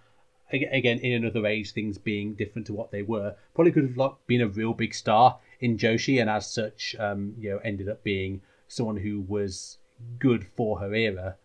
[0.51, 4.13] again in another age things being different to what they were probably could have like,
[4.27, 8.03] been a real big star in joshi and as such um, you know ended up
[8.03, 9.79] being someone who was
[10.19, 11.37] good for her era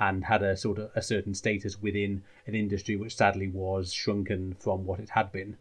[0.00, 4.56] and had a sort of a certain status within an industry which sadly was shrunken
[4.58, 5.56] from what it had been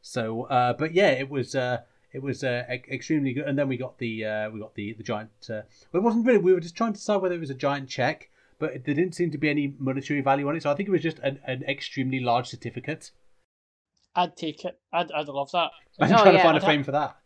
[0.00, 1.78] so uh, but yeah it was uh,
[2.12, 4.94] it was uh, e- extremely good and then we got the uh, we got the
[4.94, 5.62] the giant uh,
[5.92, 7.88] well, it wasn't really we were just trying to decide whether it was a giant
[7.88, 10.88] check but there didn't seem to be any monetary value on it so i think
[10.88, 13.10] it was just an, an extremely large certificate
[14.14, 14.78] I'd take it.
[14.92, 15.70] I'd, I'd love that.
[15.98, 17.16] i'm Oh, trying to find a I'd ha- frame for that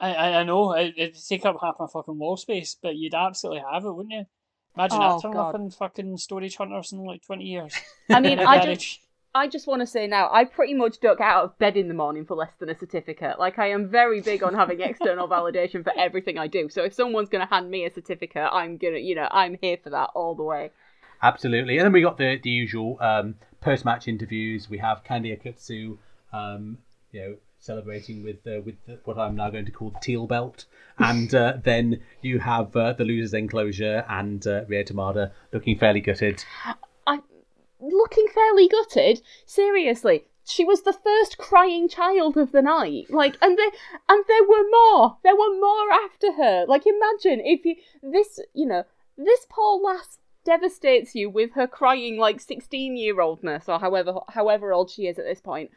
[0.00, 3.64] I, I, know it, it'd take up half my fucking wall space, but you'd absolutely
[3.68, 4.24] have it, wouldn't you?
[4.78, 5.48] Imagine Oh, that turning God.
[5.50, 7.74] up in fucking Storage Hunters in like twenty years.
[8.08, 8.76] I mean, In a I garage.
[8.78, 9.00] just
[9.34, 11.94] I just want to say now, I pretty much duck out of bed in the
[11.94, 13.38] morning for less than a certificate.
[13.38, 16.68] Like, I am very big on having external validation for everything I do.
[16.70, 19.58] So if someone's going to hand me a certificate, I'm going to, you know, I'm
[19.60, 20.70] here for that all the way.
[21.22, 21.76] Absolutely.
[21.76, 24.70] And then we got the, the usual um, post match interviews.
[24.70, 25.98] We have Candy Akutsu,
[26.32, 26.78] um,
[27.12, 30.26] you know, celebrating with uh, with the, what I'm now going to call the teal
[30.26, 30.66] belt.
[30.98, 36.00] And uh, then you have uh, the losers enclosure and uh, Rie Tamada looking fairly
[36.00, 36.44] gutted.
[37.06, 37.20] I
[37.80, 39.22] looking fairly gutted.
[39.46, 43.06] Seriously, she was the first crying child of the night.
[43.10, 43.70] Like, and there
[44.08, 45.18] and there were more.
[45.22, 46.64] There were more after her.
[46.66, 48.84] Like, imagine if you this, you know,
[49.16, 54.72] this poor lass devastates you with her crying like sixteen year oldness or however however
[54.72, 55.70] old she is at this point,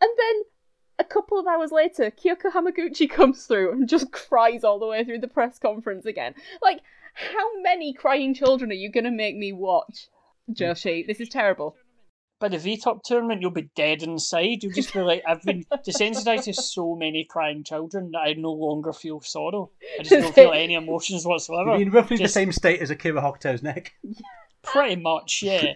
[0.00, 0.42] and then.
[1.02, 5.02] A couple of hours later, Kyoko Hamaguchi comes through and just cries all the way
[5.02, 6.32] through the press conference again.
[6.62, 6.78] Like,
[7.14, 10.06] how many crying children are you going to make me watch?
[10.52, 11.74] Joshi, this is terrible.
[12.38, 14.62] By the V Top tournament, you'll be dead inside.
[14.62, 18.52] You'll just be like, I've been desensitized to so many crying children that I no
[18.52, 19.72] longer feel sorrow.
[19.98, 21.74] I just don't feel any emotions whatsoever.
[21.74, 23.92] You In roughly Just the same state as Akira Hokuto's neck.
[24.62, 25.72] Pretty much, yeah.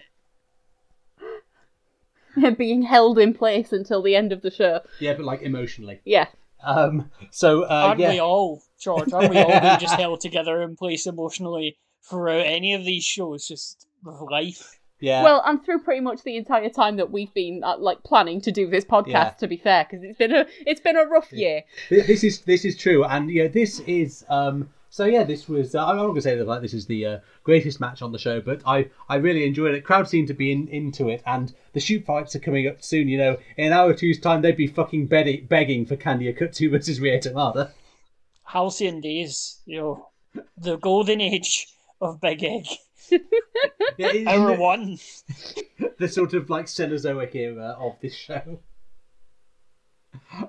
[2.57, 4.81] Being held in place until the end of the show.
[4.99, 6.01] Yeah, but like emotionally.
[6.05, 6.27] Yeah.
[6.63, 8.09] Um, so uh, Aren't yeah.
[8.11, 9.13] we all, George?
[9.13, 11.77] Aren't we all being just held together in place emotionally
[12.09, 13.47] throughout any of these shows?
[13.47, 14.79] Just life.
[14.99, 15.23] yeah.
[15.23, 18.51] Well, and through pretty much the entire time that we've been uh, like planning to
[18.51, 19.07] do this podcast.
[19.07, 19.29] Yeah.
[19.39, 21.63] To be fair, because it's been a it's been a rough year.
[21.89, 24.69] This is this is true, and yeah, this is um.
[24.97, 25.75] So yeah, this was.
[25.75, 28.17] Uh, I'm not gonna say that like this is the uh, greatest match on the
[28.17, 29.83] show, but I I really enjoyed it.
[29.83, 33.07] Crowd seemed to be in, into it, and the shoot fights are coming up soon.
[33.07, 36.33] You know, in an hour or two's time, they'd be fucking bed- begging for Candy
[36.33, 37.73] Akutsu versus Rie Tamada.
[38.43, 40.09] Halcyon days, you know,
[40.57, 41.67] the golden age
[42.01, 42.65] of Big Egg.
[43.97, 44.97] Yeah, Hour one.
[45.99, 48.59] the sort of like Cenozoic era of this show.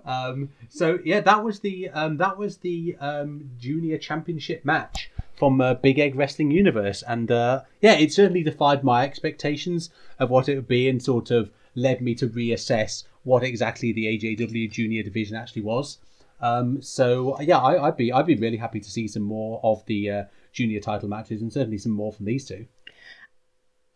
[0.05, 5.61] Um, so yeah, that was the um, that was the um, junior championship match from
[5.61, 10.49] uh, Big Egg Wrestling Universe, and uh, yeah, it certainly defied my expectations of what
[10.49, 15.03] it would be, and sort of led me to reassess what exactly the AJW Junior
[15.03, 15.99] division actually was.
[16.41, 19.85] Um, so yeah, I, I'd be I'd be really happy to see some more of
[19.87, 22.67] the uh, junior title matches, and certainly some more from these two.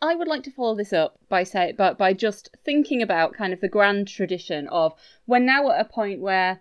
[0.02, 3.52] I would like to follow this up by say, but by just thinking about kind
[3.52, 4.94] of the grand tradition of
[5.28, 6.60] we're now at a point where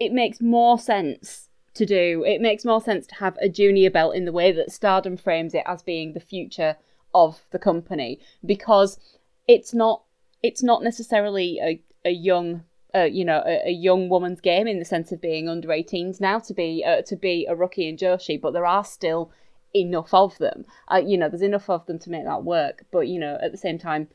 [0.00, 2.24] it makes more sense to do.
[2.26, 5.54] It makes more sense to have a junior belt in the way that Stardom frames
[5.54, 6.76] it as being the future
[7.14, 8.98] of the company because
[9.46, 10.02] it's not
[10.42, 12.64] it's not necessarily a, a young
[12.94, 16.20] uh, you know a, a, young woman's game in the sense of being under 18s
[16.20, 19.30] now to be uh, to be a rookie in Joshi, but there are still
[19.74, 20.64] enough of them.
[20.90, 22.84] Uh, you know, there's enough of them to make that work.
[22.90, 24.08] But you know, at the same time,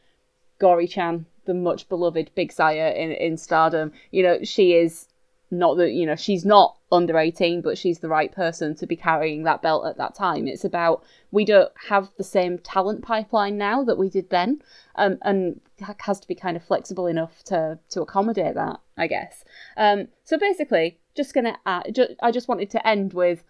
[0.60, 5.08] Gory Chan, the much beloved Big Saya in in Stardom, you know, she is
[5.54, 8.96] not that you know she's not under 18 but she's the right person to be
[8.96, 13.58] carrying that belt at that time it's about we don't have the same talent pipeline
[13.58, 14.62] now that we did then
[14.96, 15.62] um, and
[16.00, 19.44] has to be kind of flexible enough to to accommodate that i guess
[19.78, 23.44] um, so basically just gonna add, ju- i just wanted to end with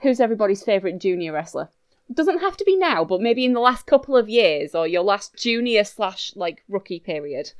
[0.00, 1.68] who's everybody's favorite junior wrestler
[2.12, 5.02] doesn't have to be now but maybe in the last couple of years or your
[5.02, 7.52] last junior slash like rookie period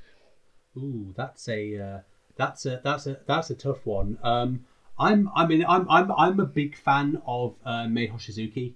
[0.76, 1.98] ooh that's a uh
[2.38, 4.16] that's a that's a that's a tough one.
[4.22, 4.64] Um,
[4.98, 8.74] I'm I mean I'm I'm I'm a big fan of uh, Mei Hoshizuki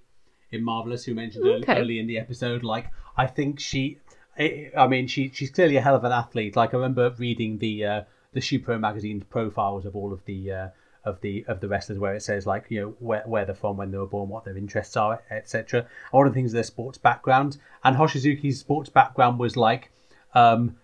[0.50, 1.80] in Marvelous, who mentioned okay.
[1.80, 2.62] early, in the episode.
[2.62, 3.98] Like I think she,
[4.38, 6.56] I mean she she's clearly a hell of an athlete.
[6.56, 8.02] Like I remember reading the uh,
[8.32, 10.52] the Pro magazine profiles of all of the.
[10.52, 10.68] Uh,
[11.04, 13.76] of the of the wrestlers where it says like you know where, where they're from
[13.76, 17.58] when they were born what their interests are etc all the things their sports background
[17.82, 19.90] and hoshizuki's sports background was like
[20.34, 20.76] um,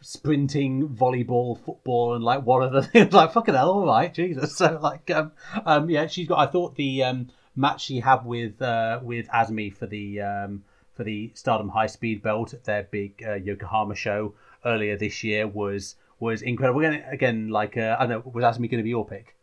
[0.00, 3.12] sprinting, volleyball, football, and like one of the things.
[3.12, 4.56] Like fucking hell, all right, Jesus.
[4.60, 5.32] So like, um,
[5.64, 6.38] um, yeah, she's got.
[6.38, 10.64] I thought the um match she had with uh with AZM for the um
[10.94, 14.34] for the Stardom High Speed Belt at their big uh, Yokohama show
[14.64, 16.80] earlier this year was was incredible.
[16.80, 19.36] Again, again like uh, I don't know, was AZM going to be your pick,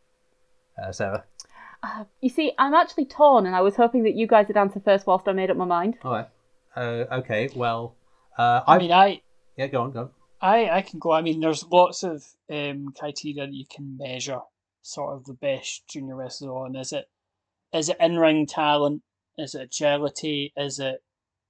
[0.82, 1.24] uh, Sarah?
[1.84, 4.80] Uh, you see, I'm actually torn, and I was hoping that you guys would answer
[4.80, 5.98] first whilst I made up my mind.
[6.04, 6.28] All right.
[6.76, 7.50] Uh, okay.
[7.56, 7.96] Well,
[8.38, 9.22] uh, I mean, I
[9.56, 10.00] yeah, go on, go.
[10.02, 10.10] On.
[10.42, 11.12] I I can go.
[11.12, 14.40] I mean, there's lots of um, criteria that you can measure
[14.82, 16.76] sort of the best junior wrestler on.
[16.76, 17.10] Is it
[17.74, 19.04] is it in ring talent?
[19.38, 20.54] Is it agility?
[20.56, 21.04] Is it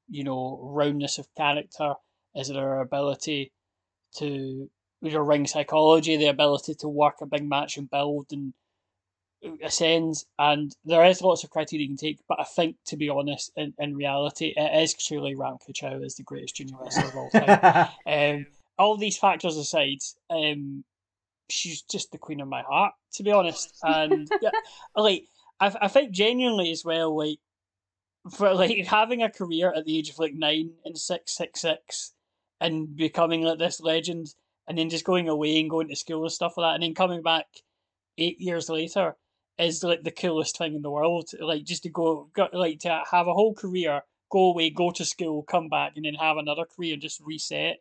[0.10, 1.96] you know roundness of character?
[2.36, 3.52] Is it their ability
[4.18, 4.70] to
[5.02, 8.54] your ring psychology, the ability to work a big match and build and
[9.64, 10.26] ascends?
[10.40, 13.52] And there is lots of criteria you can take, but I think to be honest,
[13.56, 17.30] in, in reality, it is truly Ram Chow is the greatest junior wrestler of all
[17.30, 17.90] time.
[18.08, 18.46] um,
[18.78, 20.00] all these factors aside,
[20.30, 20.84] um,
[21.50, 23.78] she's just the queen of my heart, to be honest.
[23.84, 24.52] And yeah,
[24.96, 25.26] like,
[25.60, 27.40] I, I think genuinely as well, like,
[28.32, 32.14] for like having a career at the age of like nine and six six six,
[32.60, 34.36] and becoming like this legend,
[34.68, 36.94] and then just going away and going to school and stuff like that, and then
[36.94, 37.46] coming back
[38.18, 39.16] eight years later
[39.60, 41.30] is like the coolest thing in the world.
[41.40, 44.02] Like just to go, go like to have a whole career,
[44.32, 47.78] go away, go to school, come back, and then have another career, and just reset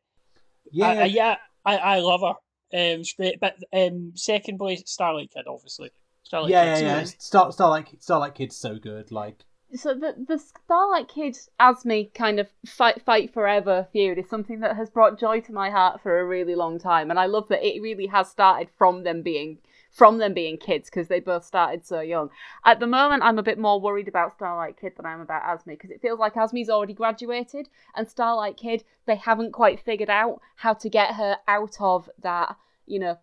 [0.72, 2.34] yeah, I, I, yeah, I, I love her.
[2.76, 3.40] Um, she's great.
[3.40, 5.90] But um, second place, Starlight Kid, obviously.
[6.22, 7.04] Starlight yeah, Kid, yeah, yeah.
[7.04, 9.12] Star, Starlight, Starlight Kid's so good.
[9.12, 9.44] Like,
[9.74, 14.76] so the the Starlight Kid AZM kind of fight fight forever feud is something that
[14.76, 17.66] has brought joy to my heart for a really long time, and I love that
[17.66, 19.58] it really has started from them being
[19.96, 22.28] from them being kids because they both started so young.
[22.66, 25.42] At the moment, I'm a bit more worried about Starlight Kid than I am about
[25.42, 30.10] AZM because it feels like AZM's already graduated and Starlight Kid, they haven't quite figured
[30.10, 33.16] out how to get her out of that, you know,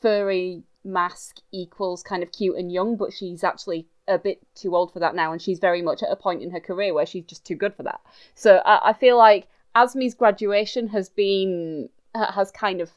[0.00, 4.90] furry mask equals kind of cute and young, but she's actually a bit too old
[4.90, 7.26] for that now and she's very much at a point in her career where she's
[7.26, 8.00] just too good for that.
[8.34, 12.90] So I, I feel like AZM's graduation has been, has kind of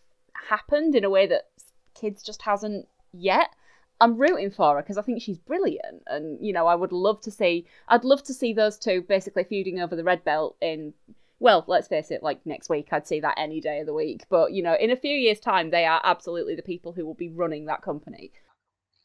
[0.49, 1.49] happened in a way that
[1.99, 3.49] kids just hasn't yet.
[3.99, 7.19] I'm rooting for her because I think she's brilliant, and you know I would love
[7.21, 7.65] to see.
[7.87, 10.93] I'd love to see those two basically feuding over the red belt in.
[11.39, 14.25] Well, let's face it, like next week, I'd see that any day of the week.
[14.29, 17.15] But you know, in a few years' time, they are absolutely the people who will
[17.15, 18.31] be running that company.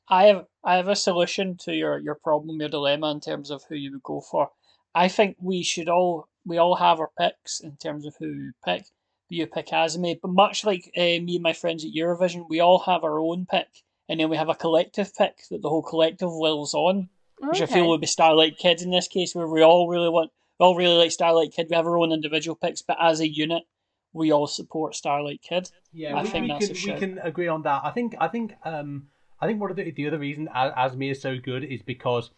[0.08, 3.62] I have I have a solution to your your problem, your dilemma in terms of
[3.68, 4.50] who you would go for.
[4.94, 8.50] I think we should all we all have our picks in terms of who we
[8.64, 8.84] pick
[9.32, 10.20] you pick AZM.
[10.20, 13.46] But much like uh, me and my friends at Eurovision, we all have our own
[13.46, 13.68] pick,
[14.08, 17.08] and then we have a collective pick that the whole collective wills on,
[17.40, 17.48] okay.
[17.48, 20.30] which I feel would be Starlight Kid in this case, where we all really want,
[20.58, 21.68] we all really like Starlight Kid.
[21.70, 23.64] We have our own individual picks, but as a unit,
[24.12, 25.70] we all support Starlight Kid.
[25.92, 27.82] Yeah, I we, think we that's can, we can agree on that.
[27.84, 29.08] I think I think um
[29.40, 32.30] I think one of the the other reason AZM is so good is because,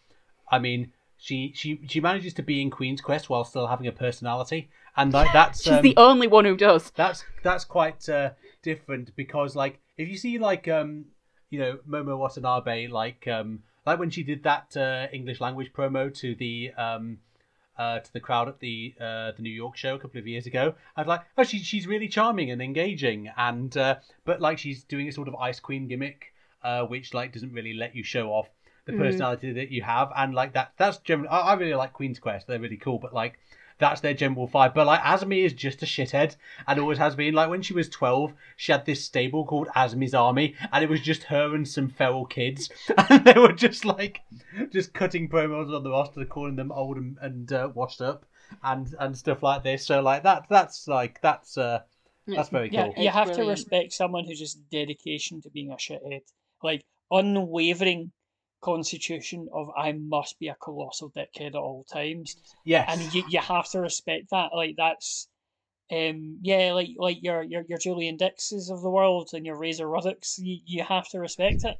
[0.51, 3.93] I mean, she she she manages to be in Queen's Quest while still having a
[3.93, 6.91] personality, and like that's she's um, the only one who does.
[6.95, 8.31] That's that's quite uh,
[8.63, 11.07] different because like if you see like um
[11.51, 16.13] you know Momo Watanabe like um like when she did that uh, English language promo
[16.15, 17.19] to the um
[17.77, 20.47] uh, to the crowd at the uh, the New York show a couple of years
[20.47, 20.75] ago.
[20.97, 24.85] I was like, oh, she, she's really charming and engaging, and uh, but like she's
[24.85, 28.29] doing a sort of Ice Queen gimmick, uh, which like doesn't really let you show
[28.29, 28.49] off
[28.87, 32.19] the personality that you have, and like that that's generally I, I really like Queen's
[32.21, 32.47] Quest.
[32.47, 33.39] They're really cool, but like
[33.79, 34.75] that's their general vibe.
[34.75, 36.37] But like AZM is just a shithead
[36.67, 37.35] and always has been.
[37.35, 41.01] Like when she was twelve, she had this stable called AZM's Army, and it was
[41.01, 42.71] just her and some feral kids,
[43.11, 44.21] and they were just like
[44.71, 48.27] just cutting promos on the roster, calling them old and, and uh, washed up,
[48.63, 49.87] and and stuff like this.
[49.87, 51.81] So like that that's like that's uh
[52.35, 52.95] that's very Yeah, cool.
[52.97, 56.23] you It's have to respect someone who's just dedication to being a shithead.
[56.63, 58.13] Like unwavering
[58.65, 62.37] constitution of I must be a colossal dickhead at all times.
[62.65, 62.89] Yes.
[62.89, 64.51] And you, you have to respect that.
[64.55, 65.29] Like that's
[65.93, 69.87] um yeah, like like your your your Julian Dixes of the world and your Razor
[69.87, 71.77] Ruddocks, you, you have to respect it.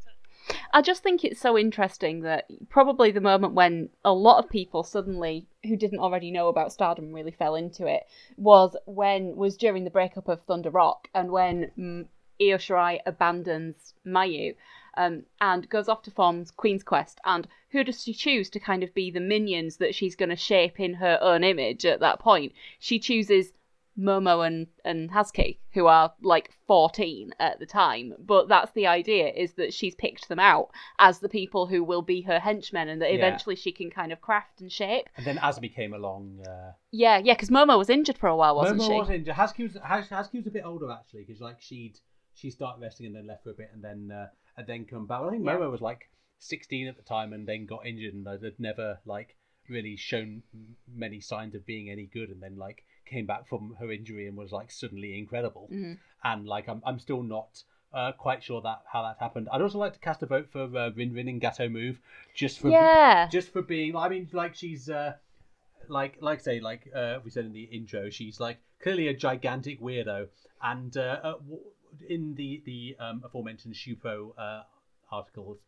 [0.75, 4.83] I just think it's so interesting that probably the moment when a lot of people
[4.83, 8.03] suddenly who didn't already know about Stardom really fell into it
[8.37, 12.07] was when was during the breakup of Thunder Rock and when mm,
[12.39, 14.55] Io Shirai abandons Mayu
[14.97, 18.83] um, and goes off to form Queen's Quest and who does she choose to kind
[18.83, 22.19] of be the minions that she's going to shape in her own image at that
[22.21, 22.53] point?
[22.79, 23.53] She chooses
[23.99, 28.13] Momo and, and Hazuki, who are like 14 at the time.
[28.19, 32.03] But that's the idea, is that she's picked them out as the people who will
[32.03, 33.19] be her henchmen and that Yeah.
[33.19, 35.09] eventually she can kind of craft and shape.
[35.17, 36.45] and then Asmi came along.
[36.47, 38.93] Uh, Yeah, yeah, because Momo was injured for a while, wasn't Momo she?
[38.93, 39.35] Momo was injured.
[39.37, 41.99] Hazuki was, was a bit older actually, because like she'd
[42.37, 44.27] she started wrestling and then left for a bit and then uh,
[44.57, 45.21] and then come back.
[45.23, 45.57] I think Yeah.
[45.57, 49.37] Momo was like 16 at the time and then got injured and had never like
[49.69, 50.43] really shown
[50.95, 54.37] many signs of being any good and then like came back from her injury and
[54.37, 55.69] was like suddenly incredible.
[55.73, 55.99] Mhm.
[56.23, 57.63] And like I'm I'm still not.
[57.93, 59.49] Uh, quite sure that how that happened.
[59.53, 62.01] I'd also like to cast a vote for uh, Rin Rin and Gatoh Move,
[62.35, 63.29] just for Yeah.
[63.31, 65.15] just for being i mean like she's uh
[65.89, 69.81] like like say like uh we said in the intro she's like clearly a gigantic
[69.81, 70.27] weirdo
[70.63, 71.61] and uh, uh w-
[72.09, 74.63] in the the um aforementioned shupro uh
[75.11, 75.59] articles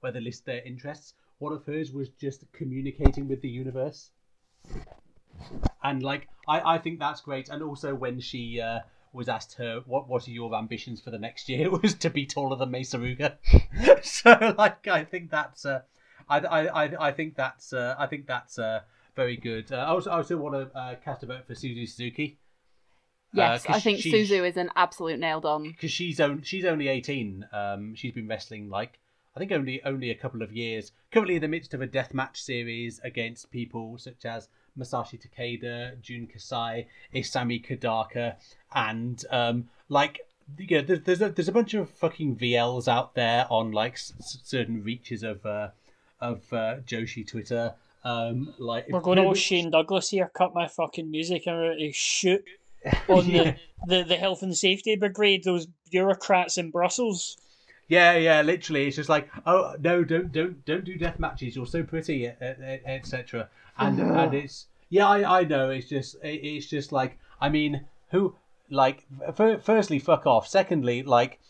[0.00, 4.10] where they list their interests one of hers was just communicating with the universe
[5.82, 8.80] and like i i think that's great and also when she uh
[9.14, 12.10] was asked her what what are your ambitions for the next year it was to
[12.10, 13.36] be taller than Mei Suruga.
[14.02, 15.82] so like I think that's uh,
[16.28, 18.80] I, I, I, I think that's uh, I think that's uh,
[19.14, 19.70] very good.
[19.72, 22.38] Uh, I also I also want to uh, cast a vote for Suzu Suzuki.
[23.34, 25.64] Yes, uh, 'cause I think she's- Suzu is an absolute nailed on.
[25.64, 27.46] because she's on, she's only eighteen.
[27.52, 28.98] Um, she's been wrestling like
[29.36, 30.92] I think only only a couple of years.
[31.10, 34.48] Currently in the midst of a death match series against people such as
[34.78, 38.36] Masashi Takeda, Jun Kasai, Isami Kodaka,
[38.74, 40.20] and um, like
[40.58, 44.12] yeah, there's there's a, there's a bunch of fucking VLs out there on like s-
[44.20, 45.70] s- certain reaches of uh,
[46.20, 47.74] of uh, Joshi Twitter.
[48.04, 51.86] Um, like We're going all Shane Douglas here, cut my fucking music and we're ready
[51.88, 52.44] to shoot
[53.08, 53.54] on Yeah.
[53.86, 57.36] the, the, the health and safety brigade, those bureaucrats in Brussels.
[57.88, 61.54] Yeah, yeah, literally, it's just like, oh no, don't, don't, don't do death matches.
[61.54, 63.48] You're so pretty, etc.
[63.78, 65.70] And and it's yeah, I, I know.
[65.70, 68.36] It's just it, it's just like I mean, who
[68.70, 70.48] like f- firstly, fuck off.
[70.48, 71.40] Secondly, like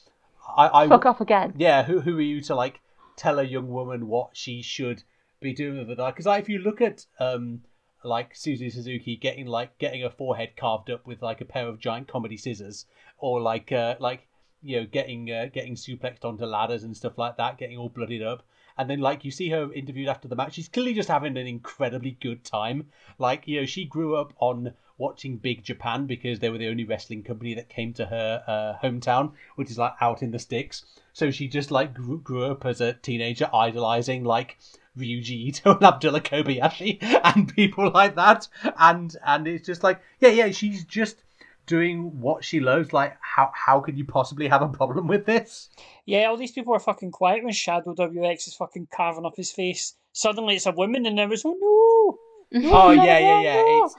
[0.57, 1.55] I, I Fuck off again.
[1.57, 2.81] yeah, who who are you to like
[3.17, 5.05] tell a young woman what she should
[5.41, 6.15] be doing with her life?
[6.15, 7.63] Because like, if you look at um
[8.05, 11.81] like Suzu Suzuki getting like getting her forehead carved up with like a pair of
[11.81, 12.87] giant comedy scissors,
[13.19, 14.29] or like uh like
[14.63, 18.23] you know getting uh, getting suplexed onto ladders and stuff like that, getting all bloodied
[18.23, 18.45] up.
[18.77, 20.55] And then, like, you see her interviewed after the match.
[20.55, 22.89] She's clearly just having an incredibly good time.
[23.19, 26.85] Like, you know, she grew up on watching Big Japan because they were the only
[26.85, 30.85] wrestling company that came to her uh, hometown, which is like out in the sticks.
[31.13, 34.59] So she just like grew, grew up as a teenager idolizing like
[34.99, 38.49] Ryuji Ito and Abdullah Kobayashi and people like that.
[38.79, 41.23] And and it's just like, yeah, yeah, she's just
[41.67, 42.93] doing what she loves.
[42.93, 45.71] Like, how how could you possibly have a problem with this?
[46.07, 49.53] Yeah, all these people are fucking quiet when Shadow WX is fucking carving up his
[49.53, 49.95] face.
[50.13, 52.19] Suddenly it's a woman and there was, oh no!
[52.71, 53.55] Oh no, yeah, yeah, yeah.
[53.55, 53.85] no.
[53.87, 53.97] It's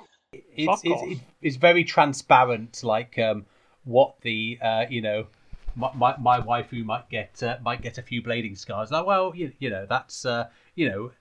[0.55, 3.45] it's it's, it's, very transparent, like um,
[3.83, 5.27] what the uh, you know,
[5.75, 8.91] my, my my wife who might get uh, might get a few blading scars.
[8.91, 11.11] Like, well, you, you know, that's uh, you know,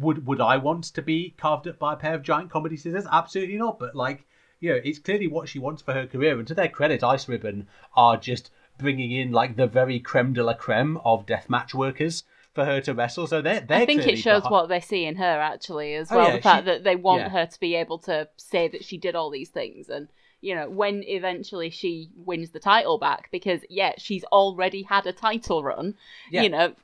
[0.00, 3.06] would would I want to be carved up by a pair of giant comedy scissors?
[3.10, 3.78] Absolutely not.
[3.78, 4.26] But like,
[4.60, 6.38] you know, it's clearly what she wants for her career.
[6.38, 7.66] And to their credit, Ice Ribbon
[7.96, 12.24] are just bringing in like the very creme de la creme of deathmatch workers
[12.54, 13.26] for her to wrestle.
[13.26, 16.16] So they're they're I think it shows what they see in her actually as Oh,
[16.16, 16.28] well.
[16.28, 17.28] yeah, the fact she- that they want yeah.
[17.30, 20.08] her to be able to say that she did all these things and
[20.40, 25.12] you know when eventually she wins the title back because yeah she's already had a
[25.12, 25.94] title run
[26.30, 26.42] Yeah.
[26.42, 26.74] you know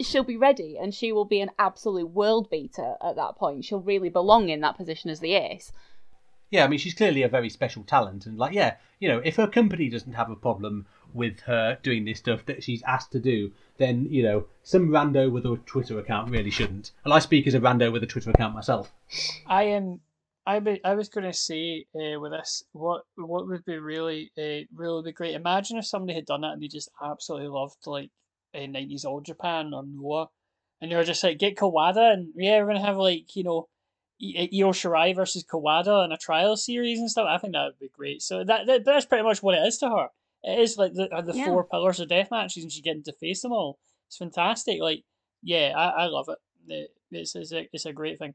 [0.00, 3.64] she'll be ready and she will be an absolute world beater at that point.
[3.64, 5.72] She'll really belong in that position as the ace.
[6.50, 9.36] Yeah, I mean, she's clearly a very special talent, and like, yeah, you know, if
[9.36, 13.20] her company doesn't have a problem with her doing this stuff that she's asked to
[13.20, 16.92] do, then you know, some rando with a Twitter account really shouldn't.
[17.04, 18.92] And I speak as a rando with a Twitter account myself.
[19.46, 20.00] I am.
[20.48, 24.64] I, I was going to say uh, with this, what what would be really uh,
[24.74, 25.34] really be great.
[25.34, 28.10] Imagine if somebody had done that and they just absolutely loved like
[28.54, 30.28] uh, nineties All Japan or Noah,
[30.80, 33.68] and they were just like get Kawada and yeah, we're gonna have like you know
[34.22, 37.26] Io Shirai versus Kawada in a trial series and stuff.
[37.28, 38.22] I think that would be great.
[38.22, 40.08] So that, that that's pretty much what it is to her.
[40.46, 41.46] It is like the the yeah.
[41.46, 43.78] four pillars of death matches, and she's getting to face them all.
[44.06, 44.80] It's fantastic.
[44.80, 45.02] Like,
[45.42, 46.90] yeah, I, I love it.
[47.10, 48.34] It's it's a, it's a great thing.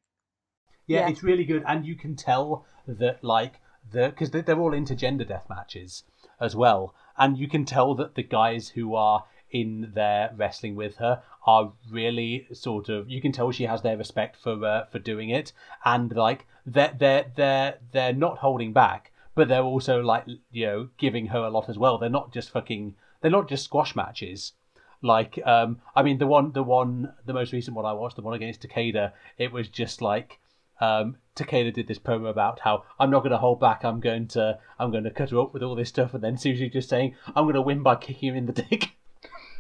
[0.87, 4.71] Yeah, yeah, it's really good, and you can tell that like the because they're all
[4.71, 6.03] intergender death matches
[6.39, 10.97] as well, and you can tell that the guys who are in there wrestling with
[10.97, 14.99] her are really sort of you can tell she has their respect for uh, for
[14.99, 15.51] doing it
[15.83, 19.10] and like they're they're they're they're not holding back
[19.41, 22.51] but they're also like you know giving her a lot as well they're not just
[22.51, 24.53] fucking they're not just squash matches
[25.01, 28.21] like um i mean the one the one the most recent one i watched the
[28.21, 30.37] one against takeda it was just like
[30.79, 33.85] um, Takeda did this promo about how I'm not going to hold back.
[33.85, 36.39] I'm going to I'm going to cut her up with all this stuff, and then
[36.39, 38.89] Susie just saying I'm going to win by kicking him in the dick.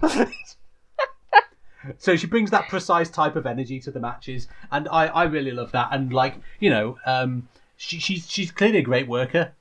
[1.99, 5.51] so she brings that precise type of energy to the matches, and I, I really
[5.51, 5.89] love that.
[5.91, 7.47] And like you know, um,
[7.77, 9.53] she, she's she's clearly a great worker,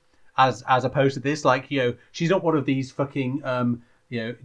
[0.47, 1.45] as as opposed to this.
[1.45, 4.35] Like you know, she's not one of these fucking um, you know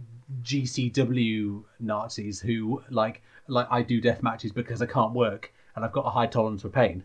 [0.43, 5.93] GCW Nazis who like like I do death matches because I can't work and I've
[5.93, 7.03] got a high tolerance for pain.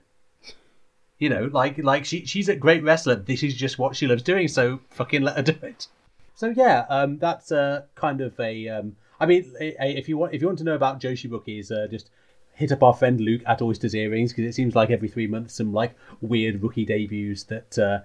[1.19, 3.17] You know, like like she she's a great wrestler.
[3.17, 4.49] This is just what she loves doing.
[4.49, 5.87] So fucking let her do it.
[6.35, 8.69] So yeah, um, that's uh, kind of a.
[8.69, 11.87] Um, I mean, if you want, if you want to know about Joshi rookies, uh,
[11.89, 12.11] just
[12.55, 15.55] hit up our friend Luke at Oysters Earrings because it seems like every three months
[15.55, 18.01] some like weird rookie debuts that uh,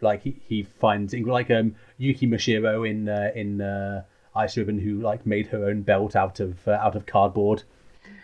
[0.00, 4.04] like he, he finds like um, Yuki Mashiro in uh, in uh,
[4.34, 7.62] Ice Ribbon who like made her own belt out of uh, out of cardboard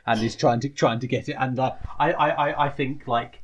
[0.06, 1.36] and is trying to trying to get it.
[1.38, 3.40] And uh, I, I I think like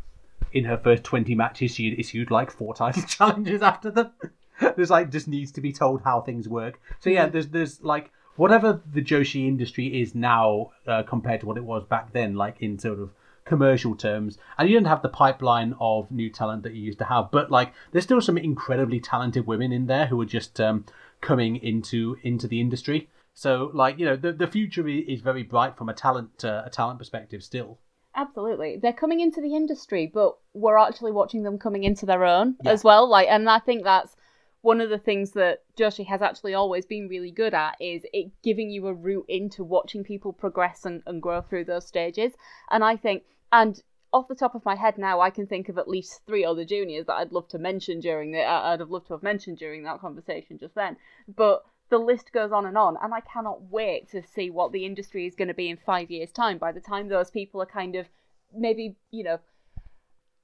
[0.52, 4.12] in her first twenty matches she issued like four title challenges after them.
[4.76, 6.80] there's like just needs to be told how things work.
[7.00, 11.56] So yeah, there's there's like whatever the Joshi industry is now uh, compared to what
[11.56, 13.10] it was back then, like in sort of
[13.46, 17.04] commercial terms, and you don't have the pipeline of new talent that you used to
[17.04, 17.30] have.
[17.30, 20.84] But like, there's still some incredibly talented women in there who are just um,
[21.22, 23.08] coming into into the industry.
[23.32, 26.70] So like, you know, the the future is very bright from a talent uh, a
[26.70, 27.78] talent perspective still.
[28.14, 28.78] Absolutely.
[28.80, 32.70] They're coming into the industry, but we're actually watching them coming into their own yeah.
[32.72, 33.08] as well.
[33.08, 34.16] Like and I think that's
[34.62, 38.32] one of the things that Joshi has actually always been really good at is it
[38.42, 42.32] giving you a route into watching people progress and, and grow through those stages.
[42.70, 43.80] And I think, and
[44.12, 46.64] off the top of my head now, I can think of at least three other
[46.64, 49.58] juniors that I'd love to mention during the, uh, I'd have loved to have mentioned
[49.58, 50.96] during that conversation just then.
[51.28, 54.84] But the list goes on and on, and I cannot wait to see what the
[54.84, 56.58] industry is going to be in five years' time.
[56.58, 58.06] By the time those people are kind of
[58.54, 59.38] maybe, you know,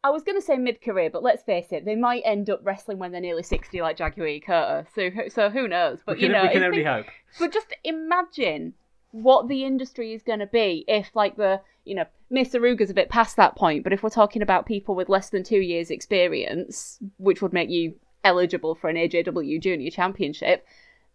[0.04, 2.60] I was going to say mid career, but let's face it, they might end up
[2.64, 4.92] wrestling when they're nearly 60 like Jaguar Curtis.
[4.94, 6.00] So, so who knows?
[6.04, 7.06] But, can, you know, we can only hope.
[7.38, 8.74] But just imagine
[9.12, 12.94] what the industry is going to be if, like, the, you know, Mei Suruga's a
[12.94, 15.90] bit past that point, but if we're talking about people with less than two years'
[15.90, 17.94] experience, which would make you
[18.24, 20.66] eligible for an AJW Junior Championship,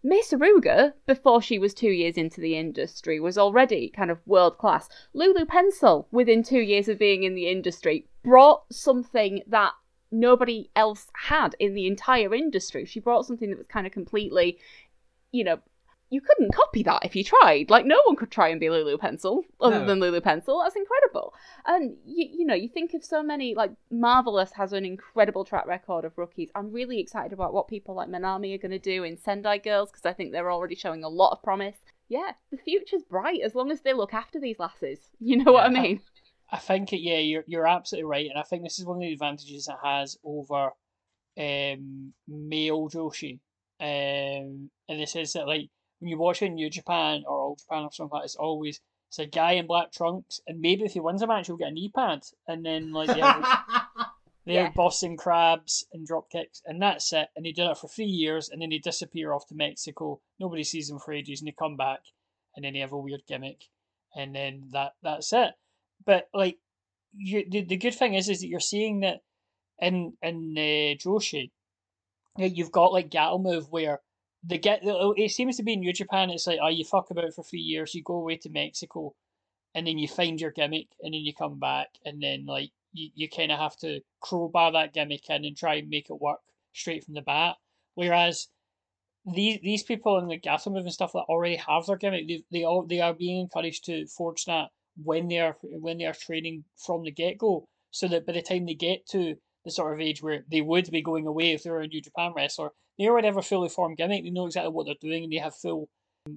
[0.04, 4.58] Mei Suruga, before she was two years into the industry, was already kind of world
[4.58, 4.88] class.
[5.14, 9.74] Lulu Pencil, within two years of being in the industry, brought something that
[10.12, 12.86] nobody else had in the entire industry.
[12.86, 14.60] She brought something that was kind of completely,
[15.32, 15.60] you know,
[16.10, 17.70] you couldn't copy that if you tried.
[17.70, 19.86] Like no one could try and be Lulu Pencil other no.
[19.86, 20.62] than Lulu Pencil.
[20.62, 21.34] That's incredible.
[21.66, 25.68] And you, you know, you think of so many like Marvelous has an incredible track
[25.68, 26.50] record of rookies.
[26.56, 29.92] I'm really excited about what people like Manami are going to do in Sendai Girls
[29.92, 31.78] because I think they're already showing a lot of promise.
[32.08, 35.00] Yeah, the future's bright as long as they look after these lasses.
[35.20, 36.02] You know yeah, what I mean?
[36.52, 37.02] I, I think it.
[37.02, 39.76] Yeah, you're you're absolutely right, and I think this is one of the advantages it
[39.84, 40.72] has over
[41.38, 43.40] um, male Joshi.
[43.80, 47.56] Um, and this is that like when you watch it in New Japan or All
[47.56, 48.80] Japan or something like that, it's always
[49.10, 51.70] it's a guy in black trunks, and maybe if he wins a match, he'll get
[51.70, 53.18] a knee pad, and then like they're,
[54.46, 54.72] they're yeah.
[54.72, 57.30] Boston crabs and drop kicks, and that's it.
[57.36, 60.20] And he did it for three years, and then they disappear off to Mexico.
[60.40, 62.02] Nobody sees them for ages, and they come back,
[62.56, 63.64] and then they have a weird gimmick,
[64.16, 65.54] and then that that's it.
[66.06, 66.58] But like,
[67.16, 69.22] you, the the good thing is is that you're seeing that
[69.80, 71.52] in in uh, Joshi,
[72.38, 74.02] you've got like Gatoh move where
[74.48, 76.30] the get oh, it seems to be in New Japan.
[76.30, 79.14] It's like oh, you fuck about for three years, you go away to Mexico,
[79.76, 83.10] and then you find your gimmick, and then you come back, and then like you,
[83.14, 86.40] you kind of have to crowbar that gimmick in and try and make it work
[86.74, 87.58] straight from the bat.
[87.96, 88.48] Whereas
[89.26, 92.64] these these people in the Gatoh and stuff that already have their gimmick, they they
[92.64, 94.70] all they are being encouraged to forge that
[95.04, 98.42] when they are when they are training from the get go, so that by the
[98.42, 101.64] time they get to the sort of age where they would be going away if
[101.64, 104.24] they were a New Japan wrestler, they already have a fully formed gimmick.
[104.24, 105.90] They know exactly what they're doing, and they have full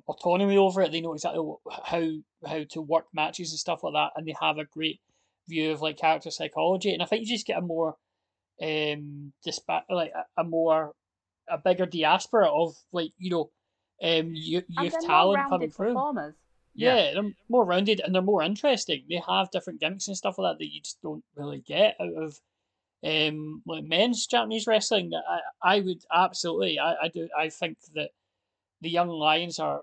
[0.08, 0.92] autonomy over it.
[0.92, 1.42] They know exactly
[1.84, 2.10] how
[2.46, 5.00] how to work matches and stuff like that, and they have a great
[5.48, 6.92] view of like character psychology.
[6.92, 7.96] And I think you just get a more
[8.62, 10.92] um dispa- like a, a more
[11.48, 13.50] a bigger diaspora of like you know
[14.02, 15.94] um youth, youth talent coming through.
[15.94, 16.34] Performers.
[16.74, 19.04] Yeah, yeah, they're more rounded and they're more interesting.
[19.08, 22.22] They have different gimmicks and stuff like that that you just don't really get out
[22.22, 22.38] of
[23.04, 25.10] um like men's Japanese wrestling.
[25.14, 28.10] I I would absolutely I, I do I think that
[28.80, 29.82] the young lions are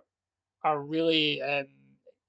[0.64, 1.68] are really um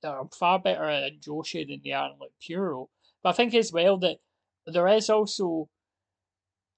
[0.05, 2.89] are far better in Joshi than they are in like Puro.
[3.23, 4.19] But I think as well that
[4.67, 5.69] there is also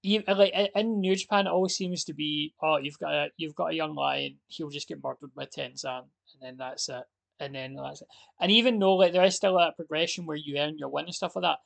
[0.03, 3.71] like in New Japan, it always seems to be oh you've got a you've got
[3.71, 7.03] a young lion, he'll just get murdered by Tenzan, and then that's it,
[7.39, 8.07] and then that's it.
[8.39, 11.13] And even though like there is still that progression where you earn your win and
[11.13, 11.59] stuff like that,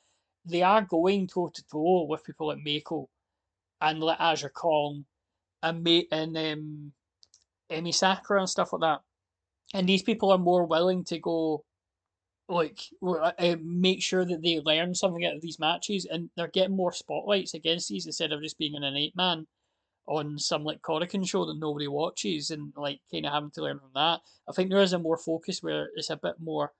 [0.45, 3.09] they are going toe to toe with people like Mako
[3.81, 5.05] and like Aja Kong
[5.63, 6.91] and mate and um,
[7.71, 9.01] Emi Sakura and stuff like that.
[9.73, 11.65] And these people are more willing to go
[12.47, 16.75] like uh, make sure that they learn something out of these matches, and they're getting
[16.75, 19.47] more spotlights against these instead of just being an eight man
[20.07, 23.79] on some like Korakuen show that nobody watches, and like kind of having to learn
[23.79, 24.19] from that.
[24.47, 26.73] I think there is a more focus where it's a bit more,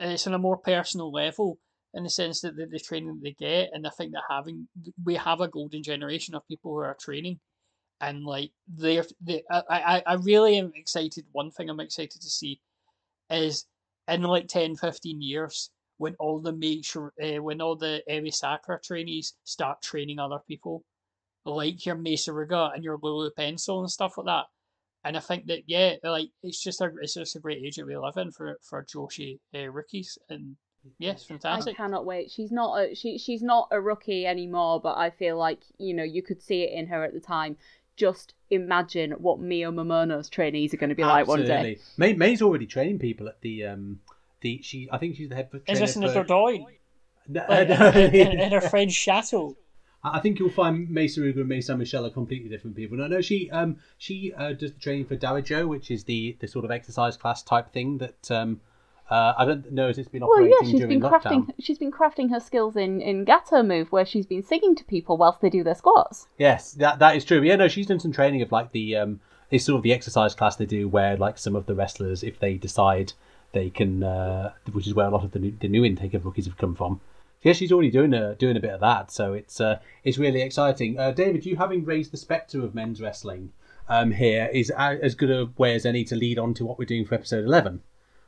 [0.00, 1.58] it's on a more personal level
[1.94, 4.68] in the sense that the, the training that they get, and I think that having
[5.04, 7.40] we have a golden generation of people who are training
[8.02, 12.28] and like they're they I, I, I really am excited one thing i'm excited to
[12.28, 12.60] see
[13.30, 13.66] is
[14.08, 18.78] in like 10, 15 years, when all the major, uh, when all the Emi Sakura
[18.80, 20.84] trainees start training other people,
[21.44, 24.44] like your Mei Suruga and your Lulu Pencil and stuff like that.
[25.04, 27.86] And I think that yeah, like it's just a it's just a great age that
[27.86, 30.56] we live in for for Joshi uh, rookies, and
[30.98, 31.74] yes, fantastic.
[31.74, 32.30] I cannot wait.
[32.30, 36.02] She's not a she she's not a rookie anymore, but I feel like you know
[36.02, 37.56] you could see it in her at the time.
[37.96, 41.78] Just imagine what Mio Momono's trainees are going to be like one day.
[41.96, 44.00] May, May's already training people at the um
[44.40, 44.88] the she.
[44.92, 45.48] I think she's the head.
[45.66, 46.66] Is this in the Dordogne?
[47.28, 49.56] No, like, no, in, in her friend's chateau.
[50.04, 52.96] I think you'll find Mei Suruga and Mei San Michelle are completely different people.
[52.96, 56.46] No, no, she um she uh, does the training for Dowager, which is the the
[56.46, 58.60] sort of exercise class type thing that um
[59.08, 61.50] uh, I don't know if it's been operating well, yeah, she's during been crafting.
[61.60, 65.16] She's been crafting her skills in in Gatoh move, where she's been singing to people
[65.16, 66.26] whilst they do their squats.
[66.38, 67.42] Yes, that that is true.
[67.42, 69.20] Yeah, no, she's done some training of like the um,
[69.50, 72.40] it's sort of the exercise class they do, where like some of the wrestlers, if
[72.40, 73.12] they decide
[73.52, 76.24] they can, uh, which is where a lot of the new, the new intake of
[76.24, 77.00] rookies have come from.
[77.42, 80.42] Yeah, she's already doing a doing a bit of that, so it's uh, it's really
[80.42, 80.98] exciting.
[80.98, 83.52] Uh, David, you having raised the spectre of men's wrestling
[83.88, 86.86] um, here is as good a way as any to lead on to what we're
[86.86, 87.82] doing for episode eleven.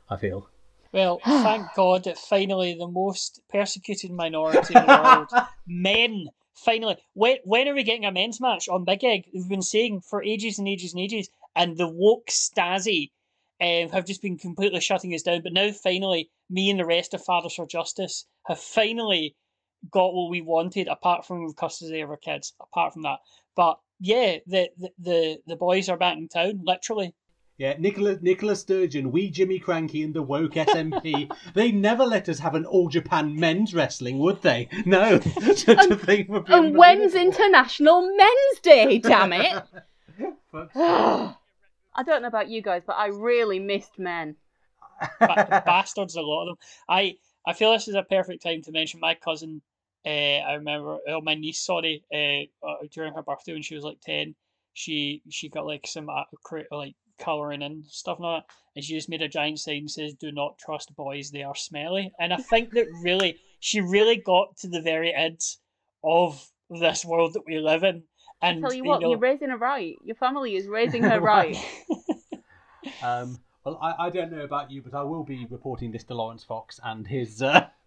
[0.09, 0.47] I feel.
[0.91, 6.97] Well, thank God that finally the most persecuted minority in the world, men, finally.
[7.13, 9.25] When, when are we getting a men's match on Big Egg?
[9.33, 13.11] We've been saying for ages and ages and ages, and the woke Stasi
[13.61, 15.41] um, have just been completely shutting us down.
[15.41, 19.35] But now, finally, me and the rest of Fathers for Justice have finally
[19.91, 22.53] got what we wanted, apart from custody of our kids.
[22.59, 23.19] Apart from that,
[23.55, 27.13] but yeah, the the the, the boys are back in town, literally.
[27.59, 32.39] Yeah, Nicola, Nicola Sturgeon, we Jimmy Krankie, and the woke SNP, they never let us
[32.39, 34.69] have an all Japan men's wrestling, would they?
[34.85, 35.19] No.
[35.67, 39.61] and, and when's International Men's Day, damn it?
[40.73, 44.37] I don't know about you guys, but I really missed men.
[45.19, 46.57] bastards, a lot of them.
[46.87, 49.61] I, I feel this is a perfect time to mention my cousin.
[50.05, 53.83] Uh, I remember, oh, my niece, sorry, uh, uh, during her birthday when she was
[53.83, 54.33] like 10,
[54.73, 56.23] she she got like some uh,
[56.71, 58.53] like colouring and stuff like that.
[58.75, 61.55] And she just made a giant sign that says, Do not trust boys, they are
[61.55, 62.11] smelly.
[62.19, 65.57] And I think that really, she really got to the very edge
[66.03, 68.03] of this world that we live in.
[68.41, 69.95] And I tell you what, you are raising her right.
[70.03, 71.57] Your family is raising her right.
[73.03, 76.13] um, well, I, I don't know about you, but I will be reporting this to
[76.13, 77.41] Laurence Fox and his.
[77.41, 77.67] Uh,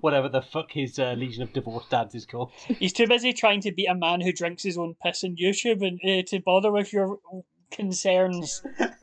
[0.00, 2.52] whatever the fuck his uh, Legion of Divorced Dads is called.
[2.78, 5.86] He's too busy trying to beat a man who drinks his own piss on YouTube
[5.86, 7.18] and uh, to bother with your
[7.70, 8.62] concerns.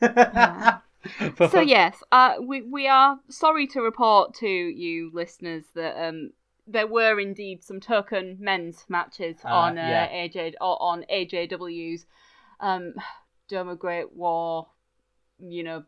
[1.50, 6.30] so yes, uh, we we are sorry to report to you listeners that um
[6.66, 10.08] there were indeed some token men's matches uh, on uh, yeah.
[10.08, 12.06] AJ or on AJW's
[12.60, 12.94] um
[13.50, 14.66] Doma Great War,
[15.38, 15.86] you know, what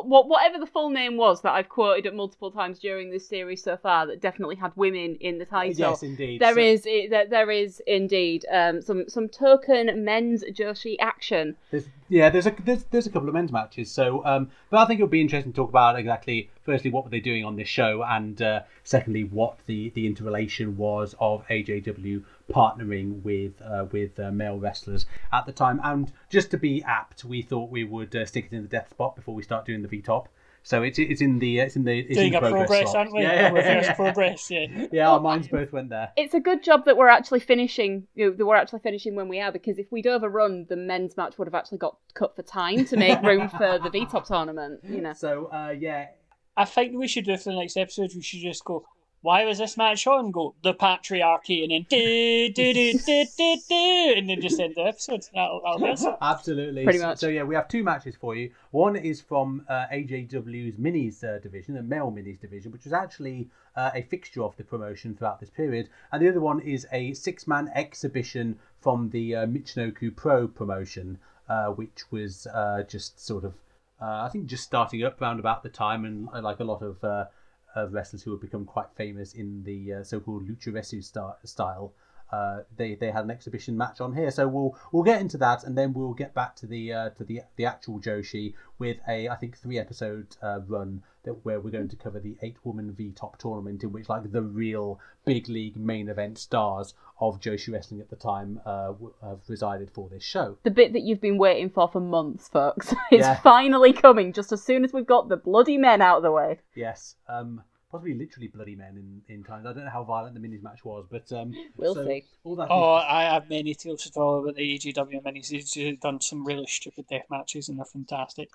[0.00, 3.76] whatever the full name was that I've quoted at multiple times during this series so
[3.76, 5.90] far that definitely had women in the title.
[5.90, 6.40] Yes, indeed.
[6.40, 11.56] There So- is there, there is indeed um, some some token men's Joshi action.
[11.70, 13.90] There's, yeah, there's a there's, there's a couple of men's matches.
[13.90, 17.04] So, um, but I think it would be interesting to talk about exactly firstly what
[17.04, 21.46] were they doing on this show, and uh, secondly what the the interrelation was of
[21.48, 25.80] AJW partnering with uh, with uh, male wrestlers at the time.
[25.82, 28.90] And just to be apt, we thought we would uh, stick it in the death
[28.90, 30.28] spot before we start doing the V top.
[30.64, 33.12] So it's it's in the it's in the it's Doing in a progress, progress, aren't
[33.12, 33.22] we?
[33.22, 34.86] Yeah, A reverse yeah, progress, yeah.
[34.92, 35.10] yeah.
[35.10, 36.12] Our minds both went there.
[36.16, 38.06] It's a good job that we're actually finishing.
[38.14, 41.16] You know, that we're actually finishing when we are because if we'd overrun, the men's
[41.16, 44.26] match would have actually got cut for time to make room for the V top
[44.26, 44.80] tournament.
[44.84, 45.14] You know.
[45.14, 46.08] So uh, yeah,
[46.56, 48.12] I think we should do for the next episode.
[48.14, 48.86] We should just go.
[49.22, 50.32] Why was this match on?
[50.32, 54.74] Go the patriarchy, and then do do do do do do, and then just end
[54.74, 55.24] the episode.
[55.32, 56.04] That'll, that'll be us.
[56.20, 56.82] Absolutely.
[56.82, 57.18] Pretty much.
[57.18, 58.50] So, yeah, we have two matches for you.
[58.72, 63.48] One is from uh, AJW's minis uh, division, the male minis division, which was actually
[63.76, 67.14] uh, a fixture of the promotion throughout this period, and the other one is a
[67.14, 71.18] six-man exhibition from the uh, Michinoku Pro promotion,
[71.48, 73.54] uh, which was uh, just sort of,
[74.00, 76.82] uh, I think, just starting up around about the time, and uh, like a lot
[76.82, 77.28] of.
[77.74, 81.92] Of wrestlers who have become quite famous in the uh, so-called lucharesu star- style.
[82.32, 85.64] Uh, they they had an exhibition match on here, so we'll we'll get into that,
[85.64, 89.28] and then we'll get back to the uh, to the the actual Joshi with a
[89.28, 92.92] I think three episode uh, run that where we're going to cover the eight woman
[92.92, 97.72] V Top tournament, in which like the real big league main event stars of Joshi
[97.72, 100.56] wrestling at the time uh, w- have resided for this show.
[100.64, 103.38] The bit that you've been waiting for for months, folks, is Yeah.
[103.40, 106.58] finally coming just as soon as we've got the bloody men out of the way.
[106.74, 107.62] Yes, um,
[107.92, 109.66] possibly literally bloody men in in times.
[109.66, 112.24] I don't know how violent the minis match was, but um, We'll so see.
[112.42, 115.50] All that Oh, I have many tales to tell about the AJW minis.
[115.50, 118.48] He's done some really stupid death matches, and they're fantastic.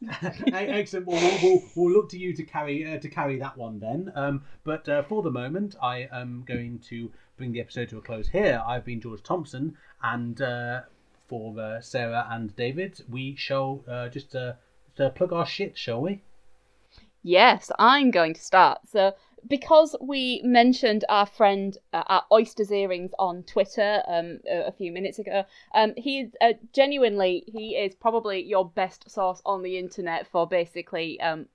[0.22, 1.06] Excellent.
[1.06, 4.12] Well, we'll, we'll, we'll look to you to carry uh, to carry that one then.
[4.14, 8.00] Um, but uh, for the moment, I am going to bring the episode to a
[8.00, 8.62] close here.
[8.64, 10.82] I've been George Thompson, and uh,
[11.26, 14.52] for uh, Sarah and David, we shall uh, just uh,
[14.96, 16.22] just, uh, plug our shit, shall we?
[17.22, 18.80] Yes, I'm going to start.
[18.88, 19.14] So,
[19.46, 24.90] because we mentioned our friend uh, at Oysters Earrings on Twitter um, a, a few
[24.90, 30.26] minutes ago, um, he uh, genuinely he is probably your best source on the internet
[30.26, 31.46] for basically um,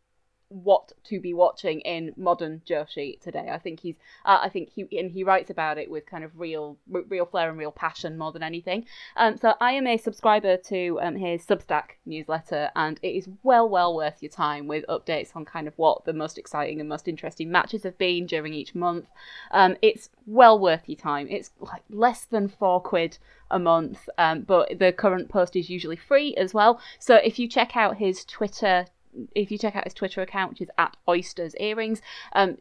[0.54, 3.50] what to be watching in modern Joshi today.
[3.52, 6.32] I think he's uh, I think he and he writes about it with kind of
[6.40, 8.86] real real flair and real passion more than anything.
[9.18, 13.68] Um, so I am a subscriber to um, his Substack newsletter, and it is well
[13.68, 17.08] well worth your time with updates on kind of what the most exciting and most
[17.08, 19.08] interesting matches have been during each month.
[19.52, 21.28] Um, it's well worth your time.
[21.30, 23.18] It's like less than four quid
[23.50, 26.80] a month, um, but the current post is usually free as well.
[27.00, 28.88] So if you check out his Twitter
[29.36, 32.02] if you check out his Twitter account, which is at Oysters Earrings,
[32.34, 32.58] um,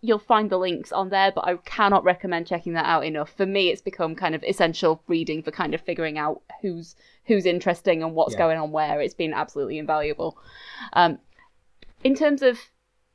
[0.00, 1.30] you'll find the links on there.
[1.32, 3.30] But I cannot recommend checking that out enough.
[3.36, 6.96] For me, it's become kind of essential reading for kind of figuring out who's
[7.26, 8.38] who's interesting and what's Yeah.
[8.38, 9.00] going on where.
[9.00, 10.36] It's been absolutely invaluable.
[10.92, 11.18] Um,
[12.02, 12.58] in terms of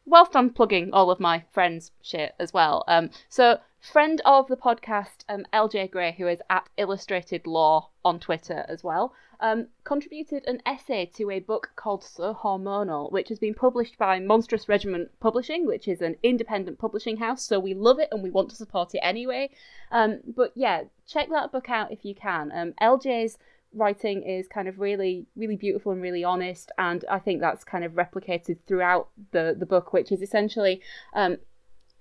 [0.08, 2.84] whilst I'm plugging all of my friends' shit as well.
[2.88, 8.20] Um, so friend of the podcast, um, LJ Gray, who is at Illustrated Law on
[8.20, 13.38] Twitter as well, um, contributed an essay to a book called So Hormonal, which has
[13.38, 17.44] been published by Monstrous Regiment Publishing, which is an independent publishing house.
[17.44, 19.50] So we love it and we want to support it anyway.
[19.92, 22.52] Um, but yeah, check that book out if you can.
[22.52, 23.38] Um, LJ's
[23.73, 27.84] writing is kind of really really beautiful and really honest and i think that's kind
[27.84, 30.81] of replicated throughout the the book which is essentially
[31.14, 31.38] um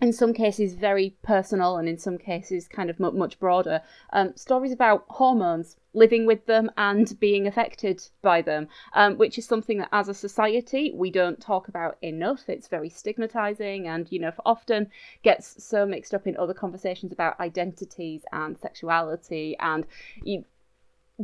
[0.01, 3.81] in some cases very personal and in some cases kind of mu- much broader.
[4.13, 9.47] Um, stories about hormones living with them and being affected by them um, which is
[9.47, 12.49] something that as a society we don't talk about enough.
[12.49, 14.91] It's very stigmatizing and you know often
[15.23, 19.87] gets so mixed up in other conversations about identities and sexuality and
[20.23, 20.45] you,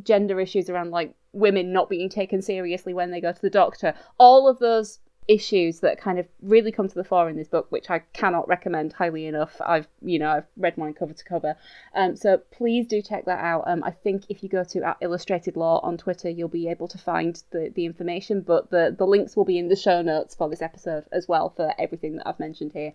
[0.03, 3.95] gender issues around like women not being taken seriously when they go to the doctor.
[4.19, 7.71] All of those issues that kind of really come to the fore in this book
[7.71, 9.61] which i cannot recommend highly enough.
[9.65, 11.55] I've you know i've read mine cover to cover.
[11.95, 13.63] Um, so please do check that out.
[13.67, 16.89] Um, i think if you go to at illustrated law on twitter you'll be able
[16.89, 20.35] to find the, the information but the, the links will be in the show notes
[20.35, 22.93] for this episode as well for everything that i've mentioned here.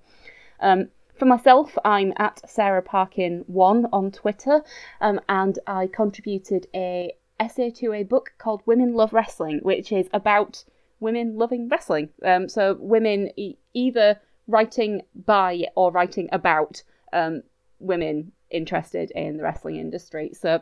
[0.59, 4.61] Um, for myself, I'm at Sarah Parkin1 on Twitter,
[5.01, 10.07] um, and I contributed a essay to a book called Women Love Wrestling, which is
[10.13, 10.63] about
[10.99, 12.09] women loving wrestling.
[12.23, 16.83] Um, so women e- either writing by or writing about
[17.13, 17.43] um,
[17.79, 20.31] women interested in the wrestling industry.
[20.33, 20.61] So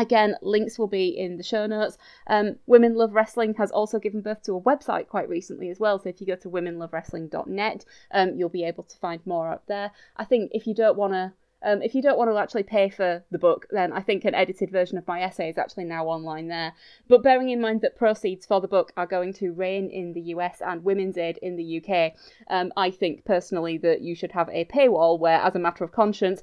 [0.00, 1.98] Again, links will be in the show notes.
[2.26, 5.98] Um, Women Love Wrestling has also given birth to a website quite recently as well.
[5.98, 9.90] So if you go to womenlovewrestling.net, um, you'll be able to find more up there.
[10.16, 12.88] I think if you don't want to um, if you don't want to actually pay
[12.88, 16.06] for the book, then I think an edited version of my essay is actually now
[16.06, 16.72] online there.
[17.06, 20.22] But bearing in mind that proceeds for the book are going to RAINN in the
[20.34, 22.14] US and Women's Aid in the UK,
[22.48, 25.92] um, I think personally that you should have a paywall where, as a matter of
[25.92, 26.42] conscience,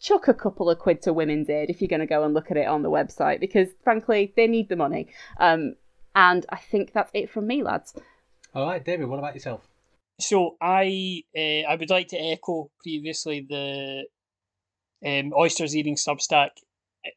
[0.00, 2.50] chuck a couple of quid to Women's Aid if you're going to go and look
[2.50, 5.08] at it on the website because, frankly, they need the money.
[5.38, 5.74] Um,
[6.14, 7.94] and I think that's it from me, lads.
[8.54, 9.68] All right, David, what about yourself?
[10.18, 14.04] So I uh, I would like to echo previously the
[15.06, 16.50] um, Oysters Eating Substack.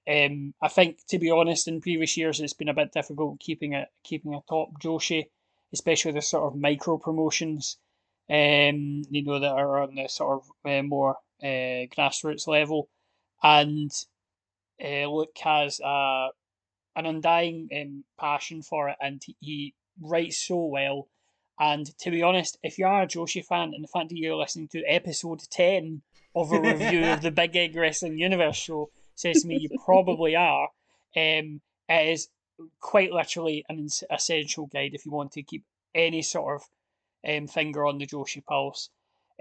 [0.07, 3.73] Um, I think, to be honest, in previous years it's been a bit difficult keeping
[3.73, 5.25] it keeping a top Joshi,
[5.73, 7.77] especially the sort of micro promotions,
[8.29, 12.89] um, you know, that are on the sort of uh, more uh, grassroots level,
[13.41, 13.91] and
[14.83, 16.29] uh, Luke has a
[16.95, 21.07] an undying um, passion for it, and he writes so well.
[21.59, 24.35] And to be honest, if you are a Joshi fan, and the fact that you're
[24.35, 26.01] listening to episode ten
[26.35, 30.35] of a review of the Big Egg Wrestling Universe show says to me you probably
[30.35, 30.69] are.
[31.15, 32.29] Um, it is
[32.79, 37.85] quite literally an essential guide if you want to keep any sort of um, finger
[37.85, 38.89] on the Joshi pulse.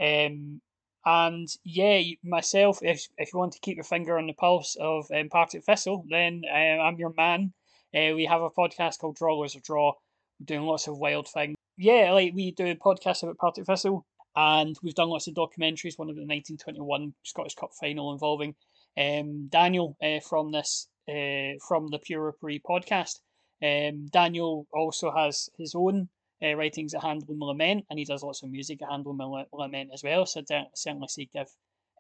[0.01, 0.61] Um,
[1.05, 5.11] and yeah, myself, if if you want to keep your finger on the pulse of
[5.15, 7.53] um, Partick Thistle, then uh, I'm your man.
[7.95, 9.93] Uh, we have a podcast called Draw or Draw.
[10.41, 11.57] We're doing lots of wild things.
[11.77, 14.07] Yeah, like we do a podcast about Partick Thistle
[14.37, 15.99] and we've done lots of documentaries.
[15.99, 18.55] One of the 1921 Scottish Cup final involving
[18.97, 23.21] um, Daniel uh, from this uh, from the Pure Rookery podcast.
[23.63, 26.09] Um, Daniel also has his own
[26.43, 29.17] uh, writings at Handle Lament, and he does lots of music at Handle
[29.53, 30.27] Lament as well.
[30.27, 30.43] So
[30.75, 31.49] certainly say give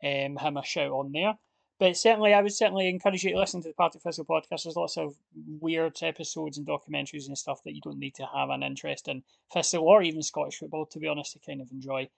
[0.05, 1.35] um, him a shout on there.
[1.79, 4.65] But certainly, I would certainly encourage you to listen to the Partick Thistle podcast.
[4.65, 5.17] There's lots of
[5.61, 9.25] weird episodes and documentaries and stuff that you don't need to have an interest in
[9.53, 12.09] Thistle or even Scottish football, to be honest, to kind of enjoy.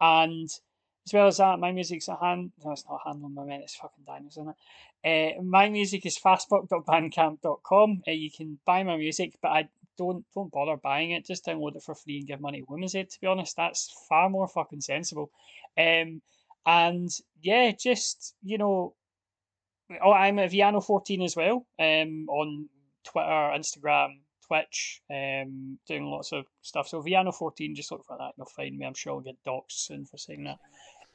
[0.00, 0.48] And
[1.06, 2.52] as well as that, my music's at hand.
[2.64, 4.54] No, it's not handling my men, it's fucking Daniels, isn't
[5.04, 5.38] it?
[5.38, 8.02] Uh, my music is fastbook.bandcamp.com.
[8.06, 9.68] Uh, you can buy my music, but I
[10.00, 11.26] don't don't bother buying it.
[11.26, 13.10] Just download it for free and give money to Women's Aid.
[13.10, 15.30] To be honest, that's far more fucking sensible.
[15.78, 16.22] Um,
[16.66, 17.08] and
[17.42, 18.94] yeah, just you know,
[20.02, 21.66] Oh, I'm at Villano14 as well.
[21.78, 22.68] Um, on
[23.04, 26.88] Twitter, Instagram, Twitch, um, doing lots of stuff.
[26.88, 28.32] So Villano14, just look for that.
[28.36, 28.86] You'll find me.
[28.86, 30.58] I'm sure I'll get doxxed soon for saying that.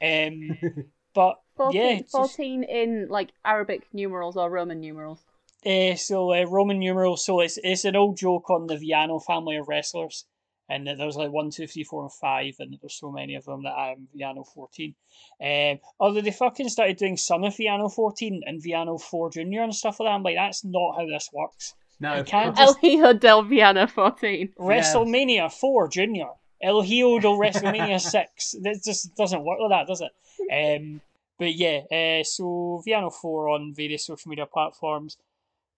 [0.02, 0.58] Um,
[1.14, 5.24] but 14, yeah, 14 in like Arabic numerals or Roman numerals.
[5.66, 7.24] Uh, so uh, Roman numerals.
[7.24, 10.24] So it's it's an old joke on the Villano family of wrestlers
[10.68, 13.44] and there was like one, two, three, four, and five, and there's so many of
[13.44, 14.94] them that I'm Villano 14.
[15.40, 19.74] Um, although they fucking started doing some of Villano 14 and Villano 4 Junior and
[19.74, 21.74] stuff like that, I'm like, that's not how this works.
[22.00, 24.54] No, you can't El Hijo del Villano 14.
[24.58, 26.30] WrestleMania 4 Junior,
[26.60, 28.56] El Hijo del WrestleMania 6.
[28.62, 30.12] That just doesn't work like that, does it?
[30.52, 31.00] Um,
[31.38, 35.16] but yeah, uh, so Villano 4 on various social media platforms.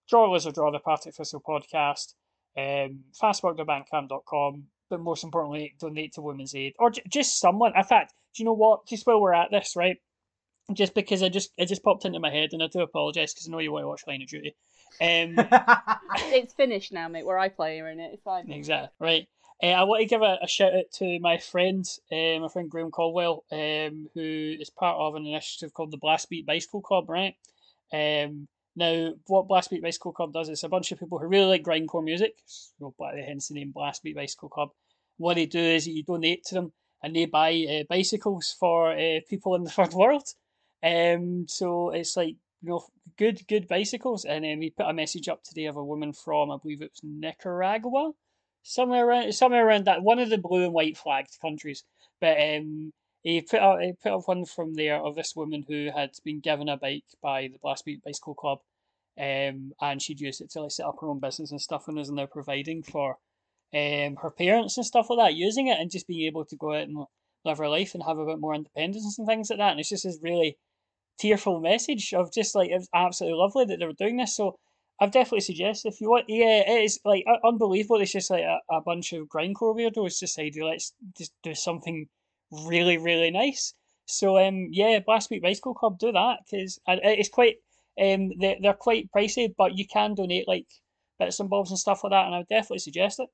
[0.09, 2.13] Draw Lizard Draw the Partick Thistle podcast.
[2.57, 7.73] Um, fastwork.bandcamp.com but most importantly, donate to Women's Aid or j- just someone.
[7.75, 8.87] In fact, do you know what?
[8.87, 9.97] Just while we're at this, right?
[10.73, 13.47] Just because I just it just popped into my head, and I do apologise because
[13.47, 14.55] I know you want to watch Line of Duty.
[15.01, 15.35] Um,
[16.31, 17.25] It's finished now, mate.
[17.25, 18.11] Where I play are in it.
[18.13, 18.51] It's fine.
[18.51, 19.27] exactly right.
[19.61, 22.69] Uh, I want to give a, a shout out to my friend, uh, my friend
[22.69, 27.09] Graham Caldwell, um, who is part of an initiative called the Blast Beat Bicycle Club,
[27.09, 27.35] right?
[27.91, 28.47] Um,
[28.79, 31.63] now, what Blast Beat Bicycle Club does is a bunch of people who really like
[31.63, 34.69] grindcore music, so hence the name Blast Beat Bicycle Club.
[35.17, 36.71] What they do is you donate to them
[37.03, 40.27] and they buy uh, bicycles for uh, people in the third world.
[40.81, 42.85] Um, so it's like you know
[43.17, 46.49] good good bicycles, and then we put a message up today of a woman from
[46.49, 48.13] I believe it was Nicaragua,
[48.63, 51.83] somewhere around somewhere around that one of the blue and white flagged countries.
[52.21, 52.93] But um,
[53.23, 56.39] he put up he put up one from there of this woman who had been
[56.39, 58.59] given a bike by the Blast Beat Bicycle Club,
[59.19, 61.99] um, and she'd used it to like set up her own business and stuff, and
[61.99, 63.17] is now providing for
[63.73, 66.73] um her parents and stuff like that, using it and just being able to go
[66.73, 67.05] out and
[67.45, 69.71] live her life and have a bit more independence and things like that.
[69.71, 70.57] And it's just this really
[71.19, 74.35] tearful message of just like it's absolutely lovely that they were doing this.
[74.35, 74.57] So
[75.01, 78.01] I've definitely suggest if you want, yeah, it is like unbelievable.
[78.01, 82.07] It's just like a, a bunch of grindcore weirdos decided let's just do something
[82.65, 83.73] really really nice.
[84.05, 87.57] So um yeah, Blast Beat Bicycle Club do that because it's quite
[87.99, 90.67] um they they're quite pricey, but you can donate like
[91.19, 93.29] bits and bobs and stuff like that, and I would definitely suggest it.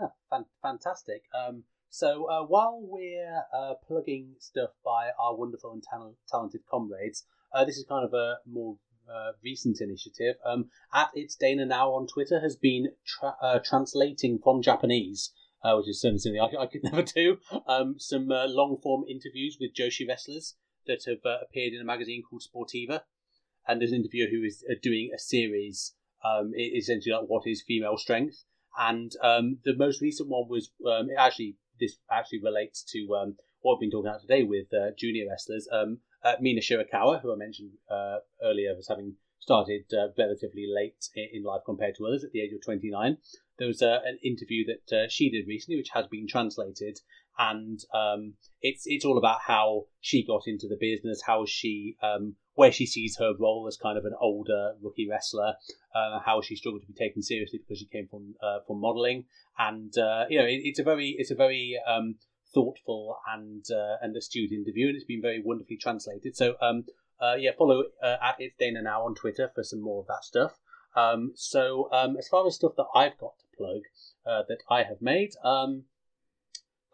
[0.00, 1.22] Ah, fan- fantastic.
[1.34, 7.26] Um, so uh, while we're uh, plugging stuff by our wonderful and tal- talented comrades,
[7.52, 8.78] uh, this is kind of a more
[9.12, 10.36] uh, recent initiative.
[10.44, 15.32] Um, at It's Dana Now on Twitter has been tra- uh, translating from Japanese,
[15.62, 17.36] uh, which is certainly something I, I could never do,
[17.66, 20.56] um, some long form interviews with Joshi wrestlers
[20.86, 23.02] that have appeared in a magazine called Sportiva.
[23.66, 25.94] And there's an interviewer who is uh, doing a series,
[26.24, 28.44] um, essentially like what is female strength.
[28.78, 33.74] And um, the most recent one was um, actually this actually relates to um, what
[33.74, 35.68] I've been talking about today with uh, junior wrestlers.
[35.72, 41.08] Um, uh, Mina Shirakawa, who I mentioned uh, earlier as having started uh, relatively late
[41.16, 43.18] in, life compared to others at the age of 29.
[43.58, 46.98] There was uh, an interview that she did recently, which has been translated,
[47.38, 52.36] and um, it's it's all about how she got into the business, how she um,
[52.54, 55.54] where she sees her role as kind of an older rookie wrestler,
[55.94, 59.24] uh, how she struggled to be taken seriously because she came from uh, from modelling,
[59.58, 62.16] and uh, you know it, it's a very it's a very um,
[62.54, 66.36] thoughtful and uh, and astute interview, and it's been very wonderfully translated.
[66.36, 66.84] So um,
[67.20, 70.24] uh, yeah, follow uh, at it's Dana now on Twitter for some more of that
[70.24, 70.58] stuff.
[70.94, 73.82] Um, so um, as far as stuff that I've got to plug
[74.26, 75.84] that I have made, um,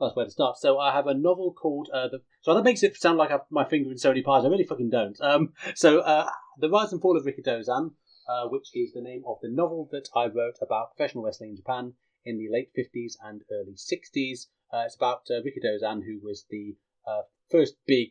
[0.00, 0.56] that's where to start.
[0.58, 2.20] So I have a novel called uh, the.
[2.42, 4.44] So that makes it sound like I've my finger in so many pies.
[4.44, 5.20] I really fucking don't.
[5.20, 7.92] Um, so uh, the Rise and Fall of Rikidozan,
[8.28, 11.56] uh, which is the name of the novel that I wrote about professional wrestling in
[11.56, 11.92] Japan
[12.24, 14.48] in the late fifties and early sixties.
[14.72, 16.76] Uh, it's about uh, Rikidozan, who was the
[17.06, 18.10] uh, first big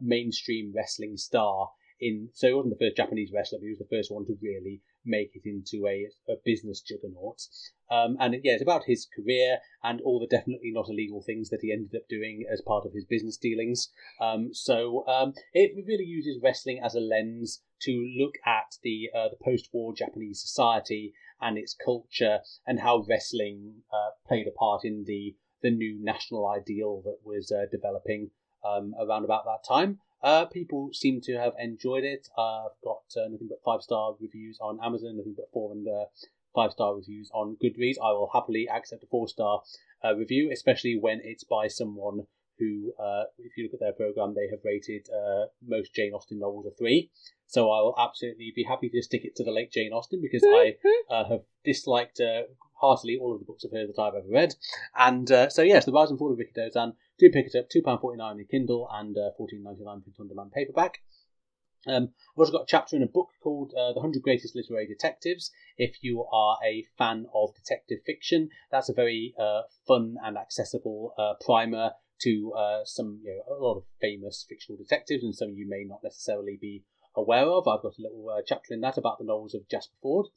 [0.00, 1.70] mainstream wrestling star
[2.00, 2.28] in.
[2.34, 4.82] So he wasn't the first Japanese wrestler, but he was the first one to really
[5.06, 7.40] make it into a, a business juggernaut.
[7.90, 11.60] Um, and yeah, it's about his career and all the definitely not illegal things that
[11.62, 13.90] he ended up doing as part of his business dealings.
[14.20, 19.28] Um, so um, it really uses wrestling as a lens to look at the uh,
[19.28, 25.04] the post-war Japanese society and its culture and how wrestling uh, played a part in
[25.06, 28.30] the the new national ideal that was uh, developing
[28.64, 29.98] um, around about that time.
[30.26, 32.28] Uh, people seem to have enjoyed it.
[32.36, 36.06] I've got uh, nothing but five star reviews on Amazon, nothing but four and uh,
[36.52, 37.94] five star reviews on Goodreads.
[38.02, 39.62] I will happily accept a four star
[40.04, 42.26] uh, review, especially when it's by someone
[42.58, 42.92] who,
[43.38, 45.06] if you look at their program, they have rated
[45.64, 47.10] most Jane Austen novels a three.
[47.46, 50.44] So I will absolutely be happy to stick it to the late Jane Austen because
[50.46, 50.76] I
[51.10, 52.42] uh, have disliked uh,
[52.80, 54.54] heartily all of the books of hers that I've ever read.
[54.96, 58.40] And uh, so, yes, The Rise and Fall of Rikidozan, do pick it up, £2.49
[58.40, 60.98] in Kindle and uh, $14.99 print on demand paperback.
[61.86, 64.86] Um, I've also got a chapter in a book called uh, The 100 Greatest Literary
[64.86, 65.52] Detectives.
[65.78, 71.14] If you are a fan of detective fiction, that's a very uh, fun and accessible
[71.16, 71.92] uh, primer
[72.22, 75.84] to uh, some, you know, a lot of famous fictional detectives and some you may
[75.86, 76.82] not necessarily be
[77.16, 77.66] aware of.
[77.66, 80.28] I've got a little uh, chapter in that about the novels of Jasper Fforde.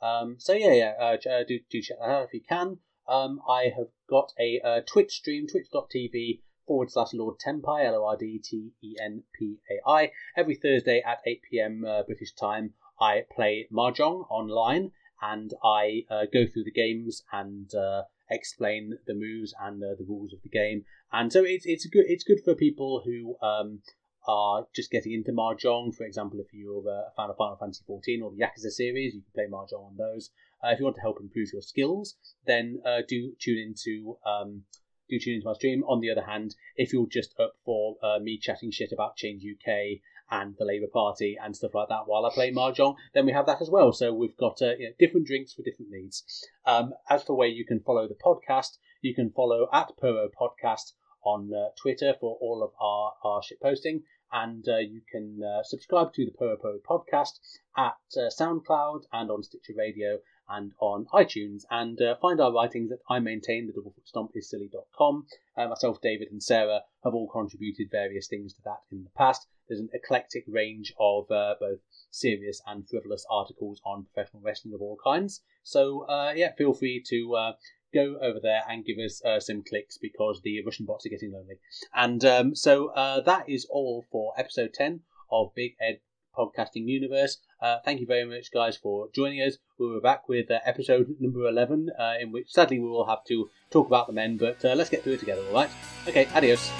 [0.00, 2.78] Um, so yeah, yeah, uh, uh, do do check that out if you can.
[3.08, 8.04] Um, I have got a uh, Twitch stream, twitch.tv forward slash Lord Tenpai, L O
[8.06, 10.10] R D T E N P A I.
[10.36, 14.92] Every Thursday at 8 pm uh, British time, I play Mahjong online
[15.22, 20.32] and I uh, go through the games and uh, explain the moves and the rules
[20.32, 20.84] of the game.
[21.12, 23.80] And so it's it's good it's good for people who um,
[24.26, 25.94] are just getting into Mahjong.
[25.94, 29.22] For example, if you're a fan of Final Fantasy XIV or the Yakuza series, you
[29.22, 30.30] can play Mahjong on those.
[30.64, 32.16] Uh, if you want to help improve your skills,
[32.46, 34.62] then uh, do tune into um,
[35.08, 35.84] do tune into my stream.
[35.84, 39.44] On the other hand, if you're just up for uh, me chatting shit about Change
[39.44, 40.00] UK
[40.30, 43.46] and the Labour Party and stuff like that while I play Mahjong, then we have
[43.46, 43.92] that as well.
[43.92, 46.24] So we've got uh, you know, different drinks for different needs.
[46.64, 50.92] Um, as for where you can follow the podcast, you can follow at Puro Podcast
[51.22, 54.02] on uh, Twitter for all of our, our shit posting.
[54.32, 57.38] And uh, you can uh, subscribe to the Puro Puro podcast
[57.76, 62.92] at uh, SoundCloud and on Stitcher Radio and on iTunes and uh, find our writings
[62.92, 65.26] at I maintain, the doublefoot stomp is silly.com.
[65.56, 69.46] Uh, myself, David, and Sarah have all contributed various things to that in the past.
[69.68, 71.80] There's an eclectic range of uh, both
[72.10, 75.42] serious and frivolous articles on professional wrestling of all kinds.
[75.64, 77.54] So, yeah, feel free to
[77.96, 81.32] go over there and give us uh, some clicks because the Russian bots are getting
[81.32, 81.56] lonely.
[81.94, 85.00] And um, so uh, that is all for episode 10
[85.30, 86.00] of Big Egg
[86.36, 87.38] Podcasting Universe.
[87.60, 89.56] Uh, thank you very much, guys, for joining us.
[89.78, 93.24] We were back with uh, episode number 11, uh, in which sadly we will have
[93.28, 95.70] to talk about the men, but uh, let's get through it together, alright?
[96.06, 96.70] Okay, adios.